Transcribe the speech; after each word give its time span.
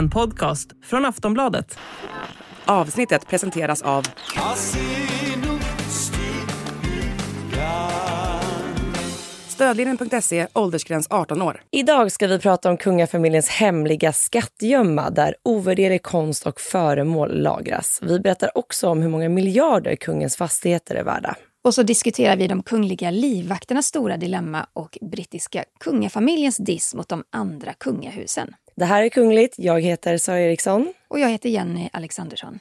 En 0.00 0.10
podcast 0.10 0.68
från 0.82 1.04
Aftonbladet. 1.04 1.78
Avsnittet 2.64 3.26
presenteras 3.28 3.82
av 3.82 4.02
Stödlinjen.se, 9.48 10.46
åldersgräns 10.52 11.06
18 11.10 11.42
år. 11.42 11.62
Idag 11.70 12.12
ska 12.12 12.26
vi 12.26 12.38
prata 12.38 12.70
om 12.70 12.76
kungafamiljens 12.76 13.48
hemliga 13.48 14.12
skattgömma 14.12 15.10
där 15.10 15.34
ovärderlig 15.44 16.02
konst 16.02 16.46
och 16.46 16.60
föremål 16.60 17.42
lagras. 17.42 18.00
Vi 18.02 18.20
berättar 18.20 18.58
också 18.58 18.88
om 18.88 19.02
hur 19.02 19.08
många 19.08 19.28
miljarder 19.28 19.96
kungens 19.96 20.36
fastigheter 20.36 20.94
är 20.94 21.04
värda. 21.04 21.36
Och 21.64 21.74
så 21.74 21.82
diskuterar 21.82 22.36
vi 22.36 22.46
de 22.46 22.62
kungliga 22.62 23.10
livvakternas 23.10 23.86
stora 23.86 24.16
dilemma 24.16 24.66
och 24.72 24.98
brittiska 25.00 25.64
kungafamiljens 25.80 26.56
diss 26.56 26.94
mot 26.94 27.08
de 27.08 27.24
andra 27.32 27.72
kungahusen. 27.72 28.54
Det 28.80 28.86
här 28.86 29.02
är 29.02 29.08
Kungligt. 29.08 29.54
Jag 29.58 29.80
heter 29.80 30.18
Sara 30.18 30.40
Eriksson. 30.40 30.92
Och 31.08 31.18
jag 31.18 31.30
heter 31.30 31.48
Jenny 31.48 31.88
Alexandersson. 31.92 32.58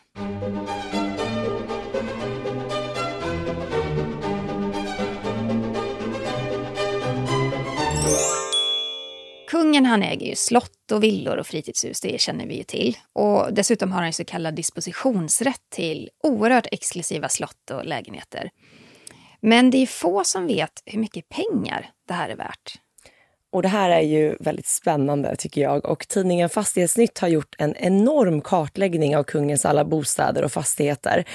Kungen 9.48 9.86
han 9.86 10.04
äger 10.04 10.26
ju 10.28 10.36
slott 10.36 10.92
och 10.92 11.04
villor 11.04 11.38
och 11.38 11.48
fritidshus, 11.48 12.02
det 12.02 12.22
känner 12.22 12.48
vi 12.48 12.58
ju 12.58 12.64
till. 12.64 12.98
Och 13.14 13.54
dessutom 13.54 13.92
har 13.92 14.04
han 14.04 14.14
så 14.14 14.26
kallad 14.26 14.56
dispositionsrätt 14.56 15.62
till 15.70 16.10
oerhört 16.24 16.68
exklusiva 16.72 17.30
slott 17.30 17.72
och 17.72 17.86
lägenheter. 17.86 18.50
Men 19.42 19.72
det 19.72 19.78
är 19.78 19.88
få 19.88 20.24
som 20.24 20.48
vet 20.48 20.82
hur 20.86 21.00
mycket 21.00 21.30
pengar 21.30 21.90
det 22.08 22.14
här 22.14 22.30
är 22.30 22.36
värt. 22.36 22.80
Och 23.52 23.62
det 23.62 23.68
här 23.68 23.90
är 23.90 24.02
ju 24.02 24.36
väldigt 24.40 24.68
spännande 24.68 25.36
tycker 25.36 25.62
jag. 25.62 25.86
Och 25.86 26.08
tidningen 26.08 26.50
Fastighetsnytt 26.50 27.20
har 27.20 27.28
gjort 27.28 27.56
en 27.58 27.76
enorm 27.76 28.42
kartläggning 28.42 29.18
av 29.18 29.24
kungens 29.24 29.66
alla 29.66 29.86
bostäder 29.86 30.44
och 30.44 30.52
fastigheter. 30.52 31.26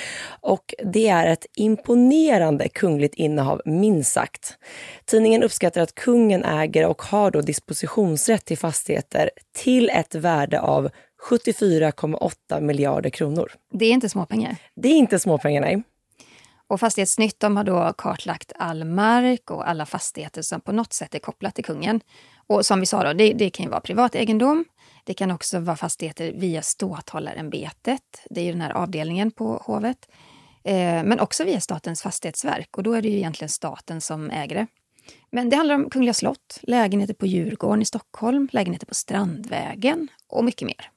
Och 0.41 0.75
det 0.92 1.08
är 1.08 1.27
ett 1.27 1.47
imponerande 1.56 2.69
kungligt 2.69 3.14
innehav, 3.14 3.62
minst 3.64 4.12
sagt. 4.12 4.58
Tidningen 5.05 5.42
uppskattar 5.42 5.80
att 5.80 5.94
kungen 5.94 6.44
äger 6.44 6.86
och 6.86 7.03
har 7.03 7.30
då 7.30 7.41
dispositionsrätt 7.41 8.44
till 8.44 8.58
fastigheter 8.58 9.31
till 9.56 9.91
ett 9.91 10.14
värde 10.14 10.60
av 10.60 10.91
74,8 11.31 12.60
miljarder 12.60 13.10
kronor. 13.10 13.53
Det 13.72 13.84
är 13.84 13.92
inte 13.92 14.08
småpengar. 14.08 14.56
Det 14.77 14.88
är 14.88 14.97
inte 14.97 15.19
småpengar, 15.19 15.60
nej. 15.60 15.83
Och 16.66 16.80
Fastighetsnytt 16.80 17.40
de 17.40 17.56
har 17.56 17.64
då 17.64 17.92
kartlagt 17.98 18.52
all 18.58 18.84
mark 18.84 19.50
och 19.50 19.68
alla 19.68 19.86
fastigheter 19.86 20.42
som 20.42 20.60
på 20.60 20.72
något 20.72 20.92
sätt 20.92 21.14
är 21.14 21.18
kopplat 21.18 21.54
till 21.54 21.64
kungen. 21.64 22.00
Och 22.46 22.66
som 22.66 22.80
vi 22.80 22.86
sa, 22.86 23.04
då, 23.04 23.12
det, 23.12 23.32
det 23.32 23.50
kan 23.50 23.64
ju 23.64 23.70
vara 23.70 23.80
privat 23.80 24.14
egendom. 24.14 24.64
Det 25.04 25.14
kan 25.14 25.30
också 25.30 25.58
vara 25.58 25.76
fastigheter 25.76 26.32
via 26.32 26.62
ståthållarämbetet. 26.62 28.02
Det 28.30 28.40
är 28.40 28.44
ju 28.44 28.52
den 28.52 28.60
här 28.60 28.72
avdelningen 28.72 29.30
på 29.30 29.62
hovet. 29.64 30.08
Eh, 30.64 31.04
men 31.04 31.20
också 31.20 31.44
via 31.44 31.60
Statens 31.60 32.02
fastighetsverk 32.02 32.76
och 32.76 32.82
då 32.82 32.92
är 32.92 33.02
det 33.02 33.08
ju 33.08 33.16
egentligen 33.16 33.48
staten 33.48 34.00
som 34.00 34.30
äger 34.30 34.54
det. 34.54 34.66
Men 35.30 35.50
det 35.50 35.56
handlar 35.56 35.74
om 35.74 35.90
Kungliga 35.90 36.14
slott, 36.14 36.58
lägenheter 36.62 37.14
på 37.14 37.26
Djurgården 37.26 37.82
i 37.82 37.84
Stockholm, 37.84 38.48
lägenheter 38.52 38.86
på 38.86 38.94
Strandvägen 38.94 40.08
och 40.28 40.44
mycket 40.44 40.66
mer. 40.66 40.90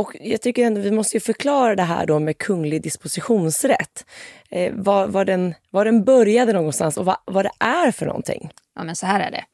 Och 0.00 0.16
jag 0.20 0.42
tycker 0.42 0.66
ändå 0.66 0.80
vi 0.80 0.90
måste 0.90 1.16
ju 1.16 1.20
förklara 1.20 1.76
det 1.76 1.82
här 1.82 2.06
då 2.06 2.18
med 2.18 2.38
kunglig 2.38 2.82
dispositionsrätt. 2.82 4.06
Eh, 4.50 4.74
var, 4.74 5.06
var, 5.06 5.24
den, 5.24 5.54
var 5.70 5.84
den 5.84 6.04
började 6.04 6.52
någonstans 6.52 6.96
och 6.96 7.04
vad, 7.04 7.16
vad 7.24 7.44
det 7.44 7.52
är 7.58 7.90
för 7.90 8.06
någonting. 8.06 8.50
Ja, 8.74 8.84
men 8.84 8.96
så 8.96 9.06
här 9.06 9.20
är 9.20 9.30
det. 9.30 9.44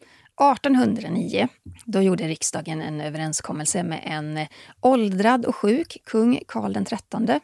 1809 0.42 1.48
då 1.84 2.03
gjorde 2.03 2.28
riksdagen 2.28 2.83
en 2.83 3.00
överenskommelse 3.00 3.83
med 3.83 4.00
en 4.05 4.36
eh, 4.36 4.48
åldrad 4.80 5.47
och 5.47 5.56
sjuk 5.56 5.97
kung 6.05 6.41
Karl 6.48 6.84
XIII. 6.84 7.41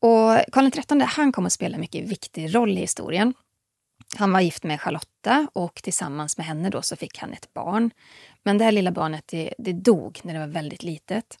Och 0.00 0.52
Karl 0.52 0.70
XIII 0.70 1.02
han 1.02 1.32
kom 1.32 1.46
att 1.46 1.52
spela 1.52 1.74
en 1.74 1.80
mycket 1.80 2.08
viktig 2.08 2.54
roll 2.54 2.78
i 2.78 2.80
historien. 2.80 3.34
Han 4.16 4.32
var 4.32 4.40
gift 4.40 4.64
med 4.64 4.80
Charlotta 4.80 5.46
och 5.52 5.74
tillsammans 5.74 6.36
med 6.36 6.46
henne 6.46 6.70
då 6.70 6.82
så 6.82 6.96
fick 6.96 7.18
han 7.18 7.32
ett 7.32 7.54
barn. 7.54 7.90
Men 8.42 8.58
det 8.58 8.64
här 8.64 8.72
lilla 8.72 8.90
barnet 8.90 9.24
det, 9.26 9.54
det 9.58 9.72
dog 9.72 10.20
när 10.22 10.34
det 10.34 10.40
var 10.40 10.46
väldigt 10.46 10.82
litet. 10.82 11.38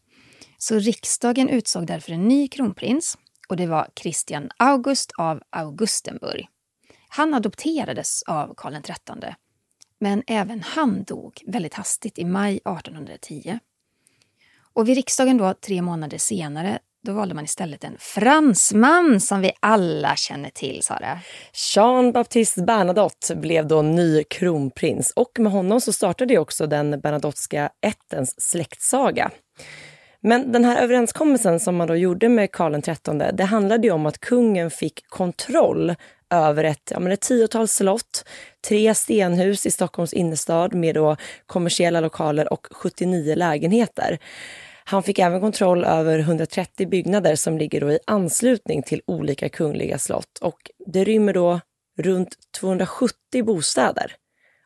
Så 0.62 0.78
riksdagen 0.78 1.48
utsåg 1.48 1.86
därför 1.86 2.12
en 2.12 2.28
ny 2.28 2.48
kronprins 2.48 3.18
och 3.48 3.56
det 3.56 3.66
var 3.66 3.88
Christian 4.00 4.50
August 4.56 5.12
av 5.18 5.42
Augustenburg. 5.50 6.48
Han 7.08 7.34
adopterades 7.34 8.22
av 8.22 8.54
Karl 8.56 8.82
XIII, 8.82 9.34
men 9.98 10.22
även 10.26 10.62
han 10.62 11.04
dog 11.04 11.42
väldigt 11.46 11.74
hastigt 11.74 12.18
i 12.18 12.24
maj 12.24 12.56
1810. 12.56 13.58
Och 14.72 14.88
vid 14.88 14.96
riksdagen 14.96 15.38
då, 15.38 15.54
tre 15.54 15.82
månader 15.82 16.18
senare, 16.18 16.78
då 17.02 17.12
valde 17.12 17.34
man 17.34 17.44
istället 17.44 17.84
en 17.84 17.96
fransman 17.98 19.20
som 19.20 19.40
vi 19.40 19.52
alla 19.60 20.16
känner 20.16 20.50
till, 20.50 20.82
Sara. 20.82 21.20
Jean-Baptiste 21.74 22.62
Bernadotte 22.62 23.36
blev 23.36 23.66
då 23.66 23.82
ny 23.82 24.24
kronprins 24.24 25.12
och 25.16 25.38
med 25.38 25.52
honom 25.52 25.80
så 25.80 25.92
startade 25.92 26.38
också 26.38 26.66
den 26.66 27.00
Bernadotteska 27.00 27.70
ättens 27.80 28.50
släktsaga. 28.50 29.30
Men 30.22 30.52
den 30.52 30.64
här 30.64 30.82
överenskommelsen 30.82 31.60
som 31.60 31.76
man 31.76 31.88
då 31.88 31.96
gjorde 31.96 32.28
med 32.28 32.52
Karl 32.52 32.80
XIII, 32.82 33.32
det 33.32 33.44
handlade 33.44 33.86
ju 33.86 33.92
om 33.92 34.06
att 34.06 34.18
kungen 34.18 34.70
fick 34.70 35.08
kontroll 35.08 35.94
över 36.30 36.64
ett, 36.64 36.90
ja, 36.90 37.00
men 37.00 37.12
ett 37.12 37.20
tiotal 37.20 37.68
slott, 37.68 38.24
tre 38.68 38.94
stenhus 38.94 39.66
i 39.66 39.70
Stockholms 39.70 40.12
innerstad 40.12 40.74
med 40.74 40.94
då 40.94 41.16
kommersiella 41.46 42.00
lokaler 42.00 42.52
och 42.52 42.66
79 42.70 43.34
lägenheter. 43.34 44.18
Han 44.84 45.02
fick 45.02 45.18
även 45.18 45.40
kontroll 45.40 45.84
över 45.84 46.18
130 46.18 46.88
byggnader 46.88 47.34
som 47.34 47.58
ligger 47.58 47.80
då 47.80 47.92
i 47.92 47.98
anslutning 48.06 48.82
till 48.82 49.02
olika 49.06 49.48
kungliga 49.48 49.98
slott 49.98 50.38
och 50.40 50.70
det 50.86 51.04
rymmer 51.04 51.32
då 51.32 51.60
runt 51.98 52.36
270 52.60 53.44
bostäder. 53.44 54.16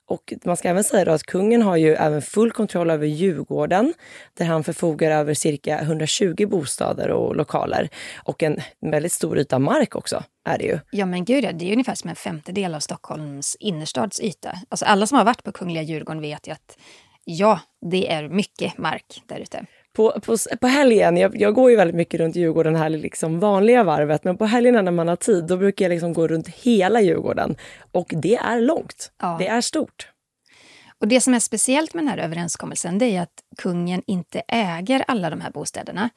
Och 0.07 0.33
man 0.45 0.57
ska 0.57 0.69
även 0.69 0.85
säga 0.85 1.13
att 1.13 1.23
kungen 1.23 1.63
har 1.63 1.77
ju 1.77 1.95
även 1.95 2.23
full 2.23 2.53
kontroll 2.53 2.91
över 2.91 3.07
Djurgården 3.07 3.95
där 4.35 4.47
han 4.47 4.65
förfogar 4.65 5.11
över 5.11 5.35
cirka 5.35 5.81
120 5.81 6.47
bostäder 6.47 7.11
och 7.11 7.37
lokaler. 7.37 7.89
Och 8.25 8.43
en 8.43 8.61
väldigt 8.81 9.13
stor 9.13 9.39
yta 9.39 9.59
mark 9.59 9.97
också 9.97 10.25
är 10.49 10.59
det 10.59 10.65
ju. 10.65 10.79
Ja 10.91 11.07
men 11.07 11.25
gud, 11.25 11.57
det 11.57 11.69
är 11.69 11.73
ungefär 11.73 11.95
som 11.95 12.11
en 12.11 12.17
femtedel 12.17 12.75
av 12.75 12.81
Stockholms 12.81 13.57
innerstads 13.61 14.21
yta. 14.21 14.59
Alltså 14.69 14.85
alla 14.85 15.07
som 15.07 15.19
har 15.19 15.25
varit 15.25 15.43
på 15.43 15.53
Kungliga 15.53 15.83
Djurgården 15.83 16.23
vet 16.23 16.49
ju 16.49 16.53
att 16.53 16.79
ja, 17.25 17.61
det 17.91 18.13
är 18.13 18.29
mycket 18.29 18.79
mark 18.79 19.23
där 19.27 19.39
ute. 19.39 19.67
På, 19.97 20.21
på, 20.21 20.37
på 20.61 20.67
helgen, 20.67 21.17
jag, 21.17 21.41
jag, 21.41 21.55
går 21.55 21.71
ju 21.71 21.77
väldigt 21.77 21.97
mycket 21.97 22.21
runt 22.21 22.37
Djurgården 22.37 22.77
här 22.77 22.91
liksom 22.91 23.41
vanliga 23.41 23.85
varvet, 23.85 24.25
men 24.25 24.37
på 24.37 24.45
helgerna 24.45 24.83
när 24.83 24.93
man 24.93 25.09
har 25.09 25.17
tid 25.17 25.45
då 25.45 25.57
brukar 25.57 25.85
jag 25.85 25.91
liksom 25.91 26.13
gå 26.13 26.29
runt 26.29 26.49
hela 26.49 27.01
Djurgården. 27.01 27.57
Och 27.93 28.07
det 28.09 28.37
är 28.37 28.61
långt, 28.61 29.13
ja. 29.21 29.37
det 29.39 29.47
är 29.47 29.61
stort. 29.61 30.09
Och 30.99 31.09
Det 31.09 31.21
som 31.21 31.35
är 31.35 31.39
speciellt 31.39 31.95
med 31.95 32.05
den 32.05 32.09
här 32.09 32.19
överenskommelsen 32.19 32.99
det 32.99 33.17
är 33.17 33.23
att 33.23 33.43
kungen 33.59 34.03
inte 34.07 34.43
äger 34.49 35.05
alla 35.09 35.31
de 35.31 35.41
här 35.41 35.51
bostäderna. 35.51 36.11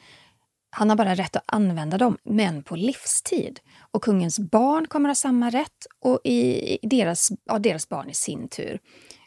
Han 0.69 0.89
har 0.89 0.97
bara 0.97 1.15
rätt 1.15 1.35
att 1.35 1.43
använda 1.45 1.97
dem, 1.97 2.17
men 2.23 2.63
på 2.63 2.75
livstid. 2.75 3.59
Och 3.91 4.03
kungens 4.03 4.39
barn 4.39 4.87
kommer 4.87 5.09
ha 5.09 5.15
samma 5.15 5.49
rätt 5.49 5.87
och 6.01 6.21
i 6.23 6.79
deras, 6.81 7.29
ja, 7.45 7.59
deras 7.59 7.89
barn 7.89 8.09
i 8.09 8.13
sin 8.13 8.47
tur. 8.47 8.79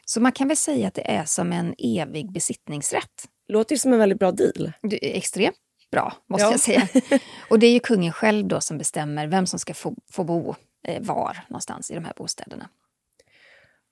Så 0.05 0.21
man 0.21 0.31
kan 0.31 0.47
väl 0.47 0.57
säga 0.57 0.87
att 0.87 0.93
det 0.93 1.11
är 1.11 1.25
som 1.25 1.51
en 1.51 1.75
evig 1.77 2.31
besittningsrätt. 2.31 3.27
Låter 3.51 3.75
ju 3.75 3.79
som 3.79 3.93
en 3.93 3.99
väldigt 3.99 4.19
bra 4.19 4.31
deal. 4.31 4.71
Extremt 5.01 5.55
bra, 5.91 6.13
måste 6.27 6.45
ja. 6.45 6.51
jag 6.51 6.59
säga. 6.59 6.87
Och 7.49 7.59
det 7.59 7.67
är 7.67 7.71
ju 7.71 7.79
kungen 7.79 8.13
själv 8.13 8.47
då 8.47 8.61
som 8.61 8.77
bestämmer 8.77 9.27
vem 9.27 9.45
som 9.47 9.59
ska 9.59 9.73
få, 9.73 9.95
få 10.11 10.23
bo 10.23 10.55
eh, 10.87 11.01
var 11.01 11.37
någonstans 11.49 11.91
i 11.91 11.95
de 11.95 12.05
här 12.05 12.13
bostäderna. 12.15 12.69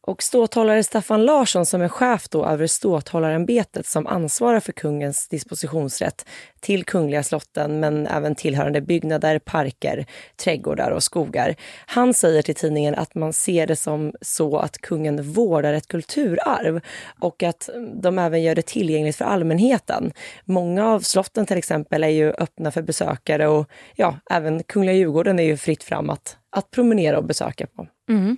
Och 0.10 0.24
ståthållare 0.24 0.84
Staffan 0.84 1.26
Larsson 1.26 1.66
som 1.66 1.82
är 1.82 1.88
chef 1.88 2.30
då 2.30 2.46
över 2.46 2.68
ståthållarämbetet 2.68 3.86
som 3.86 4.08
ansvarar 4.08 4.60
för 4.60 4.72
kungens 4.72 5.28
dispositionsrätt 5.28 6.26
till 6.60 6.84
kungliga 6.84 7.24
slotten 7.24 7.80
men 7.80 8.08
även 8.08 8.36
tillhörande 8.36 8.82
byggnader, 8.82 9.40
parker, 9.40 10.06
trädgårdar 10.44 10.92
och 10.92 11.04
skogar. 11.04 11.56
Han 11.86 12.14
säger 12.14 12.42
till 12.42 12.56
tidningen 12.56 12.96
att 12.96 13.16
man 13.16 13.34
ser 13.34 13.68
det 13.68 13.76
som 13.76 14.14
så 14.22 14.58
att 14.58 14.78
kungen 14.78 15.32
vårdar 15.32 15.74
ett 15.74 15.88
kulturarv 15.88 16.82
och 17.20 17.44
att 17.44 17.70
de 17.94 18.20
även 18.20 18.42
gör 18.42 18.56
det 18.56 18.66
tillgängligt 18.66 19.16
för 19.16 19.26
allmänheten. 19.26 20.12
Många 20.46 20.88
av 20.88 21.00
slotten 21.00 21.46
till 21.46 21.58
exempel 21.58 22.04
är 22.04 22.08
ju 22.08 22.32
öppna 22.32 22.72
för 22.72 22.82
besökare 22.82 23.48
och 23.48 23.70
ja, 23.96 24.16
även 24.30 24.64
Kungliga 24.64 24.96
Djurgården 24.96 25.40
är 25.40 25.44
ju 25.44 25.58
fritt 25.58 25.84
fram 25.84 26.10
att, 26.10 26.38
att 26.50 26.72
promenera 26.72 27.18
och 27.18 27.26
besöka 27.26 27.68
på. 27.68 27.88
Mm. 28.10 28.38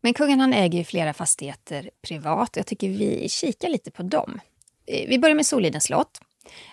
Men 0.00 0.14
kungen 0.14 0.40
han 0.40 0.52
äger 0.52 0.78
ju 0.78 0.84
flera 0.84 1.12
fastigheter 1.12 1.90
privat 2.02 2.50
och 2.50 2.56
jag 2.56 2.66
tycker 2.66 2.88
vi 2.88 3.28
kikar 3.28 3.68
lite 3.68 3.90
på 3.90 4.02
dem. 4.02 4.40
Eh, 4.86 5.08
vi 5.08 5.18
börjar 5.18 5.36
med 5.36 5.46
Solidens 5.46 5.84
slott. 5.84 6.20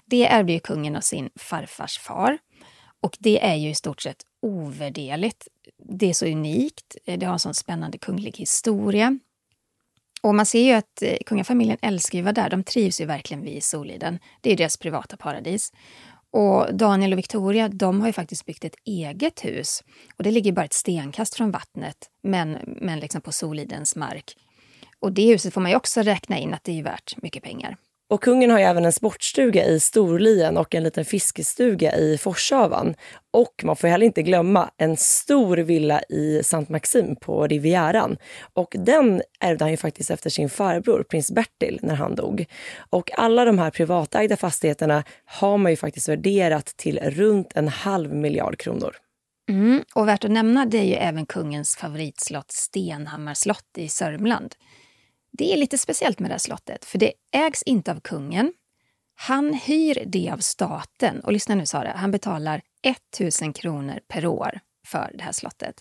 Det 0.05 0.27
ärvde 0.27 0.53
ju 0.53 0.59
kungen 0.59 0.95
av 0.95 1.01
sin 1.01 1.29
farfars 1.35 1.99
far. 1.99 2.37
Och 3.01 3.17
det 3.19 3.45
är 3.45 3.55
ju 3.55 3.69
i 3.69 3.75
stort 3.75 4.01
sett 4.01 4.23
ovärderligt. 4.41 5.47
Det 5.77 6.09
är 6.09 6.13
så 6.13 6.25
unikt, 6.25 6.95
eh, 7.05 7.19
det 7.19 7.25
har 7.25 7.33
en 7.33 7.39
sån 7.39 7.53
spännande 7.53 7.97
kunglig 7.97 8.37
historia. 8.37 9.19
Och 10.21 10.35
man 10.35 10.45
ser 10.45 10.61
ju 10.61 10.71
att 10.71 11.01
eh, 11.01 11.17
kungafamiljen 11.25 11.77
älskar 11.81 12.17
ju 12.17 12.21
att 12.21 12.37
vara 12.37 12.43
där. 12.43 12.49
De 12.49 12.63
trivs 12.63 13.01
ju 13.01 13.05
verkligen 13.05 13.43
vid 13.43 13.63
Soliden. 13.63 14.19
Det 14.41 14.49
är 14.49 14.51
ju 14.51 14.57
deras 14.57 14.77
privata 14.77 15.17
paradis. 15.17 15.73
Och 16.31 16.75
Daniel 16.75 17.13
och 17.13 17.17
Victoria 17.17 17.69
de 17.69 17.99
har 17.99 18.07
ju 18.07 18.13
faktiskt 18.13 18.45
byggt 18.45 18.65
ett 18.65 18.75
eget 18.85 19.45
hus. 19.45 19.83
Och 20.17 20.23
Det 20.23 20.31
ligger 20.31 20.51
bara 20.51 20.65
ett 20.65 20.73
stenkast 20.73 21.35
från 21.35 21.51
vattnet, 21.51 21.97
men, 22.23 22.57
men 22.65 22.99
liksom 22.99 23.21
på 23.21 23.31
Solidens 23.31 23.95
mark. 23.95 24.35
Och 24.99 25.11
det 25.11 25.27
huset 25.27 25.53
får 25.53 25.61
man 25.61 25.71
ju 25.71 25.77
också 25.77 26.01
räkna 26.01 26.37
in 26.37 26.53
att 26.53 26.63
det 26.63 26.79
är 26.79 26.83
värt 26.83 27.21
mycket 27.21 27.43
pengar. 27.43 27.77
Och 28.09 28.23
kungen 28.23 28.51
har 28.51 28.59
ju 28.59 28.65
även 28.65 28.85
en 28.85 28.93
sportstuga 28.93 29.65
i 29.65 29.79
Storlien 29.79 30.57
och 30.57 30.75
en 30.75 30.83
liten 30.83 31.05
fiskestuga 31.05 31.95
i 31.95 32.17
Forshavan. 32.17 32.95
Och 33.33 33.61
man 33.63 33.75
får 33.75 33.87
heller 33.87 34.05
inte 34.05 34.21
glömma 34.21 34.69
en 34.77 34.97
stor 34.97 35.57
villa 35.57 36.01
i 36.09 36.43
Saint 36.43 36.69
Maxime 36.69 37.15
på 37.15 37.47
Rivieran. 37.47 38.17
Och 38.53 38.75
den 38.79 39.21
ärvde 39.39 39.63
han 39.63 39.71
ju 39.71 39.77
faktiskt 39.77 40.11
efter 40.11 40.29
sin 40.29 40.49
farbror, 40.49 41.03
prins 41.03 41.31
Bertil, 41.31 41.79
när 41.81 41.95
han 41.95 42.15
dog. 42.15 42.45
Och 42.89 43.19
alla 43.19 43.45
de 43.45 43.59
här 43.59 43.71
privatägda 43.71 44.37
fastigheterna 44.37 45.03
har 45.25 45.57
man 45.57 45.71
ju 45.71 45.75
faktiskt 45.75 46.09
värderat 46.09 46.65
till 46.65 46.99
runt 46.99 47.51
en 47.55 47.67
halv 47.67 48.13
miljard 48.13 48.57
kronor. 48.57 48.95
Mm, 49.49 49.83
och 49.95 50.07
värt 50.07 50.25
att 50.25 50.31
nämna 50.31 50.65
det 50.65 50.77
är 50.77 50.83
ju 50.83 50.93
även 50.93 51.25
kungens 51.25 51.75
favoritslott 51.75 52.51
Stenhammarslott 52.51 53.77
i 53.77 53.89
Sörmland. 53.89 54.55
Det 55.31 55.53
är 55.53 55.57
lite 55.57 55.77
speciellt 55.77 56.19
med 56.19 56.29
det 56.29 56.33
här 56.33 56.39
slottet, 56.39 56.85
för 56.85 56.97
det 56.97 57.13
ägs 57.31 57.63
inte 57.63 57.91
av 57.91 57.99
kungen. 57.99 58.53
Han 59.15 59.53
hyr 59.53 60.03
det 60.05 60.29
av 60.29 60.37
staten. 60.37 61.19
Och 61.19 61.31
lyssna 61.31 61.55
nu 61.55 61.65
Sara, 61.65 61.91
han 61.95 62.11
betalar 62.11 62.61
1000 62.81 63.53
kronor 63.53 63.99
per 64.07 64.25
år 64.25 64.59
för 64.87 65.11
det 65.13 65.23
här 65.23 65.31
slottet. 65.31 65.75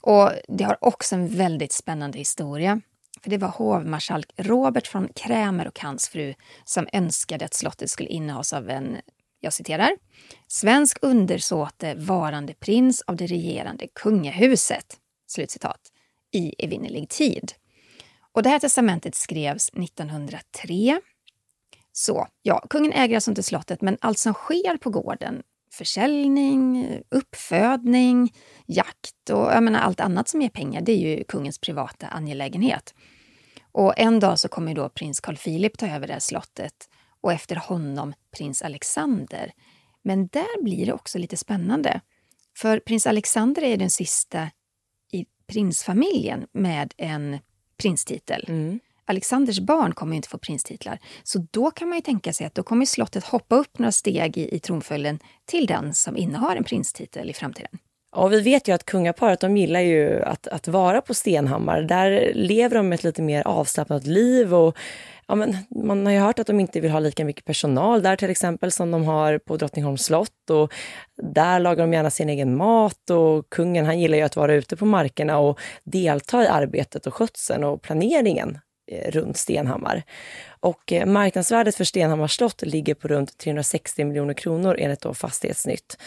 Och 0.00 0.30
det 0.48 0.64
har 0.64 0.78
också 0.80 1.14
en 1.14 1.28
väldigt 1.28 1.72
spännande 1.72 2.18
historia. 2.18 2.80
För 3.22 3.30
det 3.30 3.38
var 3.38 3.48
hovmarskalk 3.48 4.32
Robert 4.36 4.86
från 4.86 5.08
Krämer 5.08 5.68
och 5.68 5.80
hans 5.80 6.08
fru 6.08 6.34
som 6.64 6.88
önskade 6.92 7.44
att 7.44 7.54
slottet 7.54 7.90
skulle 7.90 8.08
innehas 8.08 8.52
av 8.52 8.70
en, 8.70 8.96
jag 9.40 9.52
citerar, 9.52 9.90
svensk 10.48 10.98
undersåte 11.02 11.94
varande 11.94 12.54
prins 12.54 13.02
av 13.06 13.16
det 13.16 13.26
regerande 13.26 13.86
kungahuset. 13.94 14.96
Slutcitat. 15.26 15.80
I 16.32 16.54
evinnerlig 16.64 17.08
tid. 17.08 17.52
Och 18.34 18.42
det 18.42 18.48
här 18.48 18.58
testamentet 18.58 19.14
skrevs 19.14 19.68
1903. 19.68 21.00
Så, 21.92 22.26
ja, 22.42 22.66
kungen 22.70 22.92
äger 22.92 23.14
alltså 23.14 23.30
inte 23.30 23.42
slottet, 23.42 23.82
men 23.82 23.98
allt 24.00 24.18
som 24.18 24.34
sker 24.34 24.76
på 24.76 24.90
gården, 24.90 25.42
försäljning, 25.72 26.88
uppfödning, 27.10 28.34
jakt 28.66 29.30
och 29.30 29.52
jag 29.52 29.62
menar, 29.62 29.80
allt 29.80 30.00
annat 30.00 30.28
som 30.28 30.42
ger 30.42 30.48
pengar, 30.48 30.80
det 30.80 30.92
är 30.92 31.16
ju 31.16 31.24
kungens 31.24 31.58
privata 31.58 32.06
angelägenhet. 32.06 32.94
Och 33.72 33.98
en 33.98 34.20
dag 34.20 34.38
så 34.38 34.48
kommer 34.48 34.74
då 34.74 34.88
prins 34.88 35.20
Carl 35.20 35.36
Philip 35.36 35.78
ta 35.78 35.86
över 35.86 36.06
det 36.06 36.12
här 36.12 36.20
slottet 36.20 36.88
och 37.20 37.32
efter 37.32 37.56
honom 37.56 38.14
prins 38.36 38.62
Alexander. 38.62 39.52
Men 40.02 40.26
där 40.26 40.62
blir 40.62 40.86
det 40.86 40.92
också 40.92 41.18
lite 41.18 41.36
spännande. 41.36 42.00
För 42.56 42.78
prins 42.78 43.06
Alexander 43.06 43.62
är 43.62 43.76
den 43.76 43.90
sista 43.90 44.50
i 45.12 45.26
prinsfamiljen 45.46 46.46
med 46.52 46.94
en 46.96 47.38
prinstitel. 47.76 48.44
Mm. 48.48 48.80
Alexanders 49.06 49.60
barn 49.60 49.94
kommer 49.94 50.16
inte 50.16 50.28
få 50.28 50.38
prinstitlar. 50.38 50.98
Så 51.22 51.46
då 51.50 51.70
kan 51.70 51.88
man 51.88 51.98
ju 51.98 52.02
tänka 52.02 52.32
sig 52.32 52.46
att 52.46 52.54
då 52.54 52.62
kommer 52.62 52.86
slottet 52.86 53.24
hoppa 53.24 53.56
upp 53.56 53.78
några 53.78 53.92
steg 53.92 54.38
i, 54.38 54.54
i 54.54 54.58
tronföljden 54.58 55.18
till 55.44 55.66
den 55.66 55.94
som 55.94 56.16
innehar 56.16 56.56
en 56.56 56.64
prinstitel 56.64 57.30
i 57.30 57.32
framtiden. 57.32 57.78
Och 58.14 58.32
vi 58.32 58.40
vet 58.40 58.68
ju 58.68 58.72
att 58.72 58.84
kungaparet 58.84 59.40
de 59.40 59.56
gillar 59.56 59.80
ju 59.80 60.22
att, 60.22 60.48
att 60.48 60.68
vara 60.68 61.00
på 61.00 61.14
Stenhammar. 61.14 61.82
Där 61.82 62.32
lever 62.34 62.76
de 62.76 62.92
ett 62.92 63.04
lite 63.04 63.22
mer 63.22 63.46
avslappnat 63.46 64.06
liv. 64.06 64.54
Och, 64.54 64.76
ja, 65.26 65.34
men, 65.34 65.56
man 65.84 66.06
har 66.06 66.12
ju 66.12 66.18
hört 66.18 66.38
att 66.38 66.46
de 66.46 66.60
inte 66.60 66.80
vill 66.80 66.90
ha 66.90 67.00
lika 67.00 67.24
mycket 67.24 67.44
personal 67.44 68.02
där 68.02 68.16
till 68.16 68.30
exempel 68.30 68.72
som 68.72 68.90
de 68.90 69.04
har 69.04 69.38
på 69.38 69.56
Drottningholms 69.56 70.04
slott. 70.04 70.50
Och 70.50 70.72
där 71.22 71.60
lagar 71.60 71.84
de 71.84 71.92
gärna 71.92 72.10
sin 72.10 72.28
egen 72.28 72.56
mat 72.56 73.10
och 73.10 73.50
kungen 73.50 73.86
han 73.86 74.00
gillar 74.00 74.18
ju 74.18 74.24
att 74.24 74.36
vara 74.36 74.54
ute 74.54 74.76
på 74.76 74.86
markerna 74.86 75.38
och 75.38 75.60
delta 75.84 76.44
i 76.44 76.46
arbetet 76.46 77.06
och 77.06 77.14
skötseln 77.14 77.64
och 77.64 77.82
planeringen 77.82 78.58
eh, 78.92 79.10
runt 79.10 79.36
Stenhammar. 79.36 80.02
Och 80.64 80.92
eh, 80.92 81.06
marknadsvärdet 81.06 81.76
för 81.76 81.84
Stenhammars 81.84 82.36
slott 82.36 82.62
ligger 82.62 82.94
på 82.94 83.08
runt 83.08 83.38
360 83.38 84.04
miljoner 84.04 84.34
kronor 84.34 84.76
enligt 84.78 85.00
då 85.00 85.14
Fastighetsnytt. 85.14 85.98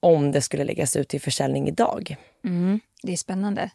Om 0.00 0.32
det 0.32 0.42
skulle 0.42 0.64
läggas 0.64 0.96
ut 0.96 1.08
till 1.08 1.20
försäljning 1.20 1.68
idag. 1.68 2.16
Mm, 2.44 2.80
det 3.02 3.12
är 3.12 3.16
spännande. 3.16 3.70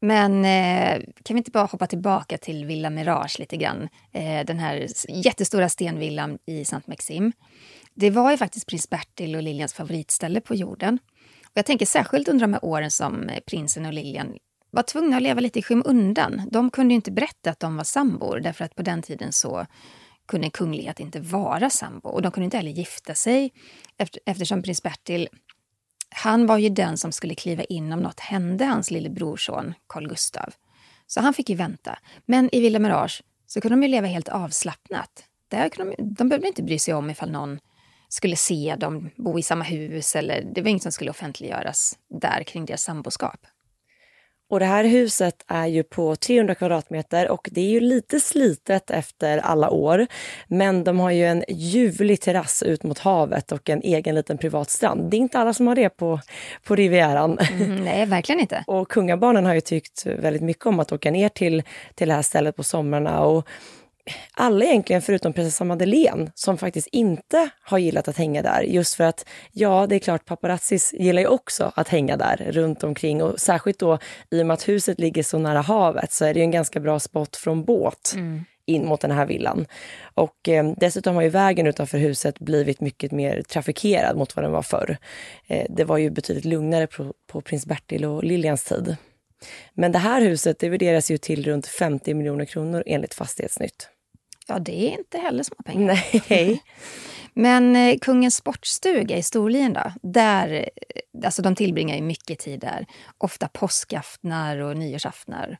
Men 0.00 0.44
eh, 0.44 1.02
kan 1.22 1.34
vi 1.34 1.38
inte 1.38 1.50
bara 1.50 1.64
hoppa 1.64 1.86
tillbaka 1.86 2.38
till 2.38 2.64
Villa 2.64 2.90
Mirage 2.90 3.38
lite 3.38 3.56
grann? 3.56 3.88
Eh, 4.12 4.44
den 4.46 4.58
här 4.58 4.86
jättestora 5.08 5.68
stenvillan 5.68 6.38
i 6.46 6.64
Saint 6.64 6.86
Maxim. 6.86 7.32
Det 7.94 8.10
var 8.10 8.30
ju 8.30 8.36
faktiskt 8.36 8.66
prins 8.66 8.90
Bertil 8.90 9.36
och 9.36 9.42
Liljans 9.42 9.74
favoritställe 9.74 10.40
på 10.40 10.54
jorden. 10.54 10.98
Och 11.44 11.52
jag 11.54 11.66
tänker 11.66 11.86
särskilt 11.86 12.28
under 12.28 12.46
de 12.46 12.52
här 12.52 12.64
åren 12.64 12.90
som 12.90 13.28
eh, 13.28 13.40
prinsen 13.40 13.86
och 13.86 13.92
Liljan 13.92 14.36
var 14.74 14.82
tvungna 14.82 15.16
att 15.16 15.22
leva 15.22 15.40
lite 15.40 15.58
i 15.58 15.62
skymundan. 15.62 16.42
De 16.50 16.70
kunde 16.70 16.94
ju 16.94 16.96
inte 16.96 17.10
berätta 17.10 17.50
att 17.50 17.60
de 17.60 17.76
var 17.76 17.84
sambor 17.84 18.40
därför 18.40 18.64
att 18.64 18.74
på 18.74 18.82
den 18.82 19.02
tiden 19.02 19.32
så 19.32 19.66
kunde 20.26 20.46
en 20.46 20.50
kunglighet 20.50 21.00
inte 21.00 21.20
vara 21.20 21.70
sambo. 21.70 22.08
Och 22.08 22.22
de 22.22 22.32
kunde 22.32 22.44
inte 22.44 22.56
heller 22.56 22.70
gifta 22.70 23.14
sig 23.14 23.52
eftersom 24.26 24.62
prins 24.62 24.82
Bertil 24.82 25.28
han 26.16 26.46
var 26.46 26.58
ju 26.58 26.68
den 26.68 26.98
som 26.98 27.12
skulle 27.12 27.34
kliva 27.34 27.64
in 27.64 27.92
om 27.92 28.00
något 28.00 28.20
hände 28.20 28.64
hans 28.64 28.90
lille 28.90 29.10
brorson 29.10 29.74
Carl 29.86 30.08
Gustav. 30.08 30.54
Så 31.06 31.20
han 31.20 31.34
fick 31.34 31.50
ju 31.50 31.56
vänta. 31.56 31.98
Men 32.26 32.54
i 32.54 32.60
Villa 32.60 32.78
Mirage 32.78 33.22
så 33.46 33.60
kunde 33.60 33.76
de 33.76 33.82
ju 33.82 33.88
leva 33.88 34.06
helt 34.06 34.28
avslappnat. 34.28 35.24
Där 35.48 35.68
kunde 35.68 35.94
de, 35.98 36.14
de 36.14 36.28
behövde 36.28 36.48
inte 36.48 36.62
bry 36.62 36.78
sig 36.78 36.94
om 36.94 37.10
ifall 37.10 37.30
någon 37.30 37.58
skulle 38.08 38.36
se 38.36 38.76
dem 38.78 39.10
bo 39.16 39.38
i 39.38 39.42
samma 39.42 39.64
hus 39.64 40.16
eller 40.16 40.42
det 40.54 40.62
var 40.62 40.68
inget 40.68 40.82
som 40.82 40.92
skulle 40.92 41.10
offentliggöras 41.10 41.98
där 42.20 42.42
kring 42.42 42.64
deras 42.64 42.82
samboskap. 42.82 43.46
Och 44.54 44.60
det 44.60 44.66
här 44.66 44.84
huset 44.84 45.44
är 45.46 45.66
ju 45.66 45.82
på 45.82 46.16
300 46.16 46.54
kvadratmeter 46.54 47.30
och 47.30 47.48
det 47.52 47.60
är 47.60 47.70
ju 47.70 47.80
lite 47.80 48.20
slitet 48.20 48.90
efter 48.90 49.38
alla 49.38 49.70
år. 49.70 50.06
Men 50.48 50.84
de 50.84 51.00
har 51.00 51.10
ju 51.10 51.26
en 51.26 51.44
ljuvlig 51.48 52.20
terrass 52.20 52.62
ut 52.62 52.82
mot 52.82 52.98
havet 52.98 53.52
och 53.52 53.70
en 53.70 53.82
egen 53.82 54.14
liten 54.14 54.38
privat 54.38 54.70
strand. 54.70 55.10
Det 55.10 55.16
är 55.16 55.18
inte 55.18 55.38
alla 55.38 55.54
som 55.54 55.66
har 55.66 55.74
det 55.74 55.88
på, 55.88 56.20
på 56.64 56.74
Rivieran. 56.74 57.38
Mm, 57.38 57.84
nej, 57.84 58.06
verkligen 58.06 58.40
inte. 58.40 58.64
Och 58.66 58.88
kungabarnen 58.88 59.46
har 59.46 59.54
ju 59.54 59.60
tyckt 59.60 60.06
väldigt 60.06 60.42
mycket 60.42 60.66
om 60.66 60.80
att 60.80 60.92
åka 60.92 61.10
ner 61.10 61.28
till, 61.28 61.62
till 61.94 62.08
det 62.08 62.14
här 62.14 62.22
stället 62.22 62.56
på 62.56 62.62
somrarna. 62.62 63.20
Och 63.20 63.48
alla 64.32 64.64
egentligen 64.64 65.02
förutom 65.02 65.32
prinsessan 65.32 65.66
Madeleine 65.66 66.30
som 66.34 66.58
faktiskt 66.58 66.88
inte 66.92 67.48
har 67.62 67.78
gillat 67.78 68.08
att 68.08 68.16
hänga 68.16 68.42
där. 68.42 68.62
Just 68.62 68.94
för 68.94 69.04
att, 69.04 69.26
ja, 69.52 69.86
det 69.86 69.94
är 69.94 69.98
klart 69.98 70.24
paparazzis 70.24 70.92
gillar 70.92 71.22
ju 71.22 71.28
också 71.28 71.72
att 71.76 71.88
hänga 71.88 72.16
där 72.16 72.36
runt 72.50 72.84
omkring 72.84 73.22
och 73.22 73.40
särskilt 73.40 73.78
då 73.78 73.98
i 74.30 74.42
och 74.42 74.46
med 74.46 74.54
att 74.54 74.68
huset 74.68 75.00
ligger 75.00 75.22
så 75.22 75.38
nära 75.38 75.60
havet 75.60 76.12
så 76.12 76.24
är 76.24 76.34
det 76.34 76.40
en 76.40 76.50
ganska 76.50 76.80
bra 76.80 77.00
spot 77.00 77.36
från 77.36 77.64
båt. 77.64 78.12
Mm 78.14 78.44
in 78.66 78.86
mot 78.86 79.00
den 79.00 79.10
här 79.10 79.26
villan. 79.26 79.66
Och 80.14 80.48
eh, 80.48 80.72
dessutom 80.76 81.14
har 81.14 81.22
ju 81.22 81.28
vägen 81.28 81.66
utanför 81.66 81.98
huset 81.98 82.38
blivit 82.38 82.80
mycket 82.80 83.12
mer 83.12 83.42
trafikerad 83.42 84.16
mot 84.16 84.36
vad 84.36 84.44
den 84.44 84.52
var 84.52 84.62
förr. 84.62 84.96
Eh, 85.46 85.66
det 85.68 85.84
var 85.84 85.98
ju 85.98 86.10
betydligt 86.10 86.44
lugnare 86.44 86.86
på, 86.86 87.12
på 87.26 87.40
prins 87.40 87.66
Bertil 87.66 88.04
och 88.04 88.24
Liljans 88.24 88.64
tid. 88.64 88.96
Men 89.74 89.92
det 89.92 89.98
här 89.98 90.20
huset 90.20 90.58
det 90.58 90.68
värderas 90.68 91.10
ju 91.10 91.18
till 91.18 91.44
runt 91.44 91.66
50 91.66 92.14
miljoner 92.14 92.44
kronor 92.44 92.82
enligt 92.86 93.14
Fastighetsnytt. 93.14 93.88
Ja, 94.46 94.58
det 94.58 94.88
är 94.88 94.98
inte 94.98 95.18
heller 95.18 95.42
små 95.42 95.56
pengar. 95.64 96.04
Nej. 96.28 96.62
Men 97.34 97.76
eh, 97.76 97.98
Kungens 97.98 98.36
sportstuga 98.36 99.16
i 99.16 99.22
Storlien 99.22 99.72
då? 99.72 99.92
Där, 100.02 100.68
eh, 100.94 101.24
alltså 101.26 101.42
de 101.42 101.54
tillbringar 101.54 101.96
ju 101.96 102.02
mycket 102.02 102.38
tid 102.38 102.60
där. 102.60 102.86
Ofta 103.18 103.48
påskaftnar 103.48 104.58
och 104.58 104.76
nyårsaftnar. 104.76 105.58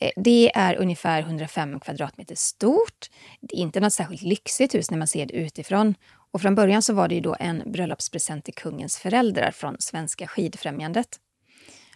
Eh, 0.00 0.10
det 0.16 0.50
är 0.54 0.76
ungefär 0.76 1.22
105 1.22 1.80
kvadratmeter 1.80 2.34
stort. 2.34 3.10
Det 3.40 3.56
är 3.56 3.60
inte 3.60 3.80
något 3.80 3.92
särskilt 3.92 4.22
lyxigt 4.22 4.74
hus 4.74 4.90
när 4.90 4.98
man 4.98 5.08
ser 5.08 5.26
det 5.26 5.34
utifrån. 5.34 5.94
Och 6.32 6.42
från 6.42 6.54
början 6.54 6.82
så 6.82 6.92
var 6.92 7.08
det 7.08 7.14
ju 7.14 7.20
då 7.20 7.36
en 7.40 7.62
bröllopspresent 7.66 8.44
till 8.44 8.54
kungens 8.54 8.98
föräldrar 8.98 9.50
från 9.50 9.76
Svenska 9.78 10.26
skidfrämjandet. 10.26 11.08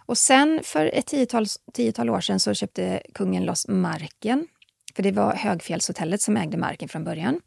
Och 0.06 0.18
sen 0.18 0.60
för 0.62 0.86
ett 0.86 1.06
tiotal, 1.06 1.46
tiotal 1.72 2.10
år 2.10 2.20
sedan 2.20 2.40
så 2.40 2.54
köpte 2.54 3.02
kungen 3.14 3.44
loss 3.44 3.68
marken 3.68 4.46
för 4.96 5.02
det 5.02 5.12
var 5.12 5.34
Högfjällshotellet 5.34 6.22
som 6.22 6.36
ägde 6.36 6.56
marken 6.56 6.88
från 6.88 7.04
början. 7.04 7.40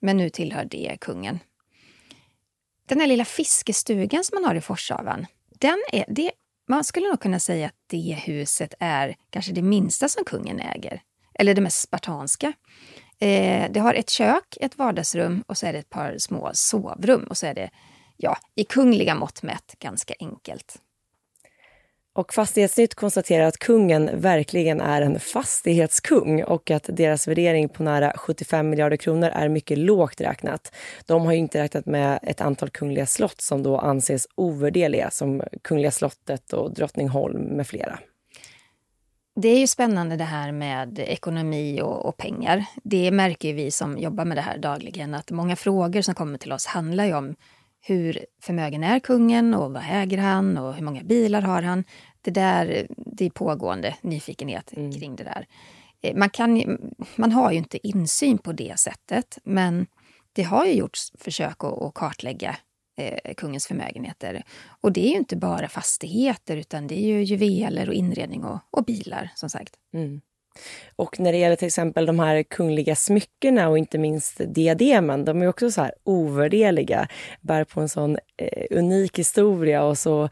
Men 0.00 0.16
nu 0.16 0.30
tillhör 0.30 0.64
det 0.64 0.96
kungen. 1.00 1.38
Den 2.88 3.00
här 3.00 3.06
lilla 3.06 3.24
fiskestugan 3.24 4.24
som 4.24 4.34
man 4.34 4.44
har 4.44 4.54
i 4.54 4.60
Forshavan, 4.60 5.26
den 5.58 5.78
är, 5.92 6.04
det, 6.08 6.30
man 6.68 6.84
skulle 6.84 7.08
nog 7.08 7.20
kunna 7.20 7.40
säga 7.40 7.66
att 7.66 7.74
det 7.86 8.18
huset 8.26 8.74
är 8.78 9.16
kanske 9.30 9.52
det 9.52 9.62
minsta 9.62 10.08
som 10.08 10.24
kungen 10.24 10.60
äger. 10.60 11.02
Eller 11.34 11.54
det 11.54 11.60
mest 11.60 11.80
spartanska. 11.80 12.52
Eh, 13.20 13.70
det 13.70 13.80
har 13.80 13.94
ett 13.94 14.10
kök, 14.10 14.56
ett 14.60 14.78
vardagsrum 14.78 15.44
och 15.46 15.58
så 15.58 15.66
är 15.66 15.72
det 15.72 15.78
ett 15.78 15.90
par 15.90 16.18
små 16.18 16.50
sovrum. 16.54 17.24
Och 17.24 17.36
så 17.36 17.46
är 17.46 17.54
det, 17.54 17.70
ja, 18.16 18.38
i 18.54 18.64
kungliga 18.64 19.14
mått 19.14 19.42
mätt, 19.42 19.74
ganska 19.78 20.14
enkelt. 20.20 20.76
Och 22.18 22.34
Fastighetsnytt 22.34 22.94
konstaterar 22.94 23.44
att 23.44 23.58
kungen 23.58 24.10
verkligen 24.20 24.80
är 24.80 25.02
en 25.02 25.20
fastighetskung 25.20 26.44
och 26.44 26.70
att 26.70 26.90
deras 26.92 27.28
värdering 27.28 27.68
på 27.68 27.82
nära 27.82 28.12
75 28.16 28.70
miljarder 28.70 28.96
kronor 28.96 29.28
är 29.28 29.48
mycket 29.48 29.78
lågt 29.78 30.20
räknat. 30.20 30.74
De 31.06 31.26
har 31.26 31.32
inte 31.32 31.62
räknat 31.62 31.86
med 31.86 32.18
ett 32.22 32.40
antal 32.40 32.70
kungliga 32.70 33.06
slott 33.06 33.40
som 33.40 33.62
då 33.62 33.78
anses 33.78 34.26
ovärdeliga 34.34 35.10
som 35.10 35.42
Kungliga 35.62 35.90
slottet 35.90 36.52
och 36.52 36.74
Drottningholm 36.74 37.42
med 37.42 37.66
flera. 37.66 37.98
Det 39.36 39.48
är 39.48 39.58
ju 39.58 39.66
spännande 39.66 40.16
det 40.16 40.24
här 40.24 40.52
med 40.52 40.98
ekonomi 40.98 41.80
och, 41.82 42.06
och, 42.06 42.16
pengar. 42.16 42.64
Det 42.84 43.10
märker 43.10 43.54
vi 43.54 43.70
som 43.70 43.98
jobbar 43.98 44.24
med 44.24 44.36
det 44.36 44.42
här 44.42 44.58
dagligen 44.58 45.14
att 45.14 45.30
många 45.30 45.56
frågor 45.56 46.02
som 46.02 46.14
kommer 46.14 46.38
till 46.38 46.52
oss 46.52 46.66
handlar 46.66 47.04
ju 47.04 47.14
om 47.14 47.34
hur 47.80 48.24
förmögen 48.42 48.84
är 48.84 48.98
kungen 49.00 49.54
och 49.54 49.72
vad 49.72 49.82
äger 49.90 50.18
han 50.18 50.58
och 50.58 50.74
hur 50.74 50.82
många 50.82 51.02
bilar 51.02 51.42
har 51.42 51.62
han? 51.62 51.84
Det 52.20 52.30
där, 52.30 52.86
det 52.96 53.26
är 53.26 53.30
pågående 53.30 53.96
nyfikenhet 54.00 54.72
mm. 54.76 54.92
kring 54.92 55.16
det 55.16 55.24
där. 55.24 55.46
Eh, 56.00 56.16
man, 56.16 56.30
kan, 56.30 56.78
man 57.16 57.32
har 57.32 57.52
ju 57.52 57.58
inte 57.58 57.88
insyn 57.88 58.38
på 58.38 58.52
det 58.52 58.78
sättet, 58.78 59.38
men 59.44 59.86
det 60.32 60.42
har 60.42 60.66
ju 60.66 60.72
gjorts 60.72 61.12
försök 61.18 61.64
att, 61.64 61.82
att 61.82 61.94
kartlägga 61.94 62.56
eh, 62.98 63.34
kungens 63.34 63.66
förmögenheter. 63.66 64.42
Och 64.80 64.92
det 64.92 65.06
är 65.06 65.10
ju 65.10 65.16
inte 65.16 65.36
bara 65.36 65.68
fastigheter, 65.68 66.56
utan 66.56 66.86
det 66.86 66.98
är 66.98 67.06
ju 67.06 67.22
juveler 67.22 67.88
och 67.88 67.94
inredning 67.94 68.44
och, 68.44 68.58
och 68.70 68.84
bilar, 68.84 69.30
som 69.34 69.50
sagt. 69.50 69.74
Mm. 69.94 70.20
Och 70.96 71.20
när 71.20 71.32
det 71.32 71.38
gäller 71.38 71.56
till 71.56 71.66
exempel 71.66 72.06
de 72.06 72.18
här 72.18 72.42
kungliga 72.42 72.96
smyckena 72.96 73.68
och 73.68 73.78
inte 73.78 73.98
minst 73.98 74.40
diademen, 74.46 75.24
de 75.24 75.42
är 75.42 75.48
också 75.48 75.70
så 75.70 75.80
här 75.80 75.92
ovärdeliga, 76.04 77.08
bär 77.40 77.64
på 77.64 77.80
en 77.80 77.88
sån 77.88 78.18
eh, 78.36 78.66
unik 78.70 79.18
historia 79.18 79.84
och 79.84 79.98
så 79.98 80.28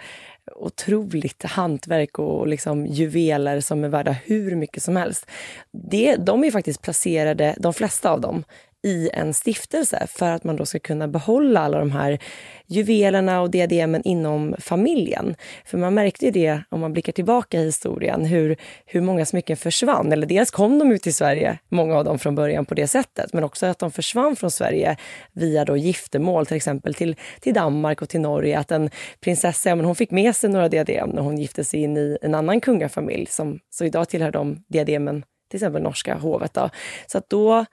otroligt 0.55 1.43
hantverk 1.43 2.19
och 2.19 2.47
liksom 2.47 2.87
juveler 2.87 3.61
som 3.61 3.85
är 3.85 3.89
värda 3.89 4.13
hur 4.13 4.57
mycket 4.57 4.83
som 4.83 4.97
helst. 4.97 5.27
Det, 5.73 6.17
de 6.17 6.45
är 6.45 6.51
faktiskt 6.51 6.83
placerade, 6.83 7.55
de 7.59 7.75
flesta 7.75 8.11
av 8.11 8.21
dem, 8.21 8.45
i 8.87 9.11
en 9.13 9.35
stiftelse 9.35 10.07
för 10.11 10.33
att 10.33 10.45
man 10.45 10.57
då 10.57 10.67
ska 10.67 10.79
kunna 10.79 11.09
behålla 11.09 11.61
alla 11.61 11.79
de 11.79 11.91
här 11.91 12.19
juvelerna 12.67 13.41
och 13.41 13.51
diademen 13.51 14.03
inom 14.03 14.55
familjen. 14.59 15.35
För 15.65 15.79
man 15.79 15.95
märkte 15.95 16.25
ju 16.25 16.31
det, 16.31 16.61
om 16.69 16.81
man 16.81 16.93
blickar 16.93 17.13
tillbaka 17.13 17.61
i 17.61 17.65
historien, 17.65 18.25
hur, 18.25 18.57
hur 18.87 19.01
många 19.01 19.27
smycken 19.27 19.57
försvann. 19.57 20.13
Eller 20.13 20.27
dels 20.27 20.51
kom 20.51 20.79
de 20.79 20.93
ut 20.93 21.03
till 21.03 21.15
Sverige, 21.15 21.59
många 21.69 21.97
av 21.99 22.05
dem 22.05 22.19
från 22.19 22.35
början 22.35 22.67
på 22.67 22.75
det 22.75 22.89
sättet, 22.89 23.33
men 23.33 23.45
också 23.45 23.67
att 23.67 23.79
de 23.79 23.91
försvann 23.91 24.37
från 24.37 24.51
Sverige 24.51 24.97
via 25.33 25.65
då 25.65 25.77
giftermål, 25.77 26.47
till 26.47 26.57
exempel 26.57 26.95
till, 26.95 27.17
till 27.41 27.55
Danmark 27.55 28.03
och 28.03 28.09
till 28.09 28.21
Norge. 28.21 28.59
Att 28.59 28.71
en 28.71 28.91
prinsessa, 29.21 29.69
ja, 29.69 29.75
men 29.75 29.85
hon 29.85 29.95
fick 29.95 30.11
med 30.11 30.37
sig 30.37 30.51
några 30.51 30.69
diadem 30.69 31.09
när 31.09 31.23
hon 31.23 31.39
gifte 31.39 31.65
sig 31.65 31.83
in 31.83 31.97
i 31.97 32.19
en 32.23 32.35
annan 32.35 32.61
kungafamilj, 32.61 33.27
som, 33.27 33.59
så 33.71 33.85
idag 33.85 34.09
tillhör 34.09 34.31
de 34.31 34.65
diademen 34.69 35.25
till 35.51 35.57
exempel 35.57 35.83
norska 35.83 36.15
hovet. 36.15 36.55
Då. 36.55 36.71
Så 37.07 37.19
att 37.19 37.31
då 37.31 37.67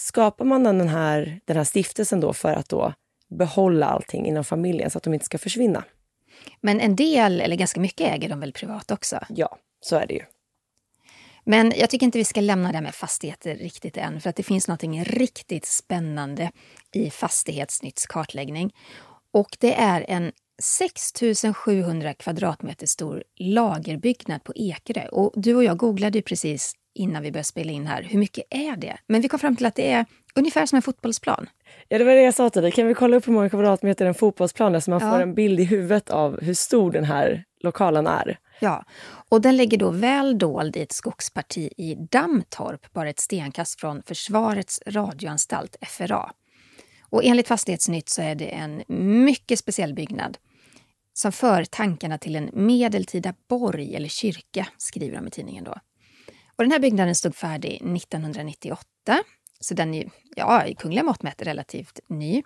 skapar 0.00 0.44
man 0.44 0.62
den 0.62 0.88
här, 0.88 1.40
den 1.44 1.56
här 1.56 1.64
stiftelsen 1.64 2.20
då 2.20 2.32
för 2.32 2.52
att 2.52 2.68
då 2.68 2.94
behålla 3.28 3.86
allting 3.86 4.26
inom 4.26 4.44
familjen 4.44 4.90
så 4.90 4.98
att 4.98 5.04
de 5.04 5.14
inte 5.14 5.26
ska 5.26 5.38
försvinna. 5.38 5.84
Men 6.60 6.80
en 6.80 6.96
del, 6.96 7.40
eller 7.40 7.56
ganska 7.56 7.80
mycket, 7.80 8.14
äger 8.14 8.28
de 8.28 8.40
väl 8.40 8.52
privat 8.52 8.90
också? 8.90 9.20
Ja, 9.28 9.58
så 9.80 9.96
är 9.96 10.06
det 10.06 10.14
ju. 10.14 10.24
Men 11.44 11.72
jag 11.76 11.90
tycker 11.90 12.06
inte 12.06 12.18
vi 12.18 12.24
ska 12.24 12.40
lämna 12.40 12.72
det 12.72 12.80
med 12.80 12.94
fastigheter 12.94 13.54
riktigt 13.54 13.96
än, 13.96 14.20
för 14.20 14.30
att 14.30 14.36
det 14.36 14.42
finns 14.42 14.68
något 14.68 14.82
riktigt 15.06 15.66
spännande 15.66 16.50
i 16.92 17.10
Fastighetsnytts 17.10 18.06
kartläggning. 18.06 18.74
Och 19.32 19.56
det 19.60 19.74
är 19.74 20.04
en 20.08 20.32
6 20.62 21.12
700 21.54 22.14
kvadratmeter 22.14 22.86
stor 22.86 23.24
lagerbyggnad 23.36 24.44
på 24.44 24.52
Ekerö. 24.56 25.08
Och 25.08 25.32
du 25.36 25.54
och 25.54 25.64
jag 25.64 25.76
googlade 25.76 26.22
precis 26.22 26.72
innan 26.94 27.22
vi 27.22 27.32
började 27.32 27.44
spela 27.44 27.72
in 27.72 27.86
här. 27.86 28.02
Hur 28.02 28.18
mycket 28.18 28.44
är 28.50 28.76
det? 28.76 28.96
Men 29.06 29.20
vi 29.20 29.28
kom 29.28 29.38
fram 29.38 29.56
till 29.56 29.66
att 29.66 29.74
det 29.74 29.92
är 29.92 30.06
ungefär 30.34 30.66
som 30.66 30.76
en 30.76 30.82
fotbollsplan. 30.82 31.48
Ja, 31.88 31.98
det 31.98 32.04
var 32.04 32.12
det 32.12 32.22
jag 32.22 32.34
sa 32.34 32.50
till 32.50 32.62
dig. 32.62 32.72
Kan 32.72 32.86
vi 32.86 32.94
kolla 32.94 33.16
upp 33.16 33.28
hur 33.28 33.32
många 33.32 33.48
kvadratmeter 33.48 34.06
en 34.06 34.14
fotbollsplan 34.14 34.74
är 34.74 34.80
så 34.80 34.90
man 34.90 35.00
ja. 35.02 35.12
får 35.12 35.20
en 35.20 35.34
bild 35.34 35.60
i 35.60 35.64
huvudet 35.64 36.10
av 36.10 36.40
hur 36.40 36.54
stor 36.54 36.92
den 36.92 37.04
här 37.04 37.44
lokalen 37.60 38.06
är? 38.06 38.38
Ja, 38.60 38.84
och 39.28 39.40
den 39.40 39.56
ligger 39.56 39.78
då 39.78 39.90
väl 39.90 40.38
dold 40.38 40.76
i 40.76 40.80
ett 40.80 40.92
skogsparti 40.92 41.70
i 41.76 41.94
Dammtorp, 41.94 42.92
bara 42.92 43.10
ett 43.10 43.20
stenkast 43.20 43.80
från 43.80 44.02
Försvarets 44.02 44.80
radioanstalt, 44.86 45.76
FRA. 45.82 46.32
Och 47.10 47.24
enligt 47.24 47.48
Fastighetsnytt 47.48 48.08
så 48.08 48.22
är 48.22 48.34
det 48.34 48.48
en 48.48 48.82
mycket 49.24 49.58
speciell 49.58 49.94
byggnad 49.94 50.38
som 51.12 51.32
för 51.32 51.64
tankarna 51.64 52.18
till 52.18 52.36
en 52.36 52.50
medeltida 52.52 53.34
borg 53.48 53.94
eller 53.94 54.08
kyrka, 54.08 54.66
skriver 54.76 55.16
de 55.16 55.26
i 55.26 55.30
tidningen 55.30 55.64
då. 55.64 55.74
Och 56.60 56.64
den 56.64 56.72
här 56.72 56.78
byggnaden 56.78 57.14
stod 57.14 57.36
färdig 57.36 57.70
1998, 57.70 58.84
så 59.60 59.74
den 59.74 59.94
är 59.94 60.10
ja, 60.36 60.66
i 60.66 60.74
kungliga 60.74 61.02
mått 61.02 61.22
mätt 61.22 61.42
relativt 61.42 62.00
ny. 62.08 62.42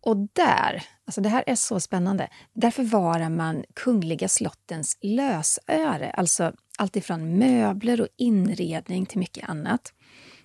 Och 0.00 0.16
där, 0.32 0.82
alltså 1.04 1.20
det 1.20 1.28
här 1.28 1.44
är 1.46 1.54
så 1.54 1.80
spännande, 1.80 2.28
där 2.52 2.70
förvarar 2.70 3.28
man 3.28 3.64
kungliga 3.74 4.28
slottens 4.28 4.98
lösöre, 5.02 6.10
alltså 6.10 6.52
ifrån 6.92 7.38
möbler 7.38 8.00
och 8.00 8.08
inredning 8.16 9.06
till 9.06 9.18
mycket 9.18 9.48
annat. 9.48 9.92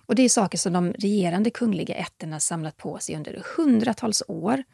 Och 0.06 0.14
det 0.14 0.22
är 0.22 0.28
saker 0.28 0.58
som 0.58 0.72
de 0.72 0.92
regerande 0.92 1.50
kungliga 1.50 1.94
ätterna 1.94 2.40
samlat 2.40 2.76
på 2.76 2.98
sig 2.98 3.16
under 3.16 3.42
hundratals 3.56 4.22
år. 4.28 4.64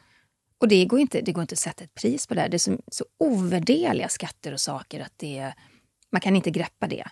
Och 0.59 0.69
det 0.69 0.85
går 0.85 1.01
inte, 1.01 1.21
det 1.21 1.33
går 1.33 1.43
inte 1.43 1.53
att 1.53 1.59
sätta 1.59 1.85
ett 1.85 1.95
pris 1.95 2.27
på 2.27 2.35
det. 2.35 2.49
Det 2.49 2.57
är 2.57 2.59
så, 2.59 2.79
så 2.89 3.05
ovärdeliga 3.19 4.09
skatter 4.09 4.53
och 4.53 4.61
saker 4.61 5.01
att 5.01 5.13
det, 5.17 5.55
man 6.13 6.21
kan 6.21 6.37
inte 6.37 6.51
greppa 6.51 6.87
det. 6.87 7.05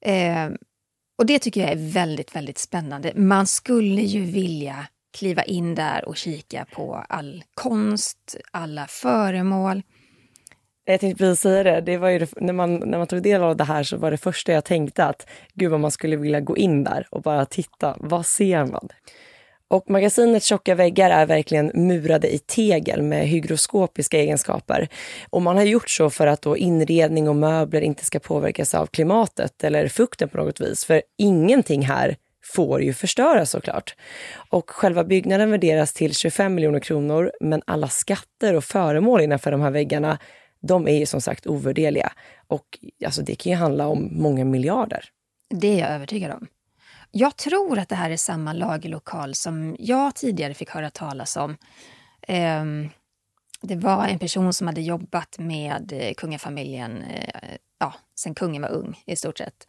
Eh, 0.00 0.48
och 1.18 1.26
det 1.26 1.38
tycker 1.38 1.60
jag 1.60 1.70
är 1.70 1.92
väldigt, 1.92 2.36
väldigt 2.36 2.58
spännande. 2.58 3.12
Man 3.14 3.46
skulle 3.46 4.02
ju 4.02 4.20
vilja 4.20 4.86
kliva 5.18 5.42
in 5.42 5.74
där 5.74 6.08
och 6.08 6.16
kika 6.16 6.66
på 6.72 7.04
all 7.08 7.44
konst, 7.54 8.36
alla 8.50 8.86
föremål. 8.86 9.82
Jag 10.84 11.00
tänkte 11.00 11.24
precis 11.24 11.40
säga 11.40 11.62
det. 11.62 11.80
det, 11.80 11.96
var 11.96 12.08
ju 12.08 12.18
det, 12.18 12.40
när, 12.40 12.52
man, 12.52 12.74
när 12.76 12.98
man 12.98 13.06
tog 13.06 13.22
del 13.22 13.42
av 13.42 13.56
det 13.56 13.64
här 13.64 13.82
så 13.82 13.96
var 13.96 14.10
det 14.10 14.16
första 14.16 14.52
jag 14.52 14.64
tänkte 14.64 15.04
att 15.04 15.28
gud 15.54 15.70
vad 15.70 15.80
man 15.80 15.90
skulle 15.90 16.16
vilja 16.16 16.40
gå 16.40 16.56
in 16.56 16.84
där 16.84 17.06
och 17.10 17.22
bara 17.22 17.46
titta. 17.46 17.96
Vad 18.00 18.26
ser 18.26 18.64
man? 18.64 18.88
Och 19.70 19.90
magasinets 19.90 20.46
tjocka 20.46 20.74
väggar 20.74 21.10
är 21.10 21.26
verkligen 21.26 21.70
murade 21.74 22.34
i 22.34 22.38
tegel 22.38 23.02
med 23.02 23.28
hygroskopiska 23.28 24.18
egenskaper. 24.18 24.88
Och 25.30 25.42
man 25.42 25.56
har 25.56 25.64
gjort 25.64 25.90
så 25.90 26.10
för 26.10 26.26
att 26.26 26.42
då 26.42 26.56
inredning 26.56 27.28
och 27.28 27.36
möbler 27.36 27.80
inte 27.80 28.04
ska 28.04 28.18
påverkas 28.18 28.74
av 28.74 28.86
klimatet 28.86 29.64
eller 29.64 29.88
fukten 29.88 30.28
på 30.28 30.38
något 30.38 30.60
vis. 30.60 30.84
För 30.84 31.02
ingenting 31.18 31.82
här 31.82 32.16
får 32.54 32.82
ju 32.82 32.92
förstöras 32.92 33.50
såklart. 33.50 33.96
Och 34.50 34.70
själva 34.70 35.04
byggnaden 35.04 35.50
värderas 35.50 35.92
till 35.92 36.14
25 36.14 36.54
miljoner 36.54 36.80
kronor, 36.80 37.32
men 37.40 37.62
alla 37.66 37.88
skatter 37.88 38.54
och 38.54 38.64
föremål 38.64 39.20
innanför 39.20 39.50
de 39.50 39.60
här 39.60 39.70
väggarna, 39.70 40.18
de 40.60 40.88
är 40.88 40.98
ju 40.98 41.06
som 41.06 41.20
sagt 41.20 41.46
ovärdeliga. 41.46 42.12
Och 42.46 42.78
alltså, 43.04 43.22
det 43.22 43.34
kan 43.34 43.52
ju 43.52 43.58
handla 43.58 43.86
om 43.86 44.08
många 44.12 44.44
miljarder. 44.44 45.04
Det 45.50 45.68
är 45.68 45.78
jag 45.78 45.90
övertygad 45.90 46.32
om. 46.32 46.46
Jag 47.10 47.36
tror 47.36 47.78
att 47.78 47.88
det 47.88 47.96
här 47.96 48.10
är 48.10 48.16
samma 48.16 48.52
lagerlokal 48.52 49.34
som 49.34 49.76
jag 49.78 50.14
tidigare 50.14 50.54
fick 50.54 50.70
höra 50.70 50.90
talas 50.90 51.36
om. 51.36 51.56
Um, 52.28 52.90
det 53.62 53.76
var 53.76 54.06
en 54.06 54.18
person 54.18 54.52
som 54.52 54.66
hade 54.66 54.80
jobbat 54.80 55.38
med 55.38 55.92
eh, 55.92 56.14
kungafamiljen 56.14 57.02
eh, 57.02 57.56
ja, 57.78 57.94
sen 58.14 58.34
kungen 58.34 58.62
var 58.62 58.68
ung 58.68 59.02
i 59.06 59.16
stort 59.16 59.38
sett. 59.38 59.66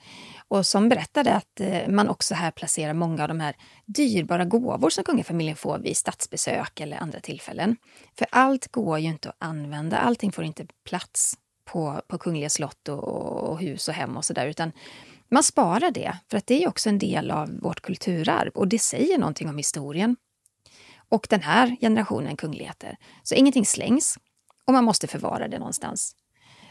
Och 0.48 0.66
som 0.66 0.90
berättade 0.90 1.34
att 1.34 1.60
eh, 1.60 1.88
man 1.88 2.10
också 2.10 2.36
här 2.36 2.52
placerar 2.52 2.94
många 2.94 3.22
av 3.22 3.28
de 3.28 3.40
här 3.40 3.56
dyrbara 3.86 4.46
gåvor 4.46 4.90
som 4.90 5.04
kungafamiljen 5.04 5.56
får 5.56 5.80
vid 5.80 5.98
statsbesök 5.98 6.80
eller 6.80 6.98
andra 6.98 7.20
tillfällen. 7.20 7.78
För 8.18 8.28
allt 8.32 8.72
går 8.72 9.00
ju 9.00 9.08
inte 9.08 9.30
att 9.30 9.36
använda, 9.40 9.98
allting 9.98 10.32
får 10.32 10.44
inte 10.44 10.66
plats 10.86 11.38
på, 11.66 12.02
på 12.08 12.18
kungliga 12.18 12.50
slott 12.50 12.90
och, 12.90 13.04
och 13.50 13.60
hus 13.60 13.88
och 13.88 13.94
hem 13.94 14.18
och 14.18 14.26
sådär, 14.26 14.48
utan 14.48 14.72
man 15.30 15.44
sparar 15.44 15.92
det, 15.92 16.18
för 16.30 16.38
att 16.38 16.48
det 16.48 16.64
är 16.64 16.68
också 16.68 16.90
en 16.90 17.00
del 17.00 17.32
av 17.32 17.60
vårt 17.60 17.82
kulturarv 17.82 18.52
och 18.56 18.68
det 18.68 18.80
säger 18.80 19.18
någonting 19.18 19.50
om 19.50 19.58
historien. 19.58 20.16
Och 21.10 21.28
den 21.30 21.42
här 21.42 21.76
generationen 21.82 22.38
kungligheter. 22.38 22.98
Så 23.24 23.36
ingenting 23.36 23.66
slängs 23.66 24.18
och 24.66 24.74
man 24.74 24.84
måste 24.84 25.08
förvara 25.08 25.48
det 25.48 25.60
någonstans. 25.60 26.16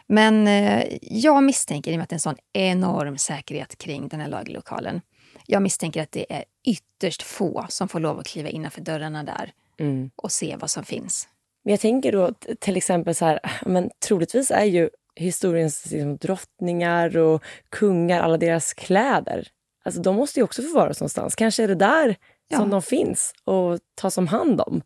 Men 0.07 0.49
eh, 0.49 0.99
jag 1.03 1.43
misstänker, 1.43 1.91
i 1.91 1.95
och 1.95 1.99
med 1.99 2.03
att 2.03 2.09
det 2.09 2.15
är 2.15 2.17
en 2.17 2.21
sån 2.21 2.37
enorm 2.53 3.19
säkerhet 3.19 3.79
kring 3.79 4.09
den 4.09 4.21
här 4.21 4.29
lagerlokalen, 4.29 5.01
jag 5.47 5.63
misstänker 5.63 6.03
att 6.03 6.13
det 6.13 6.33
är 6.33 6.45
ytterst 6.65 7.23
få 7.23 7.67
som 7.69 7.89
får 7.89 8.01
lov 8.01 8.19
att 8.19 8.27
kliva 8.27 8.49
innanför 8.49 8.81
dörrarna 8.81 9.23
där 9.23 9.53
mm. 9.79 10.11
och 10.17 10.33
se 10.33 10.57
vad 10.57 10.71
som 10.71 10.85
finns. 10.85 11.29
Men 11.65 11.71
jag 11.71 11.81
tänker 11.81 12.13
då 12.13 12.33
till 12.59 12.77
exempel 12.77 13.15
så 13.15 13.25
här, 13.25 13.41
men 13.67 13.91
troligtvis 13.99 14.51
är 14.51 14.65
ju 14.65 14.91
historiens 15.19 15.91
liksom, 15.91 16.17
drottningar 16.17 17.19
och 17.19 17.43
kungar, 17.69 18.21
alla 18.21 18.37
deras 18.37 18.75
kläder. 18.75 19.49
Alltså, 19.85 20.01
de 20.01 20.17
måste 20.17 20.41
ju 20.41 20.45
också 20.45 20.63
förvaras 20.63 21.01
någonstans. 21.01 21.35
Kanske 21.35 21.63
är 21.63 21.69
det 21.69 21.75
där 21.75 22.17
ja. 22.49 22.59
som 22.59 22.71
de 22.71 22.83
finns 22.83 23.33
och 23.45 23.79
tas 23.95 24.19
om 24.19 24.27
hand 24.27 24.61
om. 24.61 24.83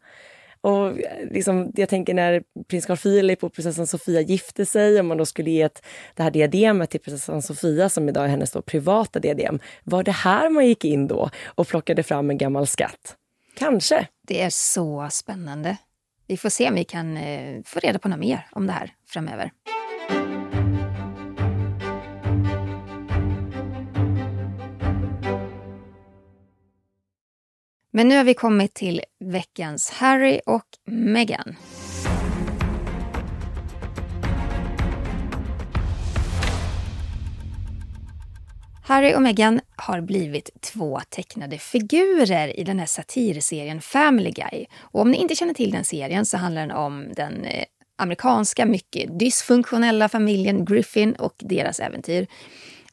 Och 0.61 0.97
liksom, 1.31 1.73
jag 1.75 1.89
tänker 1.89 2.15
när 2.15 2.43
prins 2.69 2.87
Carl 2.87 2.97
Philip 2.97 3.45
och 3.45 3.53
prinsessan 3.53 3.87
Sofia 3.87 4.21
gifte 4.21 4.67
sig, 4.67 5.01
om 5.01 5.07
man 5.07 5.17
då 5.17 5.27
skulle 5.27 5.51
ge 5.51 5.63
ett, 5.63 5.85
det 6.15 6.23
här 6.23 6.31
diademet 6.31 6.91
till 6.91 7.01
prinsessan 7.01 7.43
Sofia 7.43 7.89
som 7.89 8.09
idag 8.09 8.25
är 8.25 8.29
hennes 8.29 8.53
då 8.53 8.63
privata 8.63 9.19
diadem. 9.21 9.61
Var 9.85 10.03
det 10.03 10.13
här 10.13 10.51
man 10.51 10.67
gick 10.67 10.85
in 10.85 11.07
då 11.07 11.31
och 11.45 11.69
plockade 11.69 12.03
fram 12.03 12.31
en 12.31 12.39
gammal 12.39 12.67
skatt? 12.67 13.17
Kanske. 13.55 14.09
Det 14.27 14.43
är 14.43 14.51
så 14.51 15.09
spännande. 15.11 15.77
Vi 16.27 16.37
får 16.37 16.49
se 16.49 16.69
om 16.69 16.75
vi 16.75 16.85
kan 16.85 17.17
eh, 17.17 17.63
få 17.65 17.81
reda 17.81 17.99
på 17.99 18.09
något 18.09 18.19
mer 18.19 18.47
om 18.53 18.67
det 18.67 18.73
här 18.73 18.95
framöver. 19.07 19.51
Men 27.95 28.09
nu 28.09 28.17
har 28.17 28.25
vi 28.25 28.35
kommit 28.35 28.75
till 28.75 29.01
veckans 29.21 29.91
Harry 29.91 30.41
och 30.47 30.67
Meghan. 30.87 31.57
Harry 38.85 39.15
och 39.15 39.23
Meghan 39.23 39.61
har 39.77 40.01
blivit 40.01 40.51
två 40.61 41.01
tecknade 41.09 41.59
figurer 41.59 42.61
i 42.61 42.65
den 42.65 42.79
här 42.79 42.87
satirserien 42.87 43.81
Family 43.81 44.31
Guy. 44.31 44.67
Och 44.79 45.01
om 45.01 45.11
ni 45.11 45.17
inte 45.17 45.35
känner 45.35 45.55
till 45.55 45.71
den 45.71 45.85
serien 45.85 46.27
så 46.27 46.37
handlar 46.37 46.61
den 46.61 46.77
om 46.77 47.13
den 47.17 47.45
eh, 47.45 47.65
amerikanska, 47.99 48.67
mycket 48.67 49.19
dysfunktionella 49.19 50.09
familjen 50.09 50.65
Griffin 50.65 51.13
och 51.13 51.35
deras 51.39 51.81
äventyr. 51.81 52.27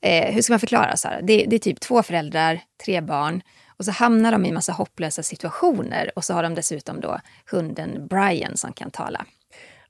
Eh, 0.01 0.33
hur 0.33 0.41
ska 0.41 0.53
man 0.53 0.59
förklara? 0.59 0.97
Så 0.97 1.07
det, 1.23 1.45
det, 1.47 1.55
är 1.55 1.59
typ 1.59 1.79
två 1.79 2.03
föräldrar, 2.03 2.61
tre 2.85 3.01
barn 3.01 3.41
och 3.79 3.85
så 3.85 3.91
hamnar 3.91 4.31
de 4.31 4.45
i 4.45 4.51
massa 4.51 4.71
hopplösa 4.71 5.23
situationer 5.23 6.11
och 6.15 6.23
så 6.23 6.33
har 6.33 6.43
de 6.43 6.55
dessutom 6.55 7.01
då 7.01 7.19
hunden 7.51 8.07
Brian 8.07 8.57
som 8.57 8.73
kan 8.73 8.91
tala. 8.91 9.25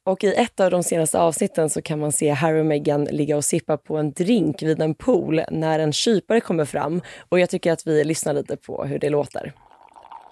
Och 0.04 0.24
i 0.24 0.34
ett 0.34 0.60
av 0.60 0.72
de 0.72 0.84
senaste 0.84 1.20
avsnitten 1.20 1.70
så 1.70 1.82
kan 1.82 2.00
man 2.00 2.12
se 2.12 2.30
Harry 2.30 2.62
och 2.62 2.66
Meghan 2.66 3.04
ligga 3.04 3.38
och 3.38 3.46
sippa 3.46 3.78
på 3.78 3.98
en 3.98 4.12
drink 4.12 4.62
vid 4.62 4.82
en 4.82 4.96
pool 4.96 5.42
när 5.52 5.80
en 5.80 5.94
kypare 5.94 6.42
kommer 6.42 6.66
fram. 6.66 7.02
Och 7.30 7.40
jag 7.40 7.50
tycker 7.50 7.72
att 7.72 7.88
vi 7.88 8.04
lyssnar 8.04 8.34
lite 8.34 8.58
på 8.58 8.86
hur 8.86 9.00
det 9.00 9.10
låter. 9.10 9.54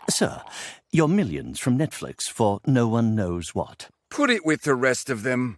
Sir, 0.09 0.31
your 0.91 1.07
millions 1.07 1.61
from 1.61 1.77
Netflix 1.77 2.29
for 2.29 2.59
no 2.63 2.93
one 2.93 3.21
knows 3.21 3.55
what. 3.55 3.89
Put 4.15 4.29
it 4.29 4.41
with 4.45 4.63
the 4.63 4.73
rest 4.73 5.09
of 5.09 5.23
them. 5.23 5.55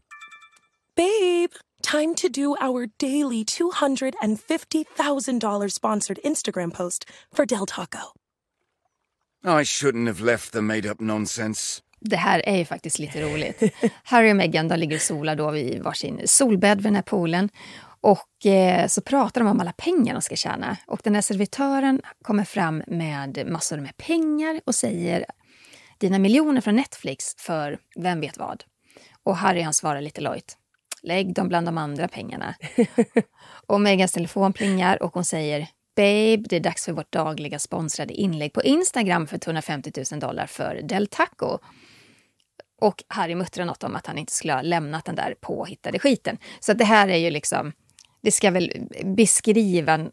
Babe, 0.95 1.51
time 1.91 2.15
to 2.15 2.29
do 2.29 2.55
our 2.61 2.87
daily 2.99 3.45
$250,000 3.45 5.71
sponsored 5.71 6.19
Instagram 6.23 6.73
post 6.73 7.09
for 7.35 7.45
Del 7.45 7.65
Taco. 7.65 7.99
I 9.43 9.63
shouldn't 9.63 10.07
have 10.07 10.21
left 10.21 10.51
the 10.51 10.61
made 10.61 10.91
up 10.91 10.99
nonsense. 10.99 11.81
Det 11.99 12.15
här 12.15 12.41
är 12.45 12.57
ju 12.57 12.65
faktiskt 12.65 12.99
lite 12.99 13.21
roligt. 13.21 13.63
Harry 14.03 14.31
och 14.31 14.35
Meghan 14.35 14.67
de 14.67 14.77
ligger 14.77 14.95
och 14.95 15.01
solar 15.01 15.35
då 15.35 15.51
vid 15.51 15.83
varsin 15.83 16.21
solbädd 16.25 16.77
vid 16.77 16.85
den 16.85 16.95
här 16.95 17.01
poolen. 17.01 17.49
Och 18.01 18.45
eh, 18.45 18.87
så 18.87 19.01
pratar 19.01 19.41
de 19.41 19.47
om 19.47 19.59
alla 19.59 19.73
pengar 19.73 20.13
de 20.13 20.21
ska 20.21 20.35
tjäna. 20.35 20.77
Och 20.87 21.01
den 21.03 21.15
här 21.15 21.21
servitören 21.21 22.01
kommer 22.23 22.43
fram 22.43 22.83
med 22.87 23.47
massor 23.47 23.77
med 23.77 23.97
pengar 23.97 24.61
och 24.65 24.75
säger 24.75 25.25
dina 25.97 26.19
miljoner 26.19 26.61
från 26.61 26.75
Netflix 26.75 27.35
för 27.37 27.79
vem 27.95 28.21
vet 28.21 28.37
vad. 28.37 28.63
Och 29.23 29.37
Harry 29.37 29.61
han 29.61 29.73
svarar 29.73 30.01
lite 30.01 30.21
lojt. 30.21 30.58
Lägg 31.01 31.33
dem 31.33 31.47
bland 31.47 31.67
de 31.67 31.77
andra 31.77 32.07
pengarna. 32.07 32.55
och 33.67 33.81
Megans 33.81 34.11
telefon 34.11 34.53
plingar 34.53 35.03
och 35.03 35.13
hon 35.13 35.25
säger 35.25 35.67
Babe, 35.95 36.43
det 36.49 36.55
är 36.55 36.59
dags 36.59 36.85
för 36.85 36.91
vårt 36.91 37.11
dagliga 37.11 37.59
sponsrade 37.59 38.13
inlägg 38.13 38.53
på 38.53 38.61
Instagram 38.61 39.27
för 39.27 39.37
250 39.37 39.91
000 40.11 40.19
dollar 40.19 40.45
för 40.45 40.81
Del 40.83 41.07
Taco. 41.07 41.57
Och 42.81 43.03
Harry 43.07 43.35
muttrar 43.35 43.65
något 43.65 43.83
om 43.83 43.95
att 43.95 44.07
han 44.07 44.17
inte 44.17 44.33
skulle 44.33 44.53
ha 44.53 44.61
lämnat 44.61 45.05
den 45.05 45.15
där 45.15 45.35
påhittade 45.41 45.99
skiten. 45.99 46.37
Så 46.59 46.73
det 46.73 46.85
här 46.85 47.07
är 47.07 47.17
ju 47.17 47.29
liksom, 47.29 47.71
det 48.21 48.31
ska 48.31 48.51
väl 48.51 48.71
beskriva 49.03 50.09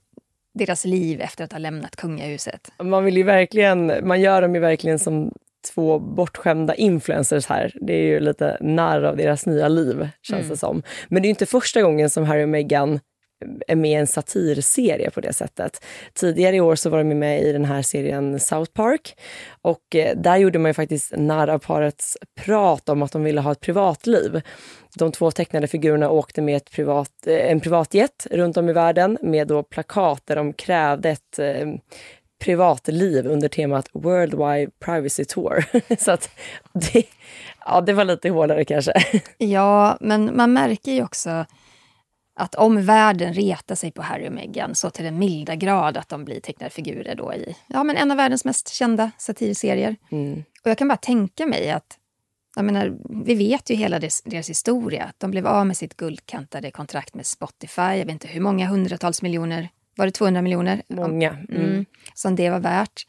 deras 0.55 0.85
liv 0.85 1.21
efter 1.21 1.45
att 1.45 1.53
ha 1.53 1.59
lämnat 1.59 1.97
kungahuset. 1.97 2.73
Man 2.83 3.05
vill 3.05 3.17
ju 3.17 3.23
verkligen, 3.23 4.09
man 4.09 4.21
gör 4.21 4.43
dem 4.43 4.55
ju 4.55 4.61
verkligen 4.61 4.99
som 4.99 5.33
två 5.67 5.99
bortskämda 5.99 6.75
influencers 6.75 7.47
här. 7.47 7.73
Det 7.81 7.93
är 7.93 8.03
ju 8.03 8.21
lite 8.21 8.59
narr 8.61 9.03
av 9.03 9.17
deras 9.17 9.47
nya 9.47 9.69
liv, 9.69 10.09
känns 10.23 10.41
mm. 10.41 10.51
det 10.51 10.57
som. 10.57 10.83
Men 11.09 11.23
det 11.23 11.29
är 11.29 11.31
inte 11.31 11.47
första 11.47 11.83
gången 11.83 12.11
som 12.11 12.25
Harry 12.25 12.45
och 12.45 12.49
Meghan 12.49 13.01
är 13.67 13.77
med 13.77 13.91
i 13.91 13.95
en 13.95 14.07
satirserie 14.07 15.11
på 15.11 15.21
det 15.21 15.33
sättet. 15.33 15.85
Tidigare 16.15 16.57
i 16.57 16.61
år 16.61 16.75
så 16.75 16.91
var 16.91 16.99
de 16.99 17.15
med 17.15 17.43
i 17.43 17.53
den 17.53 17.65
här 17.65 17.83
serien 17.83 18.41
South 18.41 18.73
Park 18.73 19.19
och 19.63 19.95
eh, 19.95 20.17
där 20.17 20.37
gjorde 20.37 20.59
man 20.59 20.69
ju 20.69 20.75
faktiskt 20.75 21.13
narr 21.17 21.49
av 21.49 21.59
parets 21.59 22.17
prat 22.41 22.89
om 22.89 23.03
att 23.03 23.13
de 23.13 23.25
ville 23.25 23.41
ha 23.41 23.53
ett 23.53 23.61
privatliv. 23.61 24.41
De 24.99 25.13
två 25.13 25.31
tecknade 25.31 25.67
figurerna 25.67 26.11
åkte 26.11 26.43
med 26.43 26.57
ett 26.57 26.71
privat, 26.71 27.27
eh, 27.27 27.51
en 27.51 27.61
privatjet 27.61 28.27
runt 28.31 28.57
om 28.57 28.69
i 28.69 28.73
världen 28.73 29.19
med 29.23 29.49
då 29.49 29.63
plakat 29.63 30.23
där 30.25 30.37
de 30.37 30.53
krävde 30.53 31.11
ett 31.11 31.39
eh, 31.39 31.67
privatliv 32.47 33.27
under 33.27 33.49
temat 33.49 33.89
Worldwide 33.93 34.71
Privacy 34.81 35.25
Tour. 35.25 35.65
så 35.99 36.11
att 36.11 36.31
det, 36.73 37.03
ja, 37.67 37.81
det 37.81 37.93
var 37.93 38.05
lite 38.05 38.31
hårdare 38.31 38.65
kanske. 38.65 38.93
Ja, 39.39 39.97
men 40.01 40.37
man 40.37 40.53
märker 40.53 40.93
ju 40.93 41.05
också 41.05 41.47
att 42.41 42.55
om 42.55 42.83
världen 42.83 43.35
retar 43.35 43.75
sig 43.75 43.91
på 43.93 44.03
Harry 44.03 44.29
och 44.29 44.33
Meghan 44.33 44.75
så 44.75 44.91
till 44.91 45.05
den 45.05 45.19
milda 45.19 45.55
grad 45.55 45.97
att 45.97 46.09
de 46.09 46.25
blir 46.25 46.41
tecknade 46.41 46.71
figurer 46.71 47.15
då 47.15 47.35
i 47.35 47.57
ja, 47.67 47.85
men 47.85 47.97
en 47.97 48.11
av 48.11 48.17
världens 48.17 48.45
mest 48.45 48.69
kända 48.69 49.11
satirserier. 49.19 49.97
Mm. 50.11 50.45
Och 50.65 50.71
jag 50.71 50.79
kan 50.79 50.89
bara 50.89 50.97
tänka 50.97 51.47
mig 51.47 51.71
att 51.71 51.99
jag 52.57 52.65
menar, 52.65 52.97
vi 53.25 53.35
vet 53.35 53.71
ju 53.71 53.75
hela 53.75 53.99
deras, 53.99 54.23
deras 54.23 54.51
historia. 54.51 55.13
De 55.19 55.31
blev 55.31 55.47
av 55.47 55.67
med 55.67 55.77
sitt 55.77 55.97
guldkantade 55.97 56.71
kontrakt 56.71 57.15
med 57.15 57.27
Spotify. 57.27 57.83
Jag 57.83 58.05
vet 58.05 58.09
inte 58.09 58.29
hur 58.29 58.41
många 58.41 58.67
hundratals 58.67 59.23
miljoner. 59.23 59.69
Var 59.97 60.07
det 60.07 60.13
200 60.13 60.43
miljoner? 60.43 60.83
Många. 60.89 61.31
Mm. 61.31 61.65
Mm, 61.65 61.87
som 62.15 62.37
det 62.37 62.51
var 62.51 62.61
värt. 62.61 63.07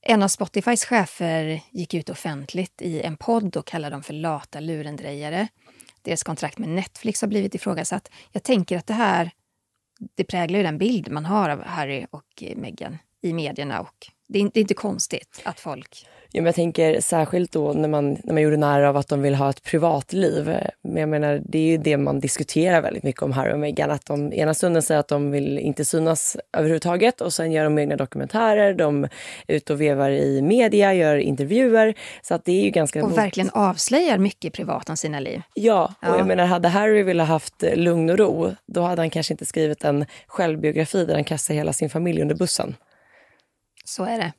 En 0.00 0.22
av 0.22 0.28
Spotifys 0.28 0.84
chefer 0.84 1.60
gick 1.70 1.94
ut 1.94 2.10
offentligt 2.10 2.82
i 2.82 3.00
en 3.00 3.16
podd 3.16 3.56
och 3.56 3.66
kallade 3.66 3.94
dem 3.94 4.02
för 4.02 4.14
lata 4.14 4.60
lurendrejare. 4.60 5.48
Deras 6.02 6.22
kontrakt 6.22 6.58
med 6.58 6.68
Netflix 6.68 7.20
har 7.20 7.28
blivit 7.28 7.54
ifrågasatt. 7.54 8.10
Jag 8.32 8.42
tänker 8.42 8.78
att 8.78 8.86
det 8.86 8.94
här 8.94 9.30
det 10.14 10.24
präglar 10.24 10.58
ju 10.58 10.62
den 10.62 10.78
bild 10.78 11.10
man 11.10 11.24
har 11.24 11.48
av 11.48 11.64
Harry 11.64 12.06
och 12.10 12.42
Meghan 12.56 12.98
i 13.20 13.32
medierna 13.32 13.80
och 13.80 14.06
det 14.28 14.38
är, 14.38 14.40
inte, 14.40 14.54
det 14.54 14.60
är 14.60 14.62
inte 14.62 14.74
konstigt 14.74 15.42
att 15.44 15.60
folk 15.60 16.06
Ja, 16.32 16.40
men 16.40 16.46
jag 16.46 16.54
tänker 16.54 17.00
särskilt 17.00 17.52
då 17.52 17.72
när 17.72 17.88
man, 17.88 18.16
när 18.24 18.32
man 18.32 18.42
gjorde 18.42 18.56
nära 18.56 18.88
av 18.88 18.96
att 18.96 19.08
de 19.08 19.22
vill 19.22 19.34
ha 19.34 19.50
ett 19.50 19.62
privatliv. 19.62 20.56
Men 20.82 20.96
jag 20.96 21.08
menar, 21.08 21.42
det 21.44 21.58
är 21.58 21.66
ju 21.66 21.76
det 21.76 21.96
man 21.96 22.20
diskuterar 22.20 22.82
väldigt 22.82 23.02
mycket 23.02 23.22
om 23.22 23.32
Harry 23.32 23.52
och 23.52 23.58
Meghan. 23.58 23.90
Att 23.90 24.06
de 24.06 24.32
ena 24.32 24.54
stunden 24.54 24.82
säger 24.82 25.00
att 25.00 25.08
de 25.08 25.30
vill 25.30 25.58
inte 25.58 25.84
synas 25.84 26.36
överhuvudtaget 26.56 27.20
och 27.20 27.32
sen 27.32 27.52
gör 27.52 27.64
de 27.64 27.78
egna 27.78 27.96
dokumentärer. 27.96 28.74
De 28.74 29.04
är 29.04 29.10
ute 29.46 29.72
och 29.72 29.80
vevar 29.80 30.10
i 30.10 30.42
media, 30.42 30.94
gör 30.94 31.16
intervjuer. 31.16 31.94
Så 32.22 32.34
att 32.34 32.44
det 32.44 32.52
är 32.52 32.64
ju 32.64 32.70
ganska... 32.70 33.04
Och 33.04 33.18
verkligen 33.18 33.50
avslöjar 33.50 34.18
mycket 34.18 34.52
privat 34.52 34.90
om 34.90 34.96
sina 34.96 35.20
liv. 35.20 35.42
Ja, 35.54 35.94
och 36.00 36.08
ja. 36.08 36.18
jag 36.18 36.26
menar 36.26 36.46
hade 36.46 36.68
Harry 36.68 37.02
velat 37.02 37.28
haft 37.28 37.64
lugn 37.74 38.10
och 38.10 38.18
ro, 38.18 38.54
då 38.66 38.82
hade 38.82 39.02
han 39.02 39.10
kanske 39.10 39.34
inte 39.34 39.46
skrivit 39.46 39.84
en 39.84 40.06
självbiografi 40.26 41.04
där 41.04 41.14
han 41.14 41.24
kastar 41.24 41.54
hela 41.54 41.72
sin 41.72 41.90
familj 41.90 42.22
under 42.22 42.34
bussen. 42.34 42.76
Så 43.84 44.04
är 44.04 44.18
det. 44.18 44.32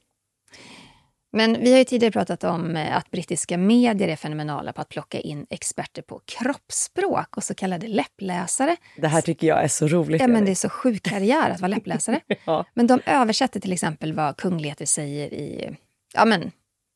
Men 1.32 1.64
vi 1.64 1.72
har 1.72 1.78
ju 1.78 1.84
tidigare 1.84 2.12
pratat 2.12 2.44
om 2.44 2.76
eh, 2.76 2.98
att 2.98 3.12
brittiska 3.12 3.58
medier 3.58 4.08
är 4.08 4.16
fenomenala 4.16 4.74
på 4.74 4.82
att 4.82 4.90
plocka 4.90 5.20
in 5.20 5.46
experter 5.50 6.02
på 6.02 6.22
kroppsspråk 6.26 7.38
och 7.38 7.44
så 7.44 7.56
kallade 7.56 7.88
läppläsare. 7.88 8.76
Det 8.98 9.08
här 9.08 9.22
tycker 9.22 9.48
jag 9.48 9.64
är 9.64 9.68
så 9.68 9.88
roligt. 9.88 10.22
Ja, 10.22 10.28
men 10.28 10.46
det 10.46 10.52
är 10.52 10.56
så 10.56 10.70
sjuk 10.70 11.04
karriär 11.04 11.50
att 11.50 11.60
vara 11.60 11.70
läppläsare. 11.70 12.20
ja. 12.46 12.66
Men 12.74 12.88
de 12.88 13.00
översätter 13.06 13.60
till 13.60 13.74
exempel 13.74 14.14
vad 14.14 14.38
kungligheter 14.38 14.86
säger 14.86 15.34
i, 15.34 15.76
ja 16.14 16.26
men, 16.26 16.52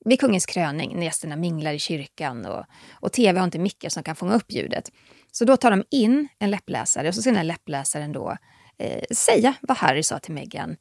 vid 0.06 0.20
kungens 0.20 0.46
kröning, 0.46 0.96
när 0.96 1.04
gästerna 1.04 1.36
minglar 1.36 1.74
i 1.74 1.80
kyrkan 1.80 2.46
och, 2.46 2.66
och 2.92 3.12
tv 3.12 3.40
har 3.40 3.46
inte 3.46 3.60
mickar 3.60 3.90
som 3.90 4.04
kan 4.04 4.16
fånga 4.16 4.34
upp 4.34 4.52
ljudet. 4.52 4.92
Så 5.32 5.46
då 5.46 5.58
tar 5.58 5.72
de 5.72 5.84
in 5.92 6.28
en 6.40 6.52
läppläsare 6.52 7.08
och 7.08 7.16
så 7.16 7.22
ska 7.22 7.30
den 7.30 7.38
här 7.38 7.44
läppläsaren 7.44 8.12
då 8.12 8.38
eh, 8.78 9.04
säga 9.12 9.54
vad 9.62 9.78
Harry 9.78 10.04
sa 10.04 10.20
till 10.20 10.34
Meghan 10.34 10.78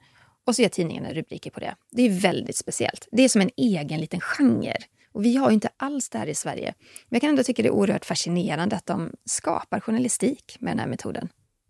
och 0.46 0.56
så 0.56 0.62
ger 0.62 0.68
tidningarna 0.68 1.12
rubriker 1.12 1.50
på 1.50 1.60
det. 1.60 1.74
Det 1.90 2.02
är 2.02 2.10
väldigt 2.10 2.56
speciellt. 2.56 3.08
Det 3.12 3.22
är 3.22 3.28
som 3.28 3.40
en 3.40 3.50
egen 3.56 4.00
liten 4.00 4.20
genre. 4.20 4.76
Och 5.12 5.24
vi 5.24 5.36
har 5.36 5.50
ju 5.50 5.54
inte 5.54 5.68
alls 5.76 6.08
det 6.08 6.18
här 6.18 6.26
i 6.26 6.34
Sverige. 6.34 6.74
Men 7.08 7.16
jag 7.16 7.20
kan 7.20 7.30
ändå 7.30 7.42
tycka 7.42 7.62
det 7.62 7.68
är 7.68 7.72
oerhört 7.72 8.04
fascinerande 8.04 8.76
att 8.76 8.86
de 8.86 9.12
skapar 9.24 9.80
journalistik 9.80 10.56
med 10.60 10.70
den 10.72 10.78
här 10.78 10.86
metoden. 10.86 11.28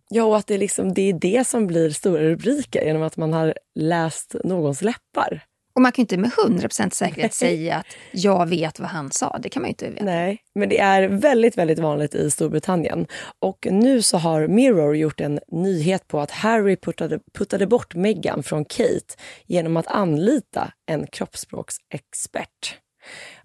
Ja, 0.09 0.25
och 0.25 0.37
att 0.37 0.47
det, 0.47 0.59
liksom, 0.59 0.95
det 0.95 1.03
är 1.03 1.13
det 1.13 1.47
som 1.47 1.67
blir 1.67 1.91
stora 1.91 2.23
rubriker 2.23 2.85
genom 2.85 3.03
att 3.03 3.17
man 3.17 3.33
har 3.33 3.55
läst 3.75 4.35
någons 4.45 4.83
läppar. 4.83 5.45
Och 5.75 5.83
man 5.83 5.93
kan 5.93 6.03
inte 6.03 6.17
med 6.17 6.31
100% 6.31 6.91
säkerhet 6.91 7.35
säga 7.45 7.77
att 7.77 7.87
jag 8.13 8.49
vet 8.49 8.81
vad 8.81 8.89
han 8.89 9.11
sa. 9.11 9.39
Det 9.43 9.49
kan 9.49 9.63
man 9.63 9.69
ju 9.69 9.71
inte 9.73 9.91
veta. 9.91 10.05
Nej, 10.05 10.39
men 10.55 10.69
det 10.69 10.79
är 10.79 11.09
väldigt, 11.09 11.59
väldigt 11.59 11.79
vanligt 11.79 12.15
i 12.15 12.31
Storbritannien. 12.31 13.07
Och 13.39 13.67
nu 13.71 14.03
så 14.03 14.19
har 14.19 14.49
Mirror 14.49 14.97
gjort 14.97 15.21
en 15.21 15.41
nyhet 15.53 16.09
på 16.09 16.21
att 16.21 16.31
Harry 16.31 16.77
puttade, 16.77 17.19
puttade 17.39 17.67
bort 17.67 17.95
Meghan 17.95 18.43
från 18.43 18.65
Kate 18.65 19.15
genom 19.47 19.77
att 19.77 19.87
anlita 19.87 20.73
en 20.87 21.07
kroppsspråksexpert. 21.07 22.79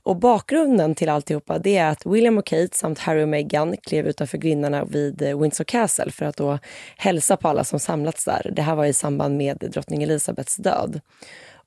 Och 0.04 0.16
bakgrunden 0.16 0.96
till 0.96 1.10
alltihopa 1.10 1.60
det 1.60 1.78
är 1.78 1.90
att 1.90 2.06
William 2.06 2.38
och 2.38 2.46
Kate 2.46 2.78
samt 2.78 3.00
Harry 3.00 3.24
och 3.24 3.30
Meghan 3.30 3.78
klev 3.78 4.08
utanför 4.08 4.38
grindarna 4.38 4.86
vid 4.86 5.22
eh, 5.22 5.40
Windsor 5.40 5.64
Castle 5.64 6.12
för 6.12 6.26
att 6.26 6.38
då 6.38 6.60
hälsa 6.98 7.38
på 7.38 7.48
alla 7.48 7.64
som 7.64 7.80
samlats 7.80 8.26
där. 8.26 8.52
Det 8.56 8.62
här 8.62 8.76
var 8.76 8.86
i 8.86 8.94
samband 8.94 9.38
med 9.38 9.58
drottning 9.72 10.04
Elizabeths 10.04 10.56
död. 10.56 11.02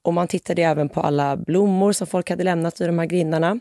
Och 0.03 0.15
man 0.15 0.29
tittade 0.29 0.63
även 0.63 0.89
på 0.89 1.01
alla 1.01 1.37
blommor 1.37 1.93
som 1.93 2.07
folk 2.07 2.31
hade 2.31 2.45
lämnat 2.45 2.81
i 2.81 2.87
de 2.87 2.99
här 2.99 3.07
grindarna. 3.07 3.61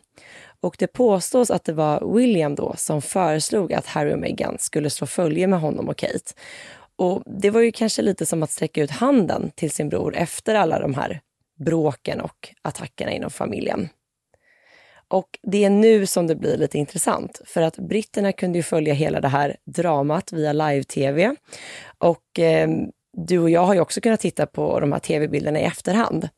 Och 0.62 0.76
det 0.80 0.88
påstås 0.88 1.52
att 1.52 1.64
det 1.64 1.74
var 1.74 2.16
William 2.16 2.56
då 2.56 2.74
som 2.78 3.02
föreslog 3.02 3.74
att 3.74 3.86
Harry 3.86 4.14
och 4.14 4.20
Meghan 4.20 4.58
skulle 4.60 4.90
slå 4.90 5.08
följe 5.08 5.48
med 5.48 5.60
honom 5.60 5.90
och 5.90 5.98
Kate. 5.98 6.34
Och 6.96 7.24
det 7.26 7.50
var 7.50 7.62
ju 7.62 7.72
kanske 7.72 8.02
lite 8.02 8.26
som 8.26 8.44
att 8.44 8.52
sträcka 8.52 8.82
ut 8.82 8.92
handen 8.92 9.52
till 9.56 9.72
sin 9.72 9.90
bror 9.90 10.16
efter 10.16 10.56
alla 10.56 10.80
de 10.80 10.94
här 10.94 11.22
bråken 11.66 12.22
och 12.22 12.50
attackerna 12.62 13.12
inom 13.12 13.30
familjen. 13.30 13.90
Och 15.08 15.40
det 15.42 15.66
är 15.66 15.70
nu 15.70 16.06
som 16.06 16.28
det 16.28 16.36
blir 16.36 16.58
lite 16.58 16.78
intressant, 16.78 17.42
för 17.46 17.62
att 17.62 17.78
britterna 17.78 18.32
kunde 18.32 18.60
ju 18.60 18.64
följa 18.64 18.94
hela 18.94 19.22
det 19.22 19.28
här 19.28 19.58
dramat 19.66 20.34
via 20.34 20.54
live-tv. 20.54 21.36
Och 21.98 22.40
eh, 22.40 22.70
du 23.18 23.40
och 23.40 23.50
jag 23.50 23.66
har 23.66 23.74
ju 23.74 23.80
också 23.80 24.02
kunnat 24.02 24.20
titta 24.20 24.46
på 24.46 24.80
de 24.80 24.92
här 24.92 25.00
tv-bilderna 25.00 25.60
i 25.60 25.64
efterhand. 25.64 26.30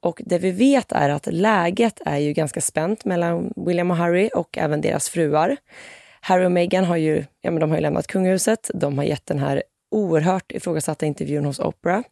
Och 0.00 0.20
det 0.24 0.38
vi 0.38 0.50
vet 0.50 0.92
är 0.92 1.08
att 1.08 1.26
läget 1.26 2.00
är 2.06 2.18
ju 2.18 2.32
ganska 2.32 2.60
spänt 2.60 3.04
mellan 3.04 3.52
William 3.56 3.90
och 3.90 3.96
Harry 3.96 4.30
och 4.34 4.58
även 4.58 4.80
deras 4.80 5.08
fruar. 5.08 5.56
Harry 6.20 6.46
och 6.46 6.52
Meghan 6.52 6.84
har 6.84 6.96
ju, 6.96 7.24
ja, 7.40 7.50
men 7.50 7.60
de 7.60 7.70
har 7.70 7.76
ju 7.76 7.82
lämnat 7.82 8.06
kungahuset. 8.06 8.70
De 8.74 8.98
har 8.98 9.04
gett 9.04 9.26
den 9.26 9.38
här 9.38 9.62
oerhört 9.90 10.52
ifrågasatta 10.52 11.06
intervjun 11.06 11.44
hos 11.44 11.58
Oprah. 11.58 12.02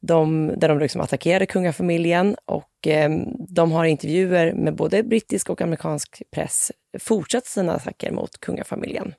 De, 0.00 0.52
där 0.56 0.68
de 0.68 0.78
liksom 0.78 1.00
attackerade 1.00 1.46
kungafamiljen 1.46 2.36
och 2.44 2.86
eh, 2.86 3.10
de 3.48 3.72
har 3.72 3.84
intervjuer 3.84 4.52
med 4.52 4.76
både 4.76 5.02
brittisk 5.02 5.50
och 5.50 5.60
amerikansk 5.60 6.22
press 6.30 6.72
fortsatt 6.98 7.46
sina 7.46 7.74
attacker 7.74 8.12
mot 8.12 8.40
kungafamiljen. 8.40 9.14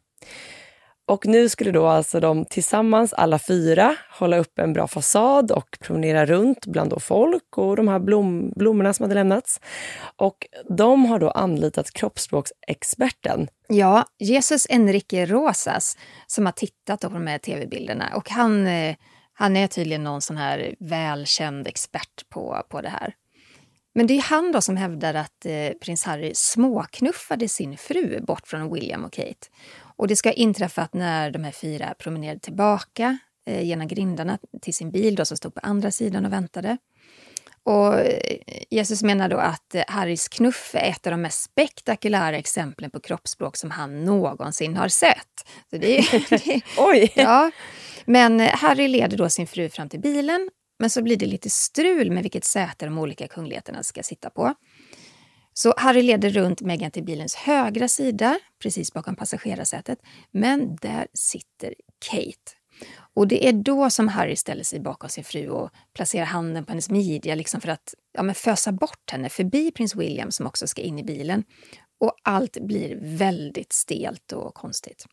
Och 1.07 1.25
nu 1.25 1.49
skulle 1.49 1.71
då 1.71 1.87
alltså 1.87 2.19
de 2.19 2.45
tillsammans, 2.45 3.13
alla 3.13 3.39
fyra, 3.39 3.95
hålla 4.19 4.37
upp 4.37 4.59
en 4.59 4.73
bra 4.73 4.87
fasad 4.87 5.51
och 5.51 5.77
promenera 5.81 6.25
runt 6.25 6.65
bland 6.65 6.89
då 6.89 6.99
folk 6.99 7.57
och 7.57 7.75
de 7.75 7.87
här 7.87 7.99
blom, 7.99 8.51
blommorna 8.55 8.93
som 8.93 9.03
hade 9.03 9.15
lämnats. 9.15 9.59
Och 10.15 10.47
de 10.69 11.05
har 11.05 11.19
då 11.19 11.29
anlitat 11.29 11.91
kroppsspråksexperten. 11.91 13.47
Ja, 13.67 14.05
Jesus 14.19 14.67
Enrique 14.69 15.25
Rosas 15.25 15.97
som 16.27 16.45
har 16.45 16.53
tittat 16.53 17.01
på 17.01 17.09
de 17.09 17.27
här 17.27 17.37
tv-bilderna 17.37 18.11
och 18.15 18.29
han, 18.29 18.67
eh, 18.67 18.95
han 19.33 19.57
är 19.57 19.67
tydligen 19.67 20.03
någon 20.03 20.21
sån 20.21 20.37
här 20.37 20.75
välkänd 20.79 21.67
expert 21.67 22.29
på, 22.29 22.63
på 22.69 22.81
det 22.81 22.89
här. 22.89 23.13
Men 23.95 24.08
det 24.08 24.17
är 24.17 24.21
han 24.21 24.51
då 24.51 24.62
som 24.62 24.77
hävdar 24.77 25.13
att 25.13 25.45
eh, 25.45 25.69
prins 25.81 26.03
Harry 26.03 26.31
småknuffade 26.36 27.47
sin 27.47 27.77
fru 27.77 28.21
bort 28.21 28.47
från 28.47 28.73
William 28.73 29.05
och 29.05 29.13
Kate. 29.13 29.47
Och 29.97 30.08
det 30.08 30.15
ska 30.15 30.29
ha 30.29 30.34
inträffat 30.34 30.93
när 30.93 31.31
de 31.31 31.43
här 31.43 31.51
fyra 31.51 31.93
promenerade 31.99 32.39
tillbaka 32.39 33.17
eh, 33.47 33.62
genom 33.62 33.88
grindarna 33.88 34.38
till 34.62 34.73
sin 34.73 34.91
bil 34.91 35.15
då, 35.15 35.25
som 35.25 35.38
stod 35.38 35.53
på 35.53 35.60
andra 35.63 35.91
sidan 35.91 36.25
och 36.25 36.34
väntade. 36.34 36.77
Och 37.63 37.99
eh, 37.99 38.39
Jesus 38.69 39.03
menar 39.03 39.29
då 39.29 39.38
att 39.38 39.75
eh, 39.75 39.84
Harrys 39.88 40.27
knuff 40.27 40.75
är 40.75 40.89
ett 40.89 41.08
av 41.08 41.12
de 41.12 41.21
mest 41.21 41.43
spektakulära 41.43 42.38
exemplen 42.38 42.91
på 42.91 42.99
kroppsspråk 42.99 43.58
som 43.58 43.71
han 43.71 44.03
någonsin 44.03 44.77
har 44.77 44.88
sett. 44.88 45.47
Så 45.69 45.77
det, 45.77 46.05
det, 46.29 46.62
Oj! 46.77 47.12
Ja. 47.15 47.51
Men 48.05 48.39
eh, 48.39 48.55
Harry 48.55 48.88
leder 48.88 49.17
då 49.17 49.29
sin 49.29 49.47
fru 49.47 49.69
fram 49.69 49.89
till 49.89 49.99
bilen 49.99 50.49
men 50.79 50.89
så 50.89 51.01
blir 51.01 51.17
det 51.17 51.25
lite 51.25 51.49
strul 51.49 52.11
med 52.11 52.23
vilket 52.23 52.45
säte 52.45 52.85
de 52.85 52.97
olika 52.97 53.27
kungligheterna 53.27 53.83
ska 53.83 54.03
sitta 54.03 54.29
på. 54.29 54.53
Så 55.53 55.73
Harry 55.77 56.01
leder 56.01 56.29
runt 56.29 56.61
Meghan 56.61 56.91
till 56.91 57.03
bilens 57.03 57.35
högra 57.35 57.88
sida, 57.88 58.39
precis 58.61 58.93
bakom 58.93 59.15
passagerarsätet. 59.15 59.99
Men 60.31 60.75
där 60.75 61.07
sitter 61.13 61.75
Kate. 62.09 62.51
Och 63.13 63.27
det 63.27 63.47
är 63.47 63.53
då 63.53 63.89
som 63.89 64.07
Harry 64.07 64.35
ställer 64.35 64.63
sig 64.63 64.79
bakom 64.79 65.09
sin 65.09 65.23
fru 65.23 65.49
och 65.49 65.69
placerar 65.93 66.25
handen 66.25 66.65
på 66.65 66.71
hennes 66.71 66.89
midja 66.89 67.35
liksom 67.35 67.61
för 67.61 67.69
att 67.69 67.93
ja, 68.13 68.23
men 68.23 68.35
fösa 68.35 68.71
bort 68.71 69.11
henne 69.11 69.29
förbi 69.29 69.71
prins 69.71 69.95
William 69.95 70.31
som 70.31 70.47
också 70.47 70.67
ska 70.67 70.81
in 70.81 70.99
i 70.99 71.03
bilen. 71.03 71.43
Och 71.99 72.15
allt 72.23 72.57
blir 72.61 72.97
väldigt 73.01 73.73
stelt 73.73 74.31
och 74.31 74.53
konstigt. 74.53 75.05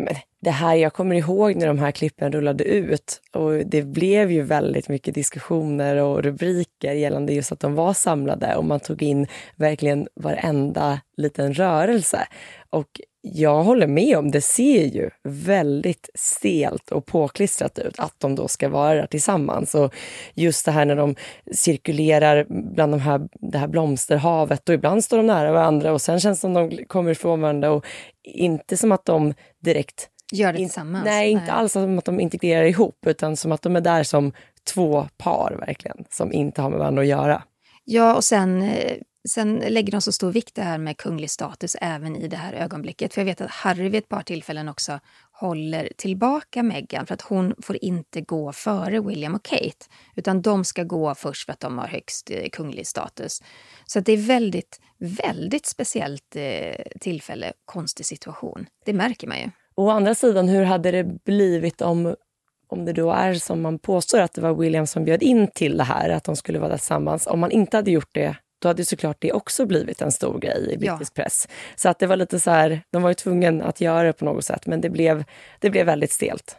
Men 0.00 0.14
det 0.40 0.50
här, 0.50 0.74
jag 0.74 0.92
kommer 0.92 1.14
ihåg 1.14 1.56
när 1.56 1.66
de 1.66 1.78
här 1.78 1.90
klippen 1.90 2.32
rullade 2.32 2.64
ut 2.64 3.20
och 3.32 3.52
det 3.52 3.82
blev 3.82 4.30
ju 4.30 4.42
väldigt 4.42 4.88
mycket 4.88 5.14
diskussioner 5.14 5.96
och 5.96 6.22
rubriker 6.22 6.92
gällande 6.92 7.32
just 7.32 7.52
att 7.52 7.60
de 7.60 7.74
var 7.74 7.92
samlade 7.92 8.56
och 8.56 8.64
man 8.64 8.80
tog 8.80 9.02
in 9.02 9.26
verkligen 9.56 10.08
varenda 10.14 11.00
liten 11.16 11.54
rörelse. 11.54 12.28
Och 12.70 13.00
jag 13.34 13.62
håller 13.62 13.86
med 13.86 14.18
om, 14.18 14.30
det 14.30 14.40
ser 14.40 14.84
ju 14.84 15.10
väldigt 15.24 16.10
stelt 16.14 16.92
och 16.92 17.06
påklistrat 17.06 17.78
ut 17.78 17.98
att 17.98 18.14
de 18.18 18.34
då 18.34 18.48
ska 18.48 18.68
vara 18.68 18.94
där 18.94 19.06
tillsammans. 19.06 19.74
Och 19.74 19.94
just 20.34 20.64
det 20.64 20.72
här 20.72 20.84
när 20.84 20.96
de 20.96 21.14
cirkulerar 21.52 22.46
bland 22.48 22.92
de 22.92 23.00
här, 23.00 23.28
det 23.40 23.58
här 23.58 23.68
blomsterhavet 23.68 24.68
och 24.68 24.74
ibland 24.74 25.04
står 25.04 25.16
de 25.16 25.26
nära 25.26 25.52
varandra 25.52 25.92
och 25.92 26.00
sen 26.00 26.20
känns 26.20 26.38
det 26.38 26.40
som 26.40 26.54
de 26.54 26.84
kommer 26.86 27.10
ifrån 27.10 27.40
varandra 27.40 27.70
och 27.70 27.84
inte 28.24 28.76
som 28.76 28.92
att 28.92 29.04
de 29.04 29.34
direkt 29.62 30.08
Gör 30.32 30.52
det 30.52 30.58
in, 30.58 30.68
tillsammans? 30.68 31.04
nej, 31.04 31.30
inte 31.30 31.52
alls 31.52 31.72
som 31.72 31.98
att 31.98 32.04
de 32.04 32.20
integrerar 32.20 32.64
ihop 32.64 33.06
utan 33.06 33.36
som 33.36 33.52
att 33.52 33.62
de 33.62 33.76
är 33.76 33.80
där 33.80 34.02
som 34.02 34.32
två 34.74 35.08
par 35.16 35.56
verkligen, 35.66 36.04
som 36.10 36.32
inte 36.32 36.62
har 36.62 36.70
med 36.70 36.78
varandra 36.78 37.02
att 37.02 37.08
göra. 37.08 37.42
Ja, 37.84 38.14
och 38.16 38.24
sen, 38.24 38.62
eh, 38.62 38.96
sen 39.28 39.58
lägger 39.68 39.92
de 39.92 40.00
så 40.00 40.12
stor 40.12 40.32
vikt 40.32 40.54
det 40.54 40.62
här 40.62 40.78
med 40.78 40.96
kunglig 40.96 41.30
status 41.30 41.76
även 41.80 42.16
i 42.16 42.28
det 42.28 42.36
här 42.36 42.52
ögonblicket. 42.52 43.14
För 43.14 43.20
jag 43.20 43.26
vet 43.26 43.40
att 43.40 43.50
Harry 43.50 43.82
vid 43.82 43.94
ett 43.94 44.08
par 44.08 44.22
tillfällen 44.22 44.68
också 44.68 45.00
håller 45.32 45.92
tillbaka 45.96 46.62
Meghan 46.62 47.06
för 47.06 47.14
att 47.14 47.22
hon 47.22 47.54
får 47.62 47.84
inte 47.84 48.20
gå 48.20 48.52
före 48.52 49.00
William 49.00 49.34
och 49.34 49.44
Kate. 49.44 49.86
Utan 50.14 50.42
de 50.42 50.64
ska 50.64 50.82
gå 50.82 51.14
först 51.14 51.46
för 51.46 51.52
att 51.52 51.60
de 51.60 51.78
har 51.78 51.86
högst 51.86 52.30
eh, 52.30 52.48
kunglig 52.52 52.86
status. 52.86 53.42
Så 53.86 54.00
det 54.00 54.12
är 54.12 54.16
väldigt, 54.16 54.80
väldigt 54.98 55.66
speciellt 55.66 56.36
eh, 56.36 56.84
tillfälle, 57.00 57.52
konstig 57.64 58.06
situation. 58.06 58.66
Det 58.84 58.92
märker 58.92 59.26
man 59.26 59.38
ju. 59.38 59.50
Å 59.74 59.90
andra 59.90 60.14
sidan, 60.14 60.48
hur 60.48 60.64
hade 60.64 60.90
det 60.90 61.24
blivit 61.24 61.82
om, 61.82 62.14
om 62.68 62.84
det 62.84 62.92
då 62.92 63.10
är 63.10 63.34
som 63.34 63.62
man 63.62 63.78
påstår 63.78 64.20
att 64.20 64.32
det 64.32 64.40
var 64.40 64.54
William 64.54 64.86
som 64.86 65.04
bjöd 65.04 65.22
in 65.22 65.48
till 65.48 65.76
det 65.76 65.84
här, 65.84 66.10
att 66.10 66.24
de 66.24 66.36
skulle 66.36 66.58
vara 66.58 66.78
tillsammans. 66.78 67.26
Om 67.26 67.40
man 67.40 67.50
inte 67.50 67.76
hade 67.76 67.90
gjort 67.90 68.10
det, 68.12 68.36
då 68.58 68.68
hade 68.68 68.84
såklart 68.84 69.16
det 69.20 69.32
också 69.32 69.66
blivit 69.66 70.02
en 70.02 70.12
stor 70.12 70.38
grej 70.38 70.72
i 70.72 70.76
brittisk 70.78 71.12
ja. 71.16 71.22
press. 71.22 71.48
Så 71.76 71.88
att 71.88 71.98
det 71.98 72.06
var 72.06 72.16
lite 72.16 72.40
så 72.40 72.50
här, 72.50 72.82
de 72.92 73.02
var 73.02 73.10
ju 73.10 73.14
tvungna 73.14 73.64
att 73.64 73.80
göra 73.80 74.02
det 74.02 74.12
på 74.12 74.24
något 74.24 74.44
sätt, 74.44 74.66
men 74.66 74.80
det 74.80 74.90
blev, 74.90 75.24
det 75.60 75.70
blev 75.70 75.86
väldigt 75.86 76.12
stelt. 76.12 76.56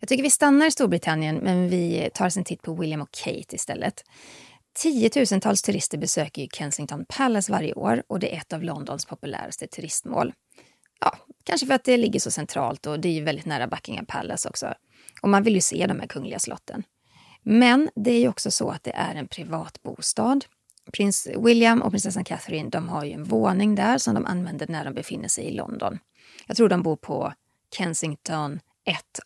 Jag 0.00 0.08
tycker 0.08 0.22
vi 0.22 0.30
stannar 0.30 0.66
i 0.66 0.70
Storbritannien, 0.70 1.36
men 1.36 1.68
vi 1.68 2.10
tar 2.14 2.26
oss 2.26 2.36
en 2.36 2.44
titt 2.44 2.62
på 2.62 2.74
William 2.74 3.00
och 3.00 3.10
Kate 3.10 3.54
istället. 3.54 4.04
Tiotusentals 4.78 5.62
turister 5.62 5.98
besöker 5.98 6.46
Kensington 6.52 7.04
Palace 7.08 7.52
varje 7.52 7.74
år 7.74 8.02
och 8.06 8.20
det 8.20 8.34
är 8.34 8.38
ett 8.38 8.52
av 8.52 8.62
Londons 8.62 9.04
populäraste 9.04 9.66
turistmål. 9.66 10.32
Ja, 11.00 11.16
kanske 11.44 11.66
för 11.66 11.74
att 11.74 11.84
det 11.84 11.96
ligger 11.96 12.20
så 12.20 12.30
centralt 12.30 12.86
och 12.86 13.00
det 13.00 13.08
är 13.08 13.12
ju 13.12 13.24
väldigt 13.24 13.46
nära 13.46 13.66
Buckingham 13.66 14.06
Palace 14.06 14.48
också. 14.48 14.74
Och 15.22 15.28
man 15.28 15.42
vill 15.42 15.54
ju 15.54 15.60
se 15.60 15.86
de 15.86 16.00
här 16.00 16.06
kungliga 16.06 16.38
slotten. 16.38 16.82
Men 17.42 17.90
det 17.94 18.10
är 18.10 18.20
ju 18.20 18.28
också 18.28 18.50
så 18.50 18.70
att 18.70 18.82
det 18.82 18.92
är 18.94 19.14
en 19.14 19.28
privat 19.28 19.82
bostad. 19.82 20.44
Prins 20.92 21.28
William 21.36 21.82
och 21.82 21.90
prinsessan 21.90 22.24
Catherine 22.24 22.70
de 22.70 22.88
har 22.88 23.04
ju 23.04 23.12
en 23.12 23.24
våning 23.24 23.74
där 23.74 23.98
som 23.98 24.14
de 24.14 24.26
använder 24.26 24.66
när 24.68 24.84
de 24.84 24.94
befinner 24.94 25.28
sig 25.28 25.44
i 25.44 25.50
London. 25.50 25.98
Jag 26.46 26.56
tror 26.56 26.68
de 26.68 26.82
bor 26.82 26.96
på 26.96 27.32
Kensington 27.76 28.60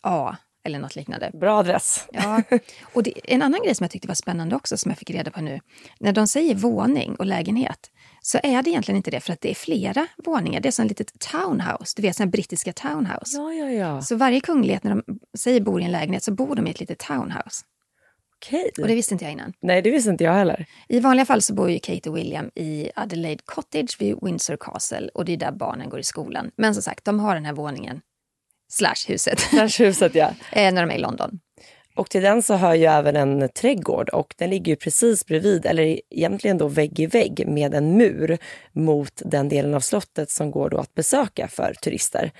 1A 0.03 0.35
eller 0.65 0.79
något 0.79 0.95
liknande. 0.95 1.31
Bra 1.33 1.59
adress. 1.59 2.07
Ja. 2.11 2.41
Och 2.93 3.03
det, 3.03 3.13
en 3.23 3.41
annan 3.41 3.61
grej 3.63 3.75
som 3.75 3.83
jag 3.83 3.91
tyckte 3.91 4.07
var 4.07 4.15
spännande 4.15 4.55
också, 4.55 4.77
som 4.77 4.91
jag 4.91 4.97
fick 4.97 5.09
reda 5.09 5.31
på 5.31 5.41
nu. 5.41 5.59
När 5.99 6.13
de 6.13 6.27
säger 6.27 6.55
våning 6.55 7.15
och 7.15 7.25
lägenhet, 7.25 7.91
så 8.21 8.39
är 8.43 8.63
det 8.63 8.69
egentligen 8.69 8.97
inte 8.97 9.11
det, 9.11 9.19
för 9.19 9.33
att 9.33 9.41
det 9.41 9.51
är 9.51 9.55
flera 9.55 10.07
våningar. 10.17 10.61
Det 10.61 10.69
är 10.69 10.71
som 10.71 10.85
ett 10.85 10.91
litet 10.99 11.19
townhouse, 11.19 11.93
du 11.95 12.01
vet, 12.01 12.15
såna 12.15 12.29
brittiska 12.29 12.73
townhouse. 12.73 13.37
Ja, 13.37 13.53
ja, 13.53 13.69
ja. 13.69 14.01
Så 14.01 14.15
varje 14.15 14.41
kunglighet, 14.41 14.83
när 14.83 14.95
de 14.95 15.19
säger 15.37 15.61
bor 15.61 15.81
i 15.81 15.83
en 15.83 15.91
lägenhet, 15.91 16.23
så 16.23 16.31
bor 16.31 16.55
de 16.55 16.67
i 16.67 16.69
ett 16.69 16.79
litet 16.79 16.99
townhouse. 16.99 17.65
Okej. 18.45 18.71
Och 18.81 18.87
det 18.87 18.95
visste 18.95 19.13
inte 19.13 19.25
jag 19.25 19.31
innan. 19.31 19.53
Nej, 19.61 19.81
det 19.81 19.91
visste 19.91 20.09
inte 20.09 20.23
jag 20.23 20.33
heller. 20.33 20.65
I 20.87 20.99
vanliga 20.99 21.25
fall 21.25 21.41
så 21.41 21.53
bor 21.53 21.69
ju 21.71 21.79
Kate 21.79 22.09
och 22.09 22.17
William 22.17 22.51
i 22.55 22.89
Adelaide 22.95 23.45
Cottage 23.45 23.97
vid 23.99 24.17
Windsor 24.21 24.57
Castle 24.59 25.09
och 25.13 25.25
det 25.25 25.33
är 25.33 25.37
där 25.37 25.51
barnen 25.51 25.89
går 25.89 25.99
i 25.99 26.03
skolan. 26.03 26.51
Men 26.57 26.73
som 26.73 26.83
sagt, 26.83 27.05
de 27.05 27.19
har 27.19 27.35
den 27.35 27.45
här 27.45 27.53
våningen, 27.53 28.01
slash 28.71 29.07
huset, 29.07 29.39
Slash 29.39 29.85
huset, 29.85 30.15
ja. 30.15 30.25
eh, 30.51 30.73
när 30.73 30.81
de 30.85 30.91
är 30.91 30.95
i 30.95 30.99
London. 30.99 31.39
Och 31.95 32.09
till 32.09 32.21
den 32.21 32.41
så 32.41 32.53
hör 32.53 32.73
ju 32.73 32.85
även 32.85 33.15
en 33.15 33.49
trädgård 33.49 34.09
och 34.09 34.33
den 34.37 34.49
ligger 34.49 34.71
ju 34.71 34.75
precis 34.75 35.25
bredvid, 35.25 35.65
eller 35.65 35.99
egentligen 36.09 36.57
då 36.57 36.67
vägg 36.67 36.99
i 36.99 37.05
vägg 37.05 37.43
med 37.47 37.73
en 37.73 37.97
mur 37.97 38.37
mot 38.73 39.21
den 39.25 39.49
delen 39.49 39.73
av 39.73 39.79
slottet 39.79 40.29
som 40.29 40.51
går 40.51 40.69
då 40.69 40.77
att 40.77 40.93
besöka 40.93 41.47
för 41.47 41.73
turister. 41.73 42.31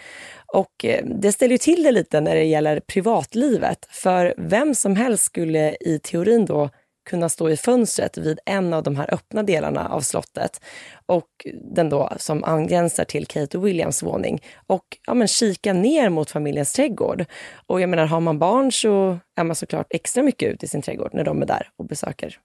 Och 0.45 0.85
eh, 0.85 1.05
det 1.05 1.31
ställer 1.31 1.51
ju 1.51 1.57
till 1.57 1.83
det 1.83 1.91
lite 1.91 2.21
när 2.21 2.35
det 2.35 2.43
gäller 2.43 2.79
privatlivet, 2.79 3.87
för 3.89 4.33
vem 4.37 4.75
som 4.75 4.95
helst 4.95 5.23
skulle 5.23 5.75
i 5.79 5.99
teorin 6.03 6.45
då 6.45 6.69
kunna 7.05 7.29
stå 7.29 7.49
i 7.49 7.57
fönstret 7.57 8.17
vid 8.17 8.39
en 8.45 8.73
av 8.73 8.83
de 8.83 8.95
här 8.95 9.13
öppna 9.13 9.43
delarna 9.43 9.89
av 9.89 10.01
slottet 10.01 10.61
och 11.05 11.47
den 11.53 11.89
då 11.89 12.11
som 12.17 12.43
angränsar 12.43 13.05
till 13.05 13.25
Kate 13.25 13.57
och 13.57 13.67
Williams 13.67 14.03
våning 14.03 14.43
och 14.67 14.97
ja, 15.07 15.13
men 15.13 15.27
kika 15.27 15.73
ner 15.73 16.09
mot 16.09 16.31
familjens 16.31 16.73
trädgård. 16.73 17.25
Och 17.65 17.81
jag 17.81 17.89
menar, 17.89 18.05
har 18.05 18.19
man 18.19 18.39
barn 18.39 18.71
så 18.71 19.19
är 19.35 19.43
man 19.43 19.55
såklart 19.55 19.87
extra 19.89 20.23
mycket 20.23 20.53
ute 20.53 20.65
i 20.65 20.69
sin 20.69 20.81
trädgård 20.81 21.13
när 21.13 21.23
de 21.23 21.41
är 21.41 21.45
där 21.45 21.69
och 21.77 21.85
besöker 21.85 22.39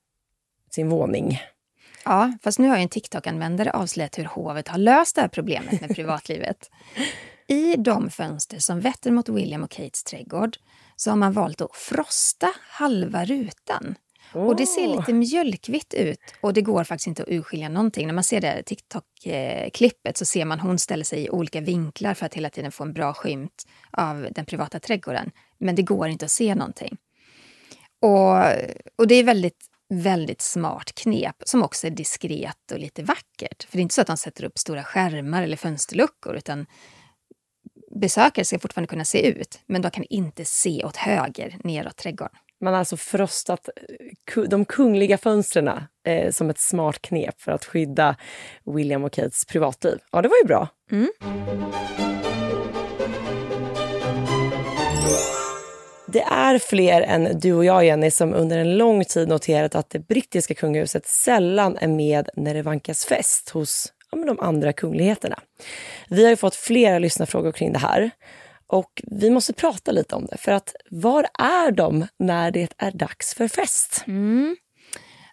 sin 0.71 0.89
våning. 0.89 1.39
Ja, 2.05 2.33
fast 2.43 2.59
nu 2.59 2.69
har 2.69 2.77
ju 2.77 2.83
en 2.83 2.89
TikTok-användare 2.89 3.71
avslöjat 3.71 4.19
hur 4.19 4.25
hovet 4.25 4.69
har 4.69 4.79
löst 4.79 5.17
det 5.17 5.21
här 5.21 5.29
problemet 5.29 5.81
med 5.81 5.95
privatlivet. 5.95 6.71
I 7.47 7.77
de 7.77 8.11
fönster 8.11 8.59
som 8.59 8.81
vetter 8.81 9.11
mot 9.11 9.29
William 9.29 9.63
och 9.63 9.71
Kates 9.71 10.05
trädgård 10.05 10.57
så 10.97 11.11
har 11.11 11.17
man 11.17 11.33
valt 11.33 11.61
att 11.61 11.77
frosta 11.77 12.53
halva 12.69 13.25
rutan. 13.25 13.95
Oh. 14.35 14.47
Och 14.47 14.57
det 14.57 14.67
ser 14.67 14.89
lite 14.89 15.13
mjölkvitt 15.13 15.95
ut 15.95 16.19
och 16.41 16.53
det 16.53 16.63
går 16.63 16.85
faktiskt 16.85 17.07
inte 17.07 17.23
att 17.23 17.29
urskilja 17.29 17.69
någonting. 17.69 18.07
När 18.07 18.15
man 18.15 18.25
ser 18.25 18.41
det 18.41 18.63
TikTok-klippet 18.63 20.17
så 20.17 20.25
ser 20.25 20.45
man 20.45 20.61
hon 20.61 20.79
ställer 20.79 21.05
sig 21.05 21.25
i 21.25 21.31
olika 21.31 21.61
vinklar 21.61 22.15
för 22.15 22.27
att 22.27 22.35
hela 22.35 22.51
tiden 22.51 22.73
få 22.73 22.85
en 22.85 22.93
bra 22.93 23.15
skymt 23.15 23.65
av 23.91 24.29
den 24.31 24.45
privata 24.45 24.81
trädgården. 24.81 25.31
Men 25.59 25.75
det 25.75 25.83
går 25.83 26.09
inte 26.09 26.25
att 26.25 26.31
se 26.31 26.55
någonting. 26.55 26.97
Och, 28.03 28.37
och 28.97 29.07
det 29.07 29.15
är 29.15 29.25
väldigt 29.25 29.67
väldigt 29.95 30.43
smart 30.43 30.93
knep 30.95 31.37
som 31.45 31.63
också 31.63 31.87
är 31.87 31.91
diskret 31.91 32.73
och 32.73 32.79
lite 32.79 33.03
vackert. 33.03 33.65
För 33.65 33.77
det 33.77 33.81
är 33.81 33.83
inte 33.83 33.95
så 33.95 34.01
att 34.01 34.07
de 34.07 34.17
sätter 34.17 34.45
upp 34.45 34.59
stora 34.59 34.85
skärmar 34.85 35.43
eller 35.43 35.57
fönsterluckor 35.57 36.37
utan 36.37 36.67
besökare 38.01 38.45
ska 38.45 38.59
fortfarande 38.59 38.89
kunna 38.89 39.05
se 39.05 39.27
ut, 39.27 39.61
men 39.67 39.83
de 39.83 39.91
kan 39.91 40.05
inte 40.05 40.45
se 40.45 40.85
åt 40.85 40.97
höger 40.97 41.57
neråt 41.65 41.97
trädgården. 41.97 42.37
Man 42.61 42.73
har 42.73 42.79
alltså 42.79 42.97
frostat 42.97 43.69
eh, 44.37 44.43
de 44.43 44.65
kungliga 44.65 45.19
fönstren 45.19 45.71
eh, 46.07 46.31
som 46.31 46.51
ett 46.51 46.59
smart 46.59 47.03
knep 47.03 47.41
för 47.41 47.53
att 47.53 47.65
skydda 47.65 48.17
William 48.65 49.05
och 49.05 49.13
Kates 49.13 49.45
privatliv. 49.45 49.99
Ja, 50.13 50.23
det 50.23 50.29
var 50.29 50.37
ju 50.43 50.47
bra. 50.47 50.69
Mm. 50.93 51.13
Det 56.07 56.23
är 56.23 56.59
fler 56.59 57.03
än 57.03 57.41
du 57.41 57.53
och 57.53 57.65
jag, 57.65 57.85
Jenny, 57.85 58.11
som 58.11 58.35
under 58.35 58.59
en 58.59 58.77
lång 58.77 59.05
tid 59.05 59.29
noterat 59.29 59.75
att 59.75 59.91
det 59.91 59.99
brittiska 59.99 60.55
kungahuset 60.55 61.07
sällan 61.07 61.79
är 61.81 61.89
med 61.89 62.29
när 62.37 62.55
det 62.55 62.63
vankas 62.63 63.05
fest 63.05 63.51
hos 63.51 63.93
ja, 64.11 64.19
de 64.25 64.41
andra 64.41 64.73
kungligheterna. 64.73 65.39
Vi 66.09 66.27
har 66.29 66.37
fått 66.37 66.55
flera 66.55 66.99
lyssnarfrågor 66.99 67.53
kring 67.53 67.73
det 67.73 67.79
här 67.79 68.11
och 68.71 69.03
vi 69.07 69.31
måste 69.31 69.53
prata 69.53 69.93
lite 69.93 70.15
om 70.15 70.27
det. 70.27 70.37
För 70.37 70.53
att 70.53 70.75
var 70.91 71.27
är 71.39 71.71
de 71.73 72.07
när 72.19 72.51
det 72.51 72.75
är 72.79 72.91
dags 72.91 73.35
för 73.35 73.49
fest? 73.49 74.05
Mm. 74.07 74.57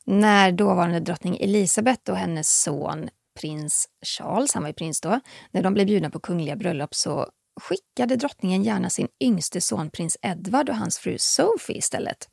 När 0.05 0.51
dåvarande 0.51 0.99
drottning 0.99 1.37
Elisabeth 1.37 2.11
och 2.11 2.17
hennes 2.17 2.61
son 2.61 3.09
prins 3.41 3.89
Charles, 4.05 4.53
han 4.53 4.63
var 4.63 4.69
ju 4.69 4.73
prins 4.73 5.01
då, 5.01 5.19
när 5.51 5.63
de 5.63 5.73
blev 5.73 5.87
bjudna 5.87 6.09
på 6.09 6.19
kungliga 6.19 6.55
bröllop 6.55 6.95
så 6.95 7.27
skickade 7.61 8.15
drottningen 8.15 8.63
gärna 8.63 8.89
sin 8.89 9.07
yngste 9.19 9.61
son 9.61 9.89
prins 9.89 10.17
Edward 10.21 10.69
och 10.69 10.75
hans 10.75 10.99
fru 10.99 11.15
Sophie 11.19 11.77
istället. 11.77 12.29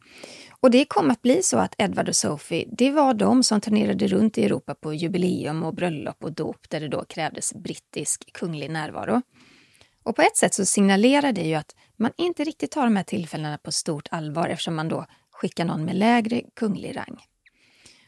Och 0.60 0.70
det 0.70 0.84
kom 0.84 1.10
att 1.10 1.22
bli 1.22 1.42
så 1.42 1.58
att 1.58 1.74
Edward 1.78 2.08
och 2.08 2.16
Sophie, 2.16 2.68
det 2.72 2.90
var 2.90 3.14
de 3.14 3.42
som 3.42 3.60
turnerade 3.60 4.06
runt 4.06 4.38
i 4.38 4.44
Europa 4.44 4.74
på 4.74 4.94
jubileum 4.94 5.62
och 5.62 5.74
bröllop 5.74 6.24
och 6.24 6.32
dop 6.32 6.70
där 6.70 6.80
det 6.80 6.88
då 6.88 7.04
krävdes 7.04 7.54
brittisk 7.54 8.32
kunglig 8.32 8.70
närvaro. 8.70 9.22
Och 10.04 10.16
på 10.16 10.22
ett 10.22 10.36
sätt 10.36 10.54
så 10.54 10.66
signalerar 10.66 11.32
det 11.32 11.42
ju 11.42 11.54
att 11.54 11.74
man 11.96 12.10
inte 12.16 12.44
riktigt 12.44 12.70
tar 12.70 12.84
de 12.84 12.96
här 12.96 13.04
tillfällena 13.04 13.58
på 13.58 13.72
stort 13.72 14.08
allvar 14.10 14.48
eftersom 14.48 14.74
man 14.74 14.88
då 14.88 15.06
skickar 15.30 15.64
någon 15.64 15.84
med 15.84 15.96
lägre 15.96 16.42
kunglig 16.56 16.96
rang. 16.96 17.24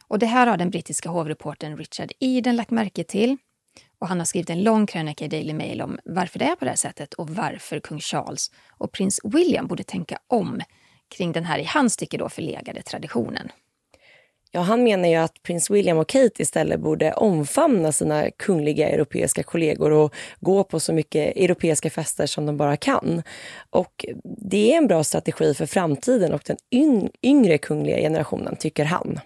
Och 0.09 0.19
det 0.19 0.27
här 0.27 0.47
har 0.47 0.57
den 0.57 0.71
brittiska 0.71 1.09
hovreportern 1.09 1.77
Richard 1.77 2.13
Eden 2.21 2.57
lagt 2.57 2.71
märke 2.71 3.05
till 3.05 3.37
och 3.99 4.09
han 4.09 4.19
har 4.19 4.25
skrivit 4.25 4.51
en 4.51 4.63
lång 4.63 4.87
krönika 4.87 5.25
i 5.25 5.29
Daily 5.29 5.53
Mail 5.53 5.83
om 5.83 5.99
varför 6.05 6.39
det 6.39 6.45
är 6.45 6.57
på 6.57 6.65
det 6.65 6.71
här 6.71 6.77
sättet 6.77 7.15
och 7.15 7.31
varför 7.31 7.81
kung 7.81 8.01
Charles 8.01 8.51
och 8.79 8.93
prins 8.93 9.21
William 9.25 9.67
borde 9.67 9.85
tänka 9.85 10.19
om 10.27 10.61
kring 11.17 11.33
den 11.33 11.45
här 11.45 11.59
i 11.59 11.65
hans 11.65 11.97
tycke 11.97 12.19
då 12.19 12.29
förlegade 12.29 12.83
traditionen. 12.83 13.49
Ja, 14.53 14.61
han 14.61 14.83
menar 14.83 15.09
ju 15.09 15.15
att 15.15 15.43
prins 15.43 15.71
William 15.71 15.99
och 15.99 16.09
Kate 16.09 16.43
istället 16.43 16.81
borde 16.81 17.13
omfamna 17.13 17.93
sina 17.93 18.31
kungliga 18.31 18.89
europeiska 18.89 19.43
kollegor 19.43 19.91
och 19.91 20.15
gå 20.41 20.65
på 20.65 20.81
så 20.81 20.93
mycket 20.93 21.37
europeiska 21.37 21.91
fester 21.91 22.27
som 22.27 22.47
de 22.47 22.57
bara 22.57 22.77
kan. 22.77 23.23
Och 23.71 24.07
det 24.25 24.73
är 24.73 24.77
en 24.77 24.87
bra 24.87 25.05
strategi 25.05 25.55
för 25.55 25.67
framtiden 25.67 26.33
och 26.33 26.43
den 26.47 26.57
yngre 27.23 27.59
kungliga 27.59 27.97
generationen, 27.97 28.57
tycker 28.57 28.85
han. 28.85 29.21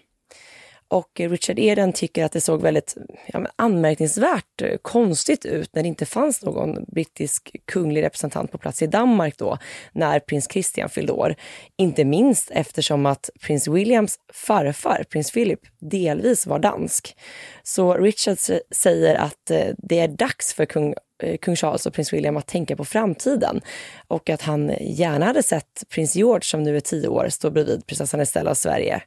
Och 0.90 1.20
Richard 1.20 1.59
Eden 1.59 1.92
tycker 1.92 2.24
att 2.24 2.33
det 2.33 2.40
såg 2.40 2.62
väldigt 2.62 2.96
ja, 3.26 3.46
anmärkningsvärt 3.57 4.62
eh, 4.62 4.76
konstigt 4.83 5.44
ut 5.44 5.74
när 5.74 5.83
det 5.83 5.88
inte 5.88 6.07
fanns 6.07 6.42
någon 6.42 6.85
brittisk 6.85 7.57
kunglig 7.64 8.03
representant 8.03 8.53
på 8.53 8.59
plats 8.59 8.83
i 8.83 8.87
Danmark 8.87 9.38
då, 9.38 9.59
när 9.92 10.20
prins 10.20 10.48
Christian 10.53 10.88
fyllde 10.88 11.12
år. 11.12 11.35
Inte 11.76 12.05
minst 12.05 12.50
eftersom 12.50 13.07
att 13.07 13.31
prins 13.40 13.68
Williams 13.68 14.18
farfar, 14.33 15.05
prins 15.11 15.33
Philip, 15.33 15.61
delvis 15.81 16.46
var 16.46 16.59
dansk. 16.59 17.16
Så 17.62 17.94
Richard 17.94 18.38
säger 18.70 19.14
att 19.14 19.50
eh, 19.50 19.66
det 19.79 19.98
är 19.98 20.09
dags 20.09 20.55
för 20.55 20.64
kung 20.64 20.94
eh, 21.22 21.37
kung 21.37 21.57
Charles 21.57 21.87
och 21.87 21.94
prins 21.94 22.12
William 22.12 22.37
att 22.37 22.46
tänka 22.46 22.76
på 22.76 22.85
framtiden 22.85 23.61
och 24.09 24.31
att 24.31 24.42
han 24.42 24.72
gärna 24.81 25.26
hade 25.26 25.42
sett 25.42 25.85
prins 25.94 26.16
George, 26.16 26.42
som 26.42 26.62
nu 26.62 26.76
är 26.76 26.81
tio 26.81 27.09
år, 27.09 27.29
stå 27.29 27.50
bredvid 27.50 27.87
prinsessan 27.87 28.20
Estella 28.20 28.50
av 28.50 28.55
Sverige 28.55 29.03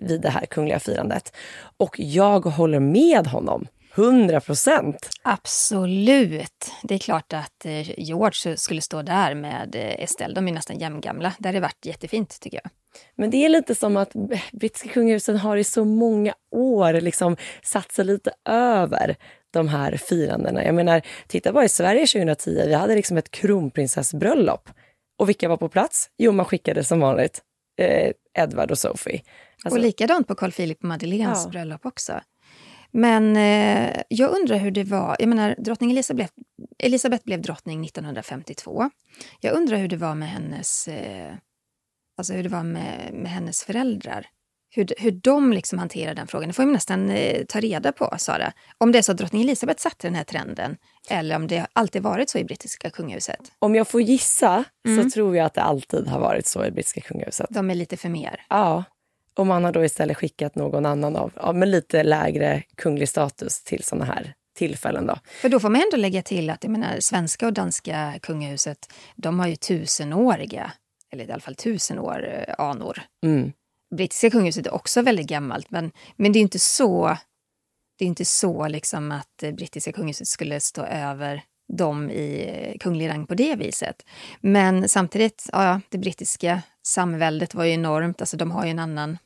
vid 0.00 0.20
det 0.20 0.30
här 0.30 0.46
kungliga 0.46 0.78
firandet. 0.78 1.36
Och 1.76 1.96
jag 1.98 2.40
håller 2.40 2.80
med 2.80 3.26
honom. 3.26 3.66
100 3.96 4.40
procent. 4.40 5.10
Absolut. 5.22 6.72
Det 6.82 6.94
är 6.94 6.98
klart 6.98 7.32
att 7.32 7.64
eh, 7.64 8.00
George 8.00 8.56
skulle 8.56 8.80
stå 8.80 9.02
där 9.02 9.34
med 9.34 9.74
eh, 9.74 10.02
Estelle. 10.04 10.34
De 10.34 10.48
är 10.48 10.52
nästan 10.52 10.78
jämngamla. 10.78 11.32
Det 11.38 11.48
hade 11.48 11.60
varit 11.60 11.86
jättefint 11.86 12.40
tycker 12.40 12.60
jag. 12.62 12.70
Men 13.16 13.30
det 13.30 13.44
är 13.44 13.48
lite 13.48 13.74
som 13.74 13.96
att 13.96 14.12
brittiska 14.52 14.88
kungahuset 14.88 15.40
har 15.40 15.56
i 15.56 15.64
så 15.64 15.84
många 15.84 16.34
år 16.50 16.92
liksom 16.92 17.36
satt 17.62 17.92
sig 17.92 18.04
lite 18.04 18.32
över 18.48 19.16
de 19.52 19.68
här 19.68 19.96
firandena. 19.96 20.64
Jag 20.64 20.74
menar, 20.74 21.02
titta 21.26 21.52
bara 21.52 21.64
i 21.64 21.68
Sverige 21.68 22.06
2010. 22.06 22.62
Vi 22.66 22.74
hade 22.74 22.94
liksom 22.94 23.16
ett 23.16 23.30
kronprinsessbröllop. 23.30 24.70
Och 25.18 25.28
vilka 25.28 25.48
var 25.48 25.56
på 25.56 25.68
plats? 25.68 26.10
Jo, 26.18 26.32
man 26.32 26.46
skickade 26.46 26.84
som 26.84 27.00
vanligt 27.00 27.42
eh, 27.76 28.12
Edward 28.38 28.70
och 28.70 28.78
Sophie. 28.78 29.22
Alltså, 29.64 29.78
och 29.78 29.84
likadant 29.84 30.28
på 30.28 30.34
Carl 30.34 30.52
Philip 30.52 30.78
och 30.78 30.84
Madeleines 30.84 31.42
ja. 31.44 31.50
bröllop 31.50 31.86
också. 31.86 32.20
Men 32.96 33.36
eh, 33.36 34.02
jag 34.08 34.30
undrar 34.30 34.56
hur 34.56 34.70
det 34.70 34.84
var. 34.84 35.16
Jag 35.18 35.28
menar, 35.28 35.54
drottning 35.58 35.90
Elisabeth, 35.90 36.32
Elisabeth 36.78 37.24
blev 37.24 37.42
drottning 37.42 37.84
1952. 37.84 38.90
Jag 39.40 39.54
undrar 39.54 39.76
hur 39.76 39.88
det 39.88 39.96
var 39.96 40.14
med 40.14 40.28
hennes, 40.28 40.88
eh, 40.88 41.34
alltså 42.18 42.32
hur 42.32 42.42
det 42.42 42.48
var 42.48 42.62
med, 42.62 43.10
med 43.12 43.30
hennes 43.30 43.64
föräldrar. 43.64 44.26
Hur, 44.70 44.86
hur 44.98 45.10
de 45.10 45.52
liksom 45.52 45.78
hanterar 45.78 46.14
den 46.14 46.26
frågan. 46.26 46.48
Det 46.48 46.52
får 46.52 46.62
man 46.62 46.72
nästan 46.72 47.10
eh, 47.10 47.44
ta 47.44 47.60
reda 47.60 47.92
på, 47.92 48.14
Sara. 48.18 48.52
Om 48.78 48.92
det 48.92 48.98
är 48.98 49.02
så 49.02 49.12
att 49.12 49.18
drottning 49.18 49.42
Elisabeth 49.42 49.82
satte 49.82 50.06
den 50.06 50.14
här 50.14 50.24
trenden 50.24 50.76
eller 51.08 51.36
om 51.36 51.46
det 51.46 51.66
alltid 51.72 52.02
varit 52.02 52.30
så 52.30 52.38
i 52.38 52.44
brittiska 52.44 52.90
kungahuset. 52.90 53.52
Om 53.58 53.74
jag 53.74 53.88
får 53.88 54.02
gissa 54.02 54.64
mm. 54.88 55.02
så 55.02 55.10
tror 55.10 55.36
jag 55.36 55.46
att 55.46 55.54
det 55.54 55.62
alltid 55.62 56.08
har 56.08 56.20
varit 56.20 56.46
så 56.46 56.64
i 56.64 56.70
brittiska 56.70 57.00
kungahuset. 57.00 57.46
De 57.50 57.70
är 57.70 57.74
lite 57.74 57.96
för 57.96 58.08
mer. 58.08 58.46
Ja. 58.48 58.84
Och 59.36 59.46
man 59.46 59.64
har 59.64 59.72
då 59.72 59.84
istället 59.84 60.16
skickat 60.16 60.54
någon 60.54 60.86
annan 60.86 61.16
av, 61.16 61.32
av 61.36 61.56
med 61.56 61.68
lite 61.68 62.02
lägre 62.02 62.62
kunglig 62.76 63.08
status 63.08 63.64
till 63.64 63.84
såna 63.84 64.04
här 64.04 64.34
tillfällen. 64.54 65.06
Då. 65.06 65.18
För 65.40 65.48
då 65.48 65.60
får 65.60 65.68
man 65.68 65.82
ändå 65.82 65.96
lägga 65.96 66.22
till 66.22 66.50
att 66.50 66.64
jag 66.64 66.70
menar, 66.70 67.00
svenska 67.00 67.46
och 67.46 67.52
danska 67.52 68.14
kungahuset, 68.22 68.92
de 69.16 69.40
har 69.40 69.46
ju 69.46 69.56
tusenåriga, 69.56 70.72
eller 71.12 71.28
i 71.28 71.32
alla 71.32 71.40
fall 71.40 71.54
tusen 71.54 71.98
år, 71.98 72.28
eh, 72.28 72.54
anor. 72.58 73.02
Mm. 73.26 73.52
Brittiska 73.96 74.30
kungahuset 74.30 74.66
är 74.66 74.74
också 74.74 75.02
väldigt 75.02 75.26
gammalt, 75.26 75.70
men, 75.70 75.92
men 76.16 76.32
det 76.32 76.38
är 76.38 76.40
inte 76.40 76.58
så 76.58 77.16
det 77.98 78.04
är 78.04 78.08
inte 78.08 78.24
så 78.24 78.68
liksom 78.68 79.12
att 79.12 79.42
eh, 79.42 79.52
brittiska 79.52 79.92
kungahuset 79.92 80.28
skulle 80.28 80.60
stå 80.60 80.82
över 80.84 81.42
dem 81.72 82.10
i 82.10 82.54
eh, 82.54 82.78
kunglig 82.78 83.08
rang 83.08 83.26
på 83.26 83.34
det 83.34 83.56
viset. 83.56 84.06
Men 84.40 84.88
samtidigt, 84.88 85.48
ja, 85.52 85.80
det 85.88 85.98
brittiska 85.98 86.62
samväldet 86.82 87.54
var 87.54 87.64
ju 87.64 87.72
enormt, 87.72 88.20
alltså 88.20 88.36
de 88.36 88.50
har 88.50 88.64
ju 88.64 88.70
en 88.70 88.78
annan 88.78 89.18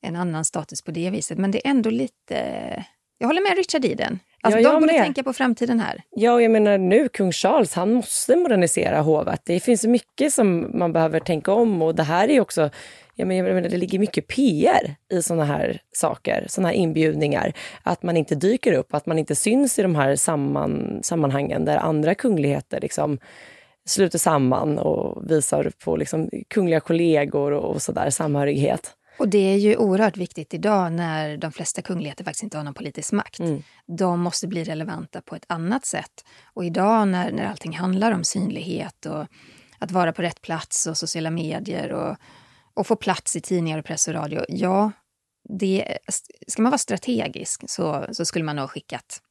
en 0.00 0.16
annan 0.16 0.44
status 0.44 0.82
på 0.82 0.90
det 0.90 1.10
viset. 1.10 1.38
Men 1.38 1.50
det 1.50 1.66
är 1.66 1.70
ändå 1.70 1.90
lite... 1.90 2.36
Eh, 2.36 2.84
jag 3.18 3.26
håller 3.26 3.42
med 3.42 3.56
Richard 3.56 3.84
Eden. 3.84 4.18
Alltså, 4.42 4.60
ja, 4.60 4.72
de 4.72 4.80
borde 4.80 4.92
med. 4.92 5.02
tänka 5.02 5.22
på 5.22 5.32
framtiden 5.32 5.80
här. 5.80 6.02
Ja, 6.10 6.40
jag 6.40 6.50
menar 6.50 6.78
nu, 6.78 7.08
kung 7.08 7.32
Charles, 7.32 7.74
han 7.74 7.92
måste 7.92 8.36
modernisera 8.36 9.00
hovet. 9.00 9.40
Det 9.44 9.60
finns 9.60 9.84
mycket 9.84 10.32
som 10.32 10.78
man 10.78 10.92
behöver 10.92 11.20
tänka 11.20 11.52
om 11.52 11.82
och 11.82 11.94
det 11.94 12.02
här 12.02 12.30
är 12.30 12.40
också 12.40 12.70
jag 13.18 13.28
menar, 13.28 13.60
det 13.60 13.76
ligger 13.76 13.98
mycket 13.98 14.28
PR 14.28 14.94
i 15.12 15.22
såna 15.22 15.44
här 15.44 15.80
saker, 15.92 16.46
såna 16.48 16.68
här 16.68 16.74
inbjudningar. 16.74 17.52
Att 17.82 18.02
man 18.02 18.16
inte 18.16 18.34
dyker 18.34 18.72
upp, 18.72 18.94
att 18.94 19.06
man 19.06 19.18
inte 19.18 19.34
syns 19.34 19.78
i 19.78 19.82
de 19.82 19.94
här 19.94 20.16
samman, 20.16 21.00
sammanhangen 21.02 21.64
där 21.64 21.76
andra 21.76 22.14
kungligheter 22.14 22.80
liksom 22.80 23.18
sluter 23.86 24.18
samman 24.18 24.78
och 24.78 25.30
visar 25.30 25.72
på 25.84 25.96
liksom 25.96 26.30
kungliga 26.48 26.80
kollegor 26.80 27.52
och, 27.52 27.74
och 27.74 27.82
sådär, 27.82 28.10
samhörighet. 28.10 28.96
Och 29.18 29.28
det 29.28 29.38
är 29.38 29.56
ju 29.56 29.76
oerhört 29.76 30.16
viktigt 30.16 30.54
idag 30.54 30.92
när 30.92 31.36
de 31.36 31.52
flesta 31.52 31.82
kungligheter 31.82 32.24
faktiskt 32.24 32.42
inte 32.42 32.56
har 32.56 32.64
någon 32.64 32.74
politisk 32.74 33.12
makt. 33.12 33.38
Mm. 33.38 33.62
De 33.86 34.20
måste 34.20 34.46
bli 34.46 34.64
relevanta 34.64 35.20
på 35.20 35.36
ett 35.36 35.44
annat 35.46 35.86
sätt. 35.86 36.24
Och 36.54 36.64
idag 36.64 37.08
när, 37.08 37.32
när 37.32 37.46
allting 37.46 37.76
handlar 37.76 38.12
om 38.12 38.24
synlighet 38.24 39.06
och 39.06 39.26
att 39.78 39.90
vara 39.90 40.12
på 40.12 40.22
rätt 40.22 40.42
plats 40.42 40.86
och 40.86 40.96
sociala 40.96 41.30
medier 41.30 41.92
och, 41.92 42.16
och 42.74 42.86
få 42.86 42.96
plats 42.96 43.36
i 43.36 43.40
tidningar 43.40 43.78
och 43.78 43.84
press 43.84 44.08
och 44.08 44.14
radio. 44.14 44.44
Ja, 44.48 44.92
det, 45.48 45.98
ska 46.46 46.62
man 46.62 46.70
vara 46.70 46.78
strategisk 46.78 47.70
så, 47.70 48.06
så 48.12 48.24
skulle 48.24 48.44
man 48.44 48.56
nog 48.56 48.62
ha 48.62 48.68
skickat 48.68 49.22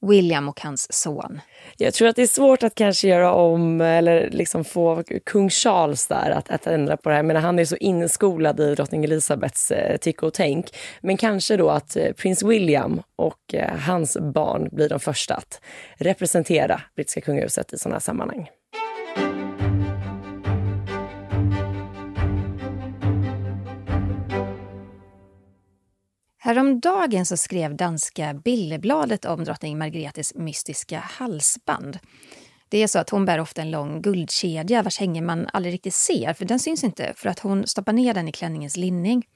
William 0.00 0.48
och 0.48 0.60
hans 0.60 0.92
son. 0.92 1.40
Jag 1.76 1.94
tror 1.94 2.08
att 2.08 2.16
det 2.16 2.22
är 2.22 2.26
svårt 2.26 2.62
att 2.62 2.74
kanske 2.74 3.08
göra 3.08 3.32
om 3.32 3.80
eller 3.80 4.30
liksom 4.30 4.64
få 4.64 5.02
kung 5.26 5.50
Charles 5.50 6.06
där 6.06 6.30
att, 6.30 6.50
att 6.50 6.66
ändra 6.66 6.96
på 6.96 7.08
det 7.08 7.14
här. 7.14 7.22
Men 7.22 7.36
han 7.36 7.58
är 7.58 7.64
så 7.64 7.76
inskolad 7.76 8.60
i 8.60 8.74
drottning 8.74 9.04
Elizabeths 9.04 9.70
eh, 9.70 9.96
tycke 9.96 10.26
och 10.26 10.34
tänk. 10.34 10.66
Men 11.00 11.16
kanske 11.16 11.56
då 11.56 11.70
att 11.70 11.96
eh, 11.96 12.12
prins 12.12 12.42
William 12.42 13.02
och 13.16 13.54
eh, 13.54 13.76
hans 13.76 14.16
barn 14.20 14.68
blir 14.72 14.88
de 14.88 15.00
första 15.00 15.34
att 15.34 15.60
representera 15.96 16.80
brittiska 16.96 17.20
kungahuset 17.20 17.72
i 17.72 17.78
sådana 17.78 17.94
här 17.94 18.00
sammanhang. 18.00 18.48
Häromdagen 26.48 27.26
så 27.26 27.36
skrev 27.36 27.76
danska 27.76 28.34
Billebladet 28.34 29.24
om 29.24 29.44
drottning 29.44 29.78
Margretes 29.78 30.34
mystiska 30.34 30.98
halsband. 30.98 31.98
Det 32.68 32.82
är 32.82 32.86
så 32.86 32.98
att 32.98 33.10
hon 33.10 33.24
bär 33.24 33.40
ofta 33.40 33.62
en 33.62 33.70
lång 33.70 34.02
guldkedja 34.02 34.82
vars 34.82 34.98
hänger 34.98 35.22
man 35.22 35.48
aldrig 35.52 35.74
riktigt 35.74 35.94
ser, 35.94 36.32
för 36.32 36.44
den 36.44 36.58
syns 36.58 36.84
inte, 36.84 37.12
för 37.16 37.28
att 37.28 37.38
hon 37.38 37.66
stoppar 37.66 37.92
ner 37.92 38.14
den 38.14 38.28
i 38.28 38.32
klänningens 38.32 38.76
linning. 38.76 39.26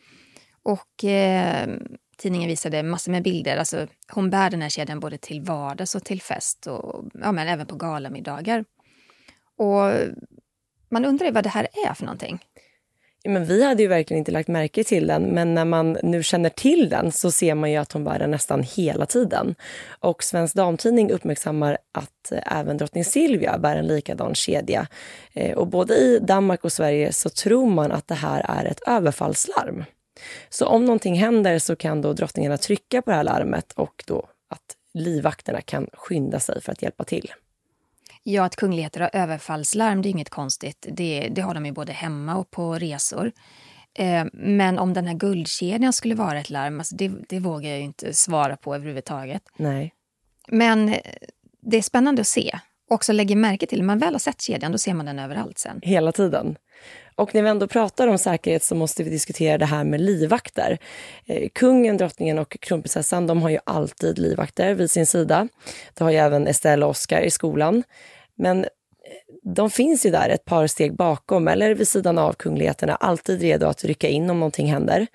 Och 0.62 1.04
eh, 1.04 1.68
tidningen 2.16 2.48
visade 2.48 2.82
massor 2.82 3.12
med 3.12 3.22
bilder. 3.22 3.56
Alltså, 3.56 3.86
hon 4.12 4.30
bär 4.30 4.50
den 4.50 4.62
här 4.62 4.68
kedjan 4.68 5.00
både 5.00 5.18
till 5.18 5.42
vardags 5.42 5.94
och 5.94 6.04
till 6.04 6.22
fest 6.22 6.66
och 6.66 7.04
ja, 7.14 7.32
men 7.32 7.48
även 7.48 7.66
på 7.66 7.76
galamiddagar. 7.76 8.64
Och 9.58 9.92
man 10.90 11.04
undrar 11.04 11.32
vad 11.32 11.44
det 11.44 11.50
här 11.50 11.68
är 11.88 11.94
för 11.94 12.04
någonting. 12.04 12.38
Men 13.24 13.44
vi 13.44 13.64
hade 13.64 13.82
ju 13.82 13.88
verkligen 13.88 14.18
inte 14.18 14.32
lagt 14.32 14.48
märke 14.48 14.84
till 14.84 15.06
den, 15.06 15.22
men 15.22 15.54
när 15.54 15.64
man 15.64 15.98
nu 16.02 16.22
känner 16.22 16.48
till 16.48 16.88
den 16.88 17.12
så 17.12 17.30
ser 17.30 17.54
man 17.54 17.70
ju 17.70 17.76
att 17.76 17.92
hon 17.92 18.04
bär 18.04 18.18
den 18.18 18.30
nästan 18.30 18.62
hela 18.62 19.06
tiden. 19.06 19.54
Och 20.00 20.22
Svensk 20.22 20.54
Damtidning 20.54 21.10
uppmärksammar 21.10 21.78
att 21.92 22.32
eh, 22.32 22.58
även 22.58 22.76
drottning 22.76 23.04
Silvia 23.04 23.58
bär 23.58 23.76
en 23.76 23.86
likadan 23.86 24.34
kedja. 24.34 24.86
Eh, 25.32 25.58
och 25.58 25.66
både 25.66 25.94
i 25.94 26.18
Danmark 26.18 26.64
och 26.64 26.72
Sverige 26.72 27.12
så 27.12 27.28
tror 27.28 27.70
man 27.70 27.92
att 27.92 28.08
det 28.08 28.14
här 28.14 28.46
är 28.48 28.64
ett 28.64 28.80
överfallslarm. 28.86 29.84
Så 30.48 30.66
om 30.66 30.84
någonting 30.84 31.14
händer 31.14 31.58
så 31.58 31.76
kan 31.76 32.02
då 32.02 32.12
drottningarna 32.12 32.56
trycka 32.56 33.02
på 33.02 33.10
det 33.10 33.16
här 33.16 33.24
larmet 33.24 33.72
och 33.72 34.04
då 34.06 34.28
att 34.50 34.76
livvakterna 34.94 35.60
kan 35.60 35.86
skynda 35.92 36.40
sig 36.40 36.60
för 36.60 36.72
att 36.72 36.82
hjälpa 36.82 37.04
till. 37.04 37.32
Ja, 38.22 38.44
att 38.44 38.56
kungligheter 38.56 39.00
har 39.00 39.10
överfallslarm, 39.12 40.02
det 40.02 40.08
är 40.08 40.10
inget 40.10 40.30
konstigt. 40.30 40.86
Det, 40.90 41.28
det 41.28 41.42
har 41.42 41.54
de 41.54 41.66
ju 41.66 41.72
både 41.72 41.92
hemma 41.92 42.36
och 42.36 42.50
på 42.50 42.74
resor. 42.74 43.32
Eh, 43.94 44.24
men 44.32 44.78
om 44.78 44.92
den 44.92 45.06
här 45.06 45.14
guldkedjan 45.14 45.92
skulle 45.92 46.14
vara 46.14 46.40
ett 46.40 46.50
larm, 46.50 46.78
alltså 46.78 46.96
det, 46.96 47.12
det 47.28 47.38
vågar 47.38 47.70
jag 47.70 47.80
inte 47.80 48.14
svara 48.14 48.56
på 48.56 48.74
överhuvudtaget. 48.74 49.42
Nej. 49.56 49.92
Men 50.48 50.88
eh, 50.88 51.00
det 51.60 51.76
är 51.76 51.82
spännande 51.82 52.20
att 52.20 52.26
se. 52.26 52.58
Också 52.90 53.12
lägger 53.12 53.36
märke 53.36 53.66
till, 53.66 53.78
när 53.78 53.86
man 53.86 53.98
väl 53.98 54.14
har 54.14 54.18
sett 54.18 54.40
kedjan, 54.40 54.72
då 54.72 54.78
ser 54.78 54.94
man 54.94 55.06
den 55.06 55.18
överallt 55.18 55.58
sen. 55.58 55.80
Hela 55.82 56.12
tiden. 56.12 56.56
Och 57.14 57.34
när 57.34 57.42
vi 57.42 57.48
ändå 57.48 57.66
pratar 57.66 58.08
om 58.08 58.18
säkerhet 58.18 58.62
så 58.62 58.74
måste 58.74 59.02
vi 59.02 59.10
diskutera 59.10 59.58
det 59.58 59.66
här 59.66 59.84
med 59.84 60.00
livvakter. 60.00 60.78
Eh, 61.26 61.48
kungen, 61.54 61.96
drottningen 61.96 62.38
och 62.38 62.56
kronprinsessan 62.60 63.26
de 63.26 63.42
har 63.42 63.50
ju 63.50 63.58
alltid 63.64 64.18
livvakter 64.18 64.74
vid 64.74 64.90
sin 64.90 65.06
sida. 65.06 65.48
Det 65.94 66.04
har 66.04 66.10
ju 66.10 66.16
även 66.16 66.46
Estelle 66.46 66.84
och 66.84 66.90
Oscar 66.90 67.20
i 67.20 67.30
skolan. 67.30 67.82
Men 68.34 68.64
eh, 68.64 68.70
de 69.42 69.70
finns 69.70 70.06
ju 70.06 70.10
där 70.10 70.28
ett 70.28 70.44
par 70.44 70.66
steg 70.66 70.96
bakom 70.96 71.48
eller 71.48 71.74
vid 71.74 71.88
sidan 71.88 72.18
av 72.18 72.32
kungligheterna, 72.32 72.96
alltid 72.96 73.40
redo 73.40 73.66
att 73.66 73.84
rycka 73.84 74.08
in 74.08 74.30
om 74.30 74.40
någonting 74.40 74.66
händer. 74.66 75.06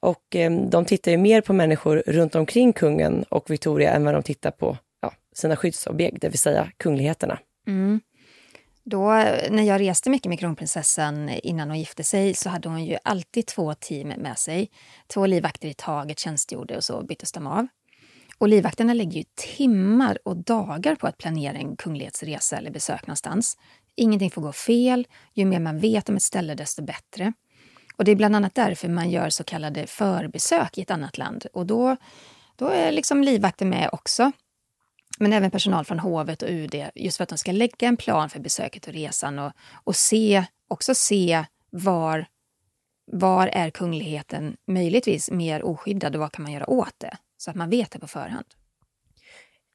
Och 0.00 0.36
eh, 0.36 0.52
de 0.52 0.84
tittar 0.84 1.10
ju 1.10 1.16
mer 1.16 1.40
på 1.40 1.52
människor 1.52 2.02
runt 2.06 2.34
omkring 2.34 2.72
kungen 2.72 3.22
och 3.28 3.50
Victoria 3.50 3.92
än 3.92 4.04
vad 4.04 4.14
de 4.14 4.22
tittar 4.22 4.50
på 4.50 4.76
ja, 5.02 5.12
sina 5.34 5.56
skyddsobjekt, 5.56 6.20
det 6.20 6.28
vill 6.28 6.38
säga 6.38 6.68
kungligheterna. 6.76 7.38
Mm. 7.66 8.00
Då, 8.90 9.08
när 9.50 9.62
jag 9.62 9.80
reste 9.80 10.10
mycket 10.10 10.28
med 10.28 10.38
kronprinsessan 10.38 11.28
innan 11.28 11.68
hon 11.68 11.78
gifte 11.78 12.04
sig 12.04 12.34
så 12.34 12.48
hade 12.48 12.68
hon 12.68 12.84
ju 12.84 12.96
alltid 13.04 13.46
två 13.46 13.74
team 13.74 14.08
med 14.08 14.38
sig. 14.38 14.70
Två 15.06 15.26
livvakter 15.26 15.68
i 15.68 15.74
taget 15.74 16.18
tjänstgjorde 16.18 16.76
och 16.76 16.84
så 16.84 17.02
byttes 17.02 17.32
de 17.32 17.46
av. 17.46 17.66
Och 18.38 18.48
livvakterna 18.48 18.94
lägger 18.94 19.18
ju 19.18 19.24
timmar 19.56 20.18
och 20.24 20.36
dagar 20.36 20.94
på 20.94 21.06
att 21.06 21.18
planera 21.18 21.58
en 21.58 21.76
kunglighetsresa 21.76 22.56
eller 22.56 22.70
besök 22.70 23.06
någonstans. 23.06 23.56
Ingenting 23.96 24.30
får 24.30 24.42
gå 24.42 24.52
fel. 24.52 25.06
Ju 25.34 25.44
mer 25.44 25.60
man 25.60 25.78
vet 25.78 26.08
om 26.08 26.16
ett 26.16 26.22
ställe, 26.22 26.54
desto 26.54 26.82
bättre. 26.82 27.32
Och 27.96 28.04
Det 28.04 28.10
är 28.10 28.16
bland 28.16 28.36
annat 28.36 28.54
därför 28.54 28.88
man 28.88 29.10
gör 29.10 29.30
så 29.30 29.44
kallade 29.44 29.86
förbesök 29.86 30.78
i 30.78 30.82
ett 30.82 30.90
annat 30.90 31.18
land. 31.18 31.46
Och 31.52 31.66
Då, 31.66 31.96
då 32.56 32.68
är 32.68 32.92
liksom 32.92 33.22
livvakter 33.22 33.66
med 33.66 33.88
också. 33.92 34.32
Men 35.20 35.32
även 35.32 35.50
personal 35.50 35.84
från 35.84 35.98
hovet 35.98 36.42
och 36.42 36.48
UD, 36.48 36.74
just 36.94 37.16
för 37.16 37.22
att 37.22 37.28
de 37.28 37.38
ska 37.38 37.52
lägga 37.52 37.88
en 37.88 37.96
plan 37.96 38.30
för 38.30 38.40
besöket 38.40 38.86
och 38.86 38.92
resan 38.92 39.38
och, 39.38 39.52
och 39.84 39.96
se, 39.96 40.44
också 40.68 40.94
se 40.94 41.44
var, 41.70 42.26
var 43.12 43.46
är 43.46 43.70
kungligheten 43.70 44.56
möjligtvis 44.66 45.30
mer 45.30 45.62
oskyddad 45.62 46.14
och 46.14 46.20
vad 46.20 46.32
kan 46.32 46.42
man 46.42 46.52
göra 46.52 46.70
åt 46.70 46.94
det? 46.98 47.16
Så 47.36 47.50
att 47.50 47.56
man 47.56 47.70
vet 47.70 47.90
det 47.90 47.98
på 47.98 48.06
förhand. 48.06 48.46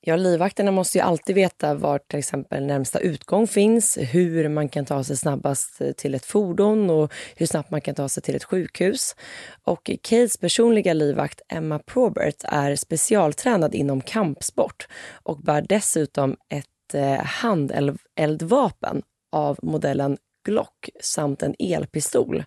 Ja, 0.05 0.15
livvakterna 0.15 0.71
måste 0.71 0.97
ju 0.97 1.01
alltid 1.01 1.35
veta 1.35 1.73
var 1.73 1.99
till 1.99 2.19
exempel 2.19 2.65
närmsta 2.65 2.99
utgång 2.99 3.47
finns, 3.47 3.97
hur 3.97 4.49
man 4.49 4.69
kan 4.69 4.85
ta 4.85 5.03
sig 5.03 5.17
snabbast 5.17 5.81
till 5.97 6.15
ett 6.15 6.25
fordon 6.25 6.89
och 6.89 7.13
hur 7.35 7.45
snabbt 7.45 7.71
man 7.71 7.81
kan 7.81 7.95
ta 7.95 8.09
sig 8.09 8.23
till 8.23 8.35
ett 8.35 8.43
sjukhus. 8.43 9.15
Och 9.63 9.89
Kates 10.01 10.37
personliga 10.37 10.93
livvakt 10.93 11.41
Emma 11.49 11.79
Probert 11.79 12.43
är 12.43 12.75
specialtränad 12.75 13.75
inom 13.75 14.01
kampsport 14.01 14.87
och 15.23 15.39
bär 15.39 15.65
dessutom 15.69 16.35
ett 16.49 16.93
eh, 16.93 17.25
handeldvapen 17.25 19.01
av 19.31 19.59
modellen 19.61 20.17
Glock 20.45 20.89
samt 21.01 21.43
en 21.43 21.55
elpistol. 21.59 22.43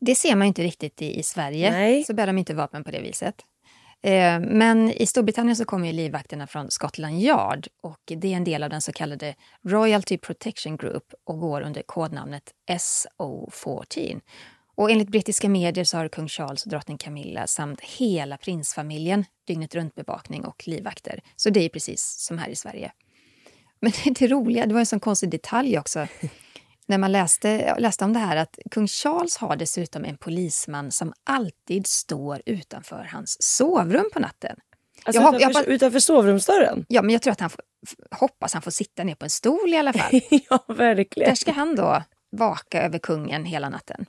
Det 0.00 0.14
ser 0.14 0.36
man 0.36 0.46
inte 0.46 0.62
riktigt 0.62 1.02
i, 1.02 1.18
i 1.18 1.22
Sverige. 1.22 1.70
Nej. 1.70 2.04
Så 2.04 2.14
bär 2.14 2.26
de 2.26 2.38
inte 2.38 2.54
vapen 2.54 2.84
på 2.84 2.90
det 2.90 3.00
viset. 3.00 3.34
Eh, 4.02 4.40
men 4.40 4.90
i 4.90 5.06
Storbritannien 5.06 5.56
så 5.56 5.64
kommer 5.64 5.86
ju 5.86 5.92
livvakterna 5.92 6.46
från 6.46 6.70
Scotland 6.70 7.20
Yard 7.20 7.68
och 7.82 8.00
det 8.06 8.32
är 8.32 8.36
en 8.36 8.44
del 8.44 8.62
av 8.62 8.70
den 8.70 8.80
så 8.80 8.92
kallade 8.92 9.34
Royalty 9.66 10.18
Protection 10.18 10.76
Group 10.76 11.14
och 11.24 11.40
går 11.40 11.60
under 11.60 11.82
kodnamnet 11.82 12.52
SO14. 12.70 14.20
Och 14.74 14.90
enligt 14.90 15.08
brittiska 15.08 15.48
medier 15.48 15.84
så 15.84 15.96
har 15.96 16.08
kung 16.08 16.28
Charles 16.28 16.64
och 16.64 16.70
drottning 16.70 16.98
Camilla 16.98 17.46
samt 17.46 17.80
hela 17.80 18.36
prinsfamiljen 18.36 19.24
dygnet 19.46 19.74
runt 19.74 19.94
bevakning 19.94 20.44
och 20.44 20.68
livvakter. 20.68 21.20
Så 21.36 21.50
det 21.50 21.60
är 21.60 21.68
precis 21.68 22.16
som 22.18 22.38
här 22.38 22.48
i 22.48 22.56
Sverige. 22.56 22.92
Men 23.80 23.92
det 24.18 24.26
roliga, 24.26 24.66
det 24.66 24.72
var 24.72 24.80
en 24.80 24.86
sån 24.86 25.00
konstig 25.00 25.30
detalj 25.30 25.78
också 25.78 26.06
när 26.88 26.98
man 26.98 27.12
läste, 27.12 27.74
läste 27.78 28.04
om 28.04 28.12
det 28.12 28.18
här 28.18 28.36
att 28.36 28.58
kung 28.70 28.86
Charles 28.86 29.36
har 29.36 29.56
dessutom 29.56 30.04
en 30.04 30.16
polisman 30.16 30.90
som 30.90 31.12
alltid 31.24 31.86
står 31.86 32.42
utanför 32.46 33.08
hans 33.12 33.36
sovrum 33.42 34.10
på 34.12 34.20
natten. 34.20 34.56
Alltså 35.04 35.22
jag, 35.22 35.34
utanför, 35.34 35.60
jag, 35.60 35.68
utanför 35.68 36.00
sovrumsdörren? 36.00 36.84
Ja, 36.88 37.02
men 37.02 37.12
jag 37.12 37.22
tror 37.22 37.32
att 37.32 37.40
han 37.40 37.50
får, 37.50 37.60
hoppas 38.10 38.52
han 38.52 38.62
får 38.62 38.70
sitta 38.70 39.04
ner 39.04 39.14
på 39.14 39.24
en 39.24 39.30
stol 39.30 39.68
i 39.68 39.76
alla 39.76 39.92
fall. 39.92 40.20
ja, 40.50 40.64
verkligen. 40.68 41.30
Där 41.30 41.36
ska 41.36 41.52
han 41.52 41.76
då 41.76 42.02
vaka 42.30 42.82
över 42.82 42.98
kungen 42.98 43.44
hela 43.44 43.68
natten. 43.68 44.06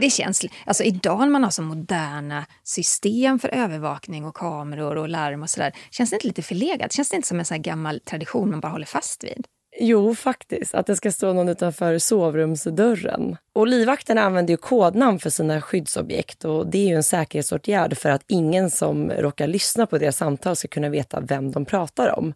Det 0.00 0.10
känns, 0.10 0.46
alltså 0.66 0.84
idag 0.84 1.18
när 1.18 1.28
man 1.28 1.44
har 1.44 1.50
så 1.50 1.62
moderna 1.62 2.46
system 2.64 3.38
för 3.38 3.48
övervakning 3.48 4.24
och 4.24 4.36
kameror 4.36 4.96
och 4.96 5.08
larm 5.08 5.42
och 5.42 5.50
sådär, 5.50 5.72
känns 5.90 6.10
det 6.10 6.16
inte 6.16 6.26
lite 6.26 6.42
förlegat? 6.42 6.92
Känns 6.92 7.08
det 7.08 7.16
inte 7.16 7.28
som 7.28 7.38
en 7.38 7.44
sån 7.44 7.62
gammal 7.62 8.00
tradition 8.00 8.50
man 8.50 8.60
bara 8.60 8.72
håller 8.72 8.86
fast 8.86 9.24
vid? 9.24 9.46
Jo, 9.80 10.14
faktiskt. 10.14 10.74
Att 10.74 10.86
det 10.86 10.96
ska 10.96 11.12
stå 11.12 11.32
någon 11.32 11.48
utanför 11.48 11.98
sovrumsdörren. 11.98 13.36
Och 13.52 13.66
livvakterna 13.66 14.22
använder 14.22 14.52
ju 14.52 14.56
kodnamn 14.56 15.18
för 15.18 15.30
sina 15.30 15.60
skyddsobjekt 15.60 16.44
och 16.44 16.66
det 16.66 16.78
är 16.78 16.88
ju 16.88 16.94
en 16.94 17.02
säkerhetsåtgärd 17.02 17.96
för 17.96 18.08
att 18.10 18.24
ingen 18.26 18.70
som 18.70 19.10
råkar 19.10 19.46
lyssna 19.46 19.86
på 19.86 19.98
deras 19.98 20.16
samtal 20.16 20.56
ska 20.56 20.68
kunna 20.68 20.88
veta 20.88 21.20
vem 21.20 21.52
de 21.52 21.64
pratar 21.64 22.18
om. 22.18 22.34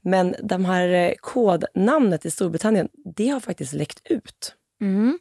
Men 0.00 0.34
de 0.42 0.64
här 0.64 0.88
eh, 0.88 1.12
kodnamnet 1.20 2.26
i 2.26 2.30
Storbritannien, 2.30 2.88
det 3.16 3.28
har 3.28 3.40
faktiskt 3.40 3.72
läckt 3.72 4.00
ut. 4.04 4.54
Mm. 4.80 5.18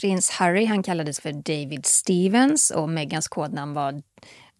Prins 0.00 0.30
Harry 0.30 0.64
han 0.64 0.82
kallades 0.82 1.20
för 1.20 1.32
David 1.32 1.86
Stevens 1.86 2.70
och 2.70 2.88
Megans 2.88 3.28
kodnamn 3.28 3.74
var 3.74 4.02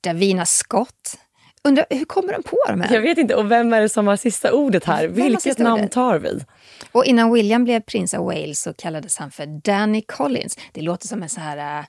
Davina 0.00 0.46
Scott. 0.46 1.18
Undrar, 1.66 1.86
hur 1.90 2.04
kommer 2.04 2.32
de 2.32 2.42
på 2.42 2.56
de 2.68 2.80
här? 2.80 2.94
Jag 2.94 3.00
vet 3.02 3.18
inte. 3.18 3.34
Och 3.34 3.50
vem 3.50 3.72
är 3.72 3.80
det 3.80 3.88
som 3.88 4.06
har 4.06 4.16
sista 4.16 4.52
ordet 4.52 4.84
här? 4.84 5.08
Vilket 5.08 5.58
namn 5.58 5.80
ordet? 5.80 5.92
tar 5.92 6.18
vi? 6.18 6.40
Och 6.92 7.04
innan 7.04 7.32
William 7.32 7.64
blev 7.64 7.80
prins 7.80 8.14
av 8.14 8.24
Wales 8.24 8.60
så 8.60 8.72
kallades 8.74 9.18
han 9.18 9.30
för 9.30 9.46
Danny 9.46 10.02
Collins. 10.02 10.58
Det 10.72 10.80
låter 10.80 11.08
som 11.08 11.22
en 11.22 11.28
så 11.28 11.40
här 11.40 11.78
äh, 11.78 11.84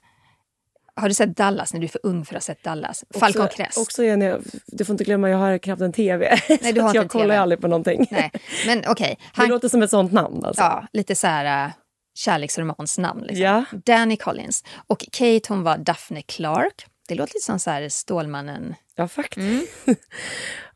Har 0.95 1.07
du 1.07 1.13
sett 1.13 1.37
Dallas 1.37 1.73
när 1.73 1.79
du 1.79 1.85
är 1.85 1.89
för 1.89 2.01
ung 2.03 2.25
för 2.25 2.35
att 2.35 2.43
ha 2.43 2.45
sett 2.53 2.63
Dallas? 2.63 3.03
Falcon 3.19 3.47
Crest. 3.47 3.77
Också 3.77 4.03
Jenny, 4.03 4.33
du 4.65 4.85
får 4.85 4.93
inte 4.93 5.03
glömma, 5.03 5.29
jag 5.29 5.37
har 5.37 5.57
knappt 5.57 5.81
en 5.81 5.93
tv. 5.93 6.39
Nej, 6.61 6.73
du 6.73 6.81
har 6.81 6.89
inte 6.89 6.97
jag 6.97 7.09
kollar 7.09 7.25
TV. 7.25 7.37
aldrig 7.37 7.61
på 7.61 7.67
någonting. 7.67 8.07
Nej, 8.11 8.31
men 8.65 8.83
okej. 8.87 9.17
Det 9.35 9.41
Han- 9.41 9.49
låter 9.49 9.69
som 9.69 9.81
ett 9.83 9.89
sånt 9.89 10.11
namn 10.11 10.45
alltså. 10.45 10.61
Ja, 10.61 10.87
lite 10.93 11.15
så 11.15 11.27
här 11.27 11.65
uh, 11.67 11.71
kärleksromansnamn. 12.15 13.21
Liksom. 13.21 13.43
Ja. 13.43 13.63
Danny 13.85 14.17
Collins. 14.17 14.63
Och 14.87 15.05
Kate 15.11 15.41
hon 15.49 15.63
var 15.63 15.77
Daphne 15.77 16.21
Clark. 16.21 16.85
Det 17.07 17.15
låter 17.15 17.33
lite 17.33 17.45
som 17.45 17.59
så 17.59 17.69
här 17.69 17.89
Stålmannen. 17.89 18.75
Ja, 18.95 19.07
faktiskt. 19.07 19.37
Mm. 19.37 19.65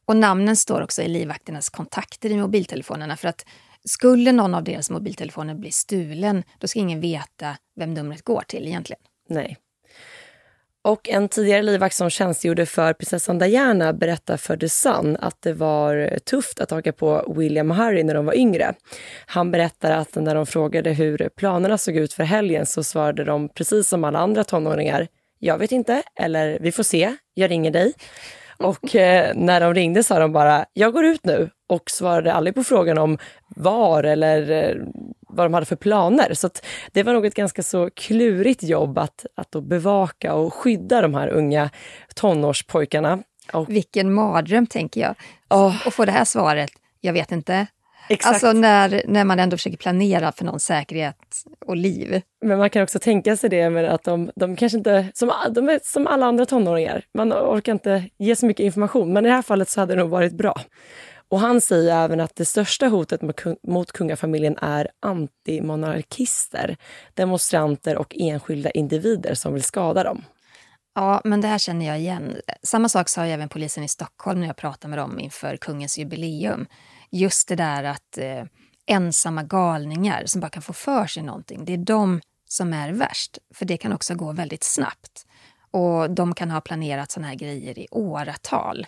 Och 0.06 0.18
namnen 0.18 0.56
står 0.56 0.82
också 0.82 1.02
i 1.02 1.08
livvakternas 1.08 1.70
kontakter 1.70 2.30
i 2.30 2.38
mobiltelefonerna. 2.38 3.18
För 3.18 3.28
att 3.28 3.46
skulle 3.86 4.32
någon 4.32 4.56
av 4.56 4.64
deras 4.64 4.90
mobiltelefoner 4.90 5.56
bli 5.56 5.72
stulen, 5.72 6.44
då 6.58 6.68
ska 6.68 6.80
ingen 6.80 7.02
veta 7.02 7.58
vem 7.76 7.94
numret 7.94 8.22
går 8.22 8.44
till 8.48 8.68
egentligen. 8.68 9.02
Nej. 9.30 9.58
Och 10.84 11.10
en 11.10 11.30
tidigare 11.30 11.62
livvakt 11.62 11.96
som 11.96 12.10
tjänstgjorde 12.10 12.66
för 12.66 12.94
prinsessan 12.94 13.40
Diana 13.40 13.94
berättar 13.94 14.38
för 14.38 14.58
The 14.58 14.70
Sun 14.70 15.18
att 15.20 15.42
det 15.42 15.54
var 15.54 16.20
tufft 16.20 16.60
att 16.60 16.72
haka 16.72 16.94
på 16.94 17.34
William 17.38 17.72
och 17.72 17.78
Harry 17.78 18.04
när 18.04 18.14
de 18.14 18.26
var 18.26 18.34
yngre. 18.34 18.74
Han 19.26 19.52
berättar 19.52 19.92
att 19.92 20.16
när 20.16 20.36
de 20.36 20.46
frågade 20.46 20.92
hur 20.92 21.30
planerna 21.36 21.78
såg 21.78 21.96
ut 21.96 22.14
för 22.14 22.24
helgen 22.24 22.66
så 22.66 22.84
svarade 22.84 23.24
de 23.24 23.50
precis 23.50 23.88
som 23.88 24.04
alla 24.04 24.20
andra 24.20 24.44
tonåringar, 24.44 25.08
jag 25.44 25.58
vet 25.58 25.72
inte, 25.72 26.04
eller 26.16 26.60
vi 26.62 26.72
får 26.72 26.84
se, 26.84 27.16
jag 27.34 27.52
ringer 27.52 27.72
dig. 27.72 27.94
Och 28.58 28.96
eh, 28.96 29.36
när 29.36 29.62
de 29.62 29.74
ringde 29.74 30.04
sa 30.04 30.20
de 30.20 30.32
bara, 30.32 30.66
jag 30.74 30.94
går 30.94 31.06
ut 31.06 31.26
nu 31.26 31.50
och 31.70 31.92
svarade 31.92 32.34
aldrig 32.34 32.56
på 32.56 32.64
frågan 32.64 32.98
om 32.98 33.18
var 33.48 34.04
eller 34.04 34.52
eh, 34.52 34.76
vad 35.30 35.46
de 35.46 35.54
hade 35.54 35.66
för 35.66 35.76
planer. 35.76 36.34
Så 36.34 36.50
det 36.92 37.04
var 37.04 37.14
nog 37.14 37.26
ett 37.26 37.36
ganska 37.36 37.64
så 37.64 37.90
klurigt 37.90 38.64
jobb 38.64 38.98
att, 38.98 39.26
att 39.36 39.52
då 39.52 39.62
bevaka 39.62 40.34
och 40.34 40.54
skydda 40.54 41.02
de 41.02 41.14
här 41.14 41.28
unga 41.28 41.70
tonårspojkarna. 42.16 43.24
Och, 43.54 43.70
Vilken 43.70 44.14
mardröm, 44.14 44.68
tänker 44.68 45.02
jag. 45.02 45.16
Och 45.86 45.94
få 45.94 46.06
det 46.06 46.12
här 46.12 46.26
svaret, 46.26 46.72
jag 47.00 47.14
vet 47.14 47.32
inte. 47.32 47.68
Exakt. 48.14 48.34
Alltså 48.34 48.54
när, 48.54 49.04
när 49.08 49.24
man 49.24 49.40
ändå 49.40 49.58
försöker 49.58 49.78
planera 49.78 50.32
för 50.32 50.46
någons 50.46 50.66
säkerhet 50.66 51.18
och 51.66 51.76
liv. 51.76 52.22
Men 52.46 52.58
man 52.58 52.70
kan 52.70 52.84
också 52.84 53.00
tänka 53.00 53.38
sig 53.38 53.50
det 53.50 53.70
med 53.70 53.86
att 53.86 54.04
de, 54.04 54.32
de 54.36 54.56
kanske 54.56 54.78
inte, 54.78 55.08
som, 55.14 55.32
de 55.52 55.70
är 55.70 55.80
som 55.84 56.08
alla 56.08 56.26
andra 56.26 56.46
tonåringar, 56.46 57.04
man 57.14 57.34
orkar 57.34 57.72
inte 57.72 58.04
ge 58.18 58.36
så 58.36 58.46
mycket 58.46 58.64
information, 58.64 59.14
men 59.14 59.26
i 59.26 59.30
det 59.30 59.36
här 59.36 59.42
fallet 59.42 59.70
så 59.70 59.80
hade 59.80 59.96
det 59.96 60.00
nog 60.02 60.10
varit 60.10 60.34
bra. 60.34 60.62
Och 61.30 61.40
han 61.40 61.62
säger 61.62 62.04
även 62.04 62.20
att 62.20 62.36
det 62.36 62.46
största 62.46 62.88
hotet 62.88 63.22
mot, 63.22 63.36
kung- 63.36 63.58
mot 63.68 63.92
kungafamiljen 63.92 64.58
är 64.58 64.88
antimonarkister, 65.00 66.78
demonstranter 67.14 67.98
och 67.98 68.16
enskilda 68.20 68.72
individer 68.72 69.34
som 69.34 69.54
vill 69.54 69.64
skada 69.64 70.04
dem. 70.04 70.24
Ja, 70.96 71.22
men 71.24 71.42
det 71.42 71.48
här 71.48 71.58
känner 71.58 71.86
jag 71.88 72.00
igen. 72.00 72.36
Samma 72.64 72.90
sak 72.90 73.10
sa 73.10 73.26
även 73.26 73.50
polisen 73.50 73.84
i 73.84 73.88
Stockholm 73.88 74.40
när 74.40 74.48
jag 74.48 74.56
pratade 74.56 74.90
med 74.90 75.00
dem 75.00 75.20
inför 75.20 75.58
kungens 75.58 75.98
jubileum. 75.98 76.66
Just 77.12 77.48
det 77.48 77.56
där 77.56 77.84
att 77.84 78.18
eh, 78.18 78.44
ensamma 78.86 79.44
galningar 79.44 80.26
som 80.26 80.42
bara 80.42 80.50
kan 80.50 80.62
få 80.64 80.74
för 80.74 81.08
sig 81.08 81.24
någonting, 81.24 81.66
det 81.66 81.74
är 81.74 81.78
de 81.78 82.22
som 82.50 82.74
är 82.74 82.92
värst. 82.92 83.38
För 83.54 83.66
det 83.66 83.78
kan 83.78 83.94
också 83.94 84.16
gå 84.16 84.32
väldigt 84.32 84.64
snabbt. 84.64 85.26
Och 85.72 86.10
de 86.12 86.36
kan 86.36 86.52
ha 86.52 86.62
planerat 86.62 87.12
såna 87.12 87.28
här 87.28 87.36
grejer 87.36 87.80
i 87.80 87.88
åratal. 87.92 88.88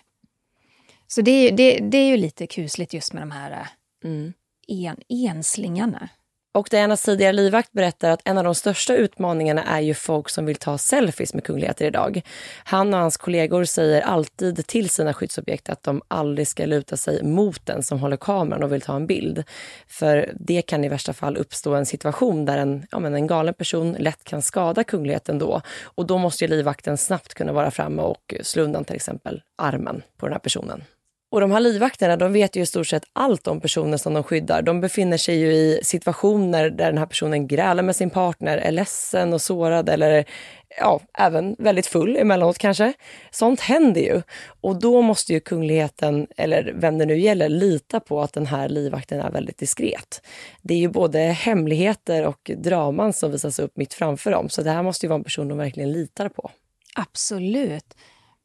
Så 1.08 1.22
det, 1.22 1.32
är- 1.32 1.52
det, 1.58 1.80
det 1.80 1.98
är 1.98 2.08
ju 2.08 2.18
lite 2.18 2.48
kusligt 2.48 2.94
just 2.94 3.14
med 3.14 3.22
de 3.22 3.32
här 3.32 3.52
eh, 3.52 3.68
Mm. 4.06 4.34
en, 4.68 4.98
enslingarna. 5.10 6.10
Och 6.56 6.68
Dianas 6.72 7.04
tidigare 7.04 7.34
livvakt 7.34 7.72
berättar 7.72 8.10
att 8.10 8.22
en 8.26 8.38
av 8.38 8.44
de 8.44 8.56
största 8.56 8.96
utmaningarna 8.96 9.64
är 9.64 9.80
ju 9.80 9.94
folk 9.94 10.30
som 10.30 10.46
vill 10.46 10.56
ta 10.56 10.78
selfies 10.78 11.34
med 11.34 11.44
kungligheter 11.44 11.86
idag. 11.86 12.22
Han 12.64 12.94
och 12.94 13.00
hans 13.00 13.18
kollegor 13.18 13.66
säger 13.66 14.02
alltid 14.02 14.68
till 14.68 14.90
sina 14.90 15.14
skyddsobjekt 15.14 15.70
att 15.70 15.84
de 15.84 16.02
aldrig 16.08 16.48
ska 16.48 16.66
luta 16.66 16.98
sig 16.98 17.24
mot 17.24 17.66
den 17.66 17.84
som 17.84 18.00
håller 18.00 18.18
kameran 18.18 18.64
och 18.64 18.72
vill 18.72 18.82
ta 18.82 18.96
en 18.96 19.08
bild. 19.08 19.44
För 19.88 20.34
det 20.40 20.62
kan 20.62 20.84
i 20.84 20.90
värsta 20.90 21.14
fall 21.14 21.38
uppstå 21.38 21.74
en 21.76 21.86
situation 21.86 22.46
där 22.46 22.58
en, 22.58 22.88
ja, 22.92 23.00
men 23.00 23.14
en 23.14 23.28
galen 23.28 23.54
person 23.54 23.94
lätt 24.00 24.24
kan 24.24 24.42
skada 24.42 24.84
kungligheten 24.84 25.40
då. 25.40 25.62
Och 25.84 26.06
då 26.08 26.18
måste 26.18 26.44
ju 26.44 26.50
livvakten 26.50 26.98
snabbt 26.98 27.34
kunna 27.34 27.54
vara 27.54 27.72
framme 27.72 28.02
och 28.02 28.34
slå 28.42 28.64
undan 28.64 28.86
till 28.86 28.96
exempel 28.96 29.42
armen 29.58 30.02
på 30.18 30.26
den 30.26 30.34
här 30.34 30.40
personen. 30.40 30.84
Och 31.34 31.42
de 31.42 31.52
här 31.52 31.60
livvakterna 31.60 32.18
de 32.18 32.34
vet 32.34 32.56
ju 32.56 32.62
i 32.62 32.66
stort 32.66 32.88
sett 32.88 33.04
allt 33.14 33.48
om 33.48 33.62
personen 33.62 34.00
som 34.00 34.14
de 34.14 34.24
skyddar. 34.24 34.62
De 34.62 34.82
befinner 34.82 35.18
sig 35.18 35.40
ju 35.40 35.54
i 35.54 35.80
situationer 35.84 36.70
där 36.70 36.86
den 36.86 36.98
här 36.98 37.06
personen 37.06 37.48
grälar 37.48 37.84
med 37.84 37.96
sin 37.96 38.10
partner, 38.10 38.58
är 38.58 38.72
ledsen 38.72 39.34
och 39.34 39.42
sårad 39.42 39.90
eller 39.90 40.26
ja, 40.80 41.02
även 41.18 41.56
väldigt 41.60 41.88
full 41.88 42.18
emellanåt 42.18 42.58
kanske. 42.58 42.94
Sånt 43.32 43.60
händer 43.60 44.02
ju. 44.02 44.22
Och 44.62 44.80
då 44.80 45.02
måste 45.02 45.34
ju 45.34 45.40
kungligheten, 45.40 46.28
eller 46.38 46.74
vem 46.76 46.98
det 46.98 47.06
nu 47.06 47.20
gäller, 47.20 47.50
lita 47.50 48.00
på 48.00 48.22
att 48.22 48.34
den 48.34 48.46
här 48.46 48.70
livvakten 48.70 49.20
är 49.20 49.32
väldigt 49.32 49.58
diskret. 49.58 50.22
Det 50.62 50.74
är 50.74 50.80
ju 50.80 50.90
både 50.90 51.20
hemligheter 51.20 52.26
och 52.26 52.52
draman 52.58 53.14
som 53.14 53.32
visas 53.32 53.60
upp 53.60 53.78
mitt 53.78 53.94
framför 53.94 54.32
dem. 54.32 54.50
Så 54.50 54.62
det 54.62 54.72
här 54.72 54.84
måste 54.84 55.06
ju 55.06 55.08
vara 55.08 55.18
en 55.18 55.24
person 55.24 55.48
de 55.48 55.58
verkligen 55.58 55.92
litar 55.92 56.30
på. 56.30 56.52
Absolut. 56.96 57.96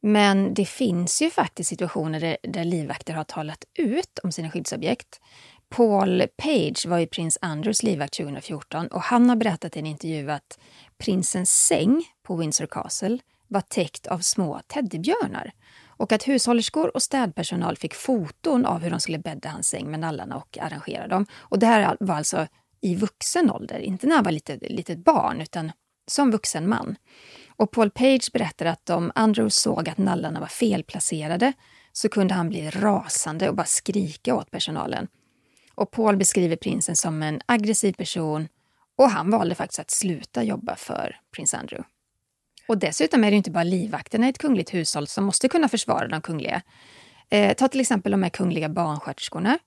Men 0.00 0.54
det 0.54 0.64
finns 0.64 1.22
ju 1.22 1.30
faktiskt 1.30 1.68
situationer 1.68 2.20
där, 2.20 2.36
där 2.42 2.64
livvakter 2.64 3.14
har 3.14 3.24
talat 3.24 3.64
ut 3.74 4.18
om 4.22 4.32
sina 4.32 4.50
skyddsobjekt. 4.50 5.20
Paul 5.68 6.22
Page 6.36 6.86
var 6.86 6.98
ju 6.98 7.06
prins 7.06 7.38
Andrews 7.40 7.82
livvakt 7.82 8.16
2014 8.16 8.86
och 8.86 9.02
han 9.02 9.28
har 9.28 9.36
berättat 9.36 9.76
i 9.76 9.78
en 9.78 9.86
intervju 9.86 10.30
att 10.30 10.58
prinsens 10.98 11.50
säng 11.50 12.04
på 12.22 12.36
Windsor 12.36 12.66
Castle 12.66 13.18
var 13.48 13.60
täckt 13.60 14.06
av 14.06 14.18
små 14.18 14.60
teddybjörnar 14.66 15.52
och 15.86 16.12
att 16.12 16.28
hushållerskor 16.28 16.96
och 16.96 17.02
städpersonal 17.02 17.76
fick 17.76 17.94
foton 17.94 18.66
av 18.66 18.82
hur 18.82 18.90
de 18.90 19.00
skulle 19.00 19.18
bädda 19.18 19.48
hans 19.48 19.68
säng 19.68 19.90
med 19.90 20.00
nallarna 20.00 20.36
och 20.36 20.58
arrangera 20.58 21.08
dem. 21.08 21.26
Och 21.34 21.58
det 21.58 21.66
här 21.66 21.96
var 22.00 22.14
alltså 22.14 22.46
i 22.80 22.94
vuxen 22.94 23.50
ålder, 23.50 23.78
inte 23.78 24.06
när 24.06 24.14
han 24.14 24.24
var 24.24 24.32
litet, 24.32 24.62
litet 24.70 24.98
barn 24.98 25.40
utan 25.40 25.72
som 26.06 26.30
vuxen 26.30 26.68
man. 26.68 26.96
Och 27.58 27.70
Paul 27.70 27.90
Page 27.90 28.30
berättar 28.32 28.66
att 28.66 28.90
om 28.90 29.12
Andrews 29.14 29.56
såg 29.56 29.88
att 29.88 29.98
nallarna 29.98 30.40
var 30.40 30.46
felplacerade 30.46 31.52
så 31.92 32.08
kunde 32.08 32.34
han 32.34 32.48
bli 32.48 32.70
rasande 32.70 33.48
och 33.48 33.54
bara 33.54 33.66
skrika 33.66 34.34
åt 34.34 34.50
personalen. 34.50 35.08
Och 35.74 35.90
Paul 35.90 36.16
beskriver 36.16 36.56
prinsen 36.56 36.96
som 36.96 37.22
en 37.22 37.40
aggressiv 37.46 37.92
person 37.92 38.48
och 38.98 39.10
han 39.10 39.30
valde 39.30 39.54
faktiskt 39.54 39.78
att 39.78 39.90
sluta 39.90 40.42
jobba 40.42 40.76
för 40.76 41.16
prins 41.36 41.54
Andrew. 41.54 41.88
Och 42.68 42.78
dessutom 42.78 43.24
är 43.24 43.30
det 43.30 43.36
inte 43.36 43.50
bara 43.50 43.64
livvakterna 43.64 44.26
i 44.26 44.30
ett 44.30 44.38
kungligt 44.38 44.74
hushåll 44.74 45.06
som 45.06 45.24
måste 45.24 45.48
kunna 45.48 45.68
försvara 45.68 46.08
de 46.08 46.20
kungliga. 46.20 46.62
Eh, 47.30 47.54
ta 47.54 47.68
till 47.68 47.80
exempel 47.80 48.12
de 48.12 48.22
här 48.22 48.30
kungliga 48.30 48.68
barnsköterskorna. 48.68 49.58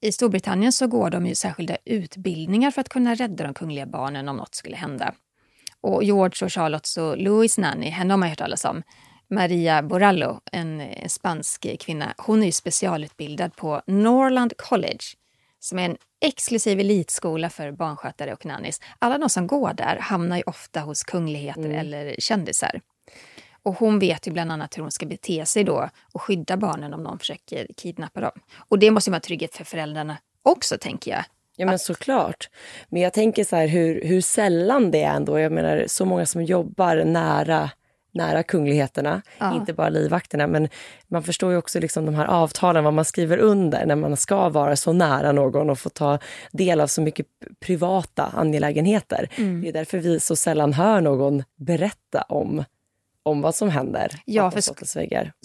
I 0.00 0.12
Storbritannien 0.12 0.72
så 0.72 0.86
går 0.86 1.10
de 1.10 1.26
ju 1.26 1.34
särskilda 1.34 1.76
utbildningar 1.84 2.70
för 2.70 2.80
att 2.80 2.88
kunna 2.88 3.14
rädda 3.14 3.44
de 3.44 3.54
kungliga 3.54 3.86
barnen 3.86 4.28
om 4.28 4.36
något 4.36 4.54
skulle 4.54 4.76
hända. 4.76 5.14
Och 5.84 6.04
George 6.04 6.46
och 6.46 6.52
Charlottes 6.52 6.96
och 6.96 7.18
Louis 7.18 7.58
nanny, 7.58 7.88
henne 7.88 8.12
har 8.12 8.18
man 8.18 8.28
hört 8.28 8.38
talas 8.38 8.64
om. 8.64 8.82
Maria 9.30 9.82
Borallo, 9.82 10.40
en, 10.52 10.82
spansk 11.08 11.80
kvinna, 11.80 12.14
hon 12.18 12.42
är 12.42 12.46
ju 12.46 12.52
specialutbildad 12.52 13.56
på 13.56 13.82
Norland 13.86 14.52
College 14.56 15.04
som 15.58 15.78
är 15.78 15.84
en 15.84 15.96
exklusiv 16.20 16.80
elitskola 16.80 17.50
för 17.50 17.72
barnskötare 17.72 18.32
och 18.32 18.46
nannies. 18.46 18.80
Alla 18.98 19.18
de 19.18 19.28
som 19.28 19.46
går 19.46 19.72
där 19.74 19.96
hamnar 20.00 20.36
ju 20.36 20.42
ofta 20.46 20.80
hos 20.80 21.02
kungligheter 21.02 21.70
eller 21.70 22.14
kändisar. 22.18 22.80
Och 23.62 23.74
hon 23.74 23.98
vet 23.98 24.26
ju 24.26 24.32
bland 24.32 24.52
annat 24.52 24.76
hur 24.76 24.82
hon 24.82 24.92
ska 24.92 25.06
bete 25.06 25.46
sig 25.46 25.64
då 25.64 25.88
och 26.12 26.22
skydda 26.22 26.56
barnen 26.56 26.94
om 26.94 27.02
någon 27.02 27.18
försöker 27.18 27.66
kidnappa 27.76 28.20
dem. 28.20 28.40
Och 28.68 28.78
det 28.78 28.90
måste 28.90 29.10
ju 29.10 29.12
vara 29.12 29.20
trygghet 29.20 29.56
för 29.56 29.64
föräldrarna 29.64 30.16
också, 30.42 30.76
tänker 30.80 31.10
jag. 31.10 31.24
Ja 31.56 31.66
men 31.66 31.78
såklart. 31.78 32.48
Men 32.88 33.02
jag 33.02 33.12
tänker 33.12 33.44
så 33.44 33.56
här 33.56 33.66
hur, 33.66 34.04
hur 34.04 34.20
sällan 34.20 34.90
det 34.90 35.02
är 35.02 35.14
ändå. 35.14 35.38
Jag 35.38 35.52
menar 35.52 35.84
så 35.86 36.04
många 36.04 36.26
som 36.26 36.44
jobbar 36.44 37.04
nära, 37.04 37.70
nära 38.12 38.42
kungligheterna. 38.42 39.22
Ja. 39.38 39.54
Inte 39.56 39.72
bara 39.72 39.88
livvakterna 39.88 40.46
men 40.46 40.68
man 41.08 41.22
förstår 41.22 41.52
ju 41.52 41.58
också 41.58 41.80
liksom 41.80 42.06
de 42.06 42.14
här 42.14 42.26
avtalen, 42.26 42.84
vad 42.84 42.94
man 42.94 43.04
skriver 43.04 43.38
under 43.38 43.86
när 43.86 43.96
man 43.96 44.16
ska 44.16 44.48
vara 44.48 44.76
så 44.76 44.92
nära 44.92 45.32
någon 45.32 45.70
och 45.70 45.78
få 45.78 45.88
ta 45.88 46.18
del 46.52 46.80
av 46.80 46.86
så 46.86 47.00
mycket 47.02 47.26
privata 47.60 48.24
angelägenheter. 48.24 49.28
Mm. 49.36 49.60
Det 49.62 49.68
är 49.68 49.72
därför 49.72 49.98
vi 49.98 50.20
så 50.20 50.36
sällan 50.36 50.72
hör 50.72 51.00
någon 51.00 51.42
berätta 51.56 52.22
om, 52.22 52.64
om 53.22 53.40
vad 53.40 53.54
som 53.54 53.68
händer 53.68 54.10
Ja, 54.24 54.50
för. 54.50 54.56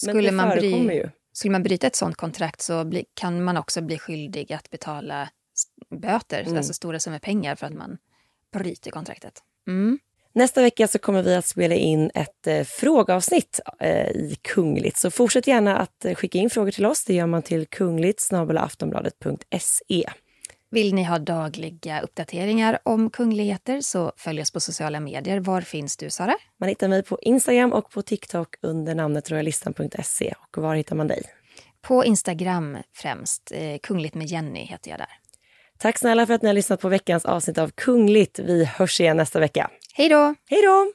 Men 0.06 0.14
skulle 0.16 0.30
det 0.30 0.36
man 0.36 0.50
bry- 0.50 0.94
ju. 0.94 1.10
Skulle 1.34 1.52
man 1.52 1.64
bryta 1.64 1.88
ett 1.88 1.96
sånt 1.96 2.16
kontrakt 2.16 2.62
så 2.62 2.86
bli, 2.86 3.06
kan 3.14 3.44
man 3.44 3.58
också 3.58 3.82
bli 3.82 3.98
skyldig 4.00 4.54
att 4.54 4.70
betala 4.70 5.30
böter, 5.92 6.42
Mm. 6.42 6.58
alltså 6.58 6.74
stora 6.74 7.00
summor 7.00 7.20
pengar 7.20 7.56
för 7.56 7.68
att 7.68 7.74
man 7.74 7.98
bryter 8.54 8.92
kontraktet. 8.92 9.34
Mm. 9.68 10.00
Nästa 10.34 10.62
vecka 10.62 10.88
så 10.88 11.00
kommer 11.00 11.24
vi 11.24 11.36
att 11.36 11.46
spela 11.46 11.76
in 11.76 12.12
ett 12.14 12.48
eh, 12.48 12.64
frågeavsnitt 12.64 13.60
eh, 13.80 14.08
i 14.08 14.38
Kungligt. 14.42 14.98
Så 14.98 15.12
fortsätt 15.12 15.48
gärna 15.48 15.78
att 15.78 16.06
eh, 16.06 16.16
skicka 16.16 16.38
in 16.38 16.50
frågor 16.50 16.72
till 16.72 16.86
oss. 16.86 17.06
Det 17.06 17.14
gör 17.14 17.26
man 17.28 17.42
till 17.42 17.68
kungligt 17.68 18.30
aftonbladet.se. 18.58 20.10
Vill 20.72 20.94
ni 20.94 21.04
ha 21.04 21.20
dagliga 21.20 22.02
uppdateringar 22.02 22.80
om 22.84 23.10
kungligheter 23.10 23.82
så 23.82 24.12
följ 24.18 24.42
oss 24.42 24.52
på 24.52 24.60
sociala 24.60 25.00
medier. 25.00 25.40
Var 25.40 25.62
finns 25.62 25.98
du, 25.98 26.10
Sara? 26.10 26.36
Man 26.60 26.70
hittar 26.70 26.88
mig 26.88 27.04
på 27.04 27.20
Instagram 27.22 27.74
och 27.74 27.92
på 27.92 28.02
TikTok 28.02 28.56
under 28.62 28.96
namnet 28.96 29.32
royalistan.se. 29.32 30.34
Och 30.42 30.58
var 30.64 30.76
hittar 30.76 30.96
man 30.96 31.08
dig? 31.08 31.22
På 31.82 32.06
Instagram 32.06 32.78
främst. 32.94 33.52
Eh, 33.52 33.78
Kungligt 33.84 34.16
med 34.16 34.28
Jenny 34.28 34.60
heter 34.66 34.92
jag 34.92 35.00
där. 35.00 35.10
Tack 35.82 35.98
snälla 35.98 36.26
för 36.26 36.34
att 36.34 36.42
ni 36.42 36.48
har 36.50 36.54
lyssnat 36.54 36.82
på 36.82 36.90
veckans 36.90 37.26
avsnitt 37.26 37.58
av 37.58 37.72
Kungligt. 37.76 38.40
Vi 38.40 38.66
hörs 38.66 39.00
igen 39.00 39.18
nästa 39.18 39.40
vecka. 39.40 39.70
Hej 39.94 40.10
då! 40.10 40.36
Hej 40.50 40.62
då! 40.62 40.92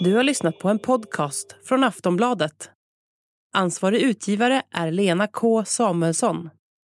Du 0.00 0.14
har 0.14 0.22
lyssnat 0.22 0.58
på 0.58 0.68
en 0.68 0.78
podcast 0.78 1.56
från 1.64 1.84
Aftonbladet. 1.84 2.70
Ansvarig 3.54 4.00
utgivare 4.02 4.62
är 4.74 4.90
Lena 4.90 5.26
K 5.26 5.64
Samuelsson. 5.64 6.50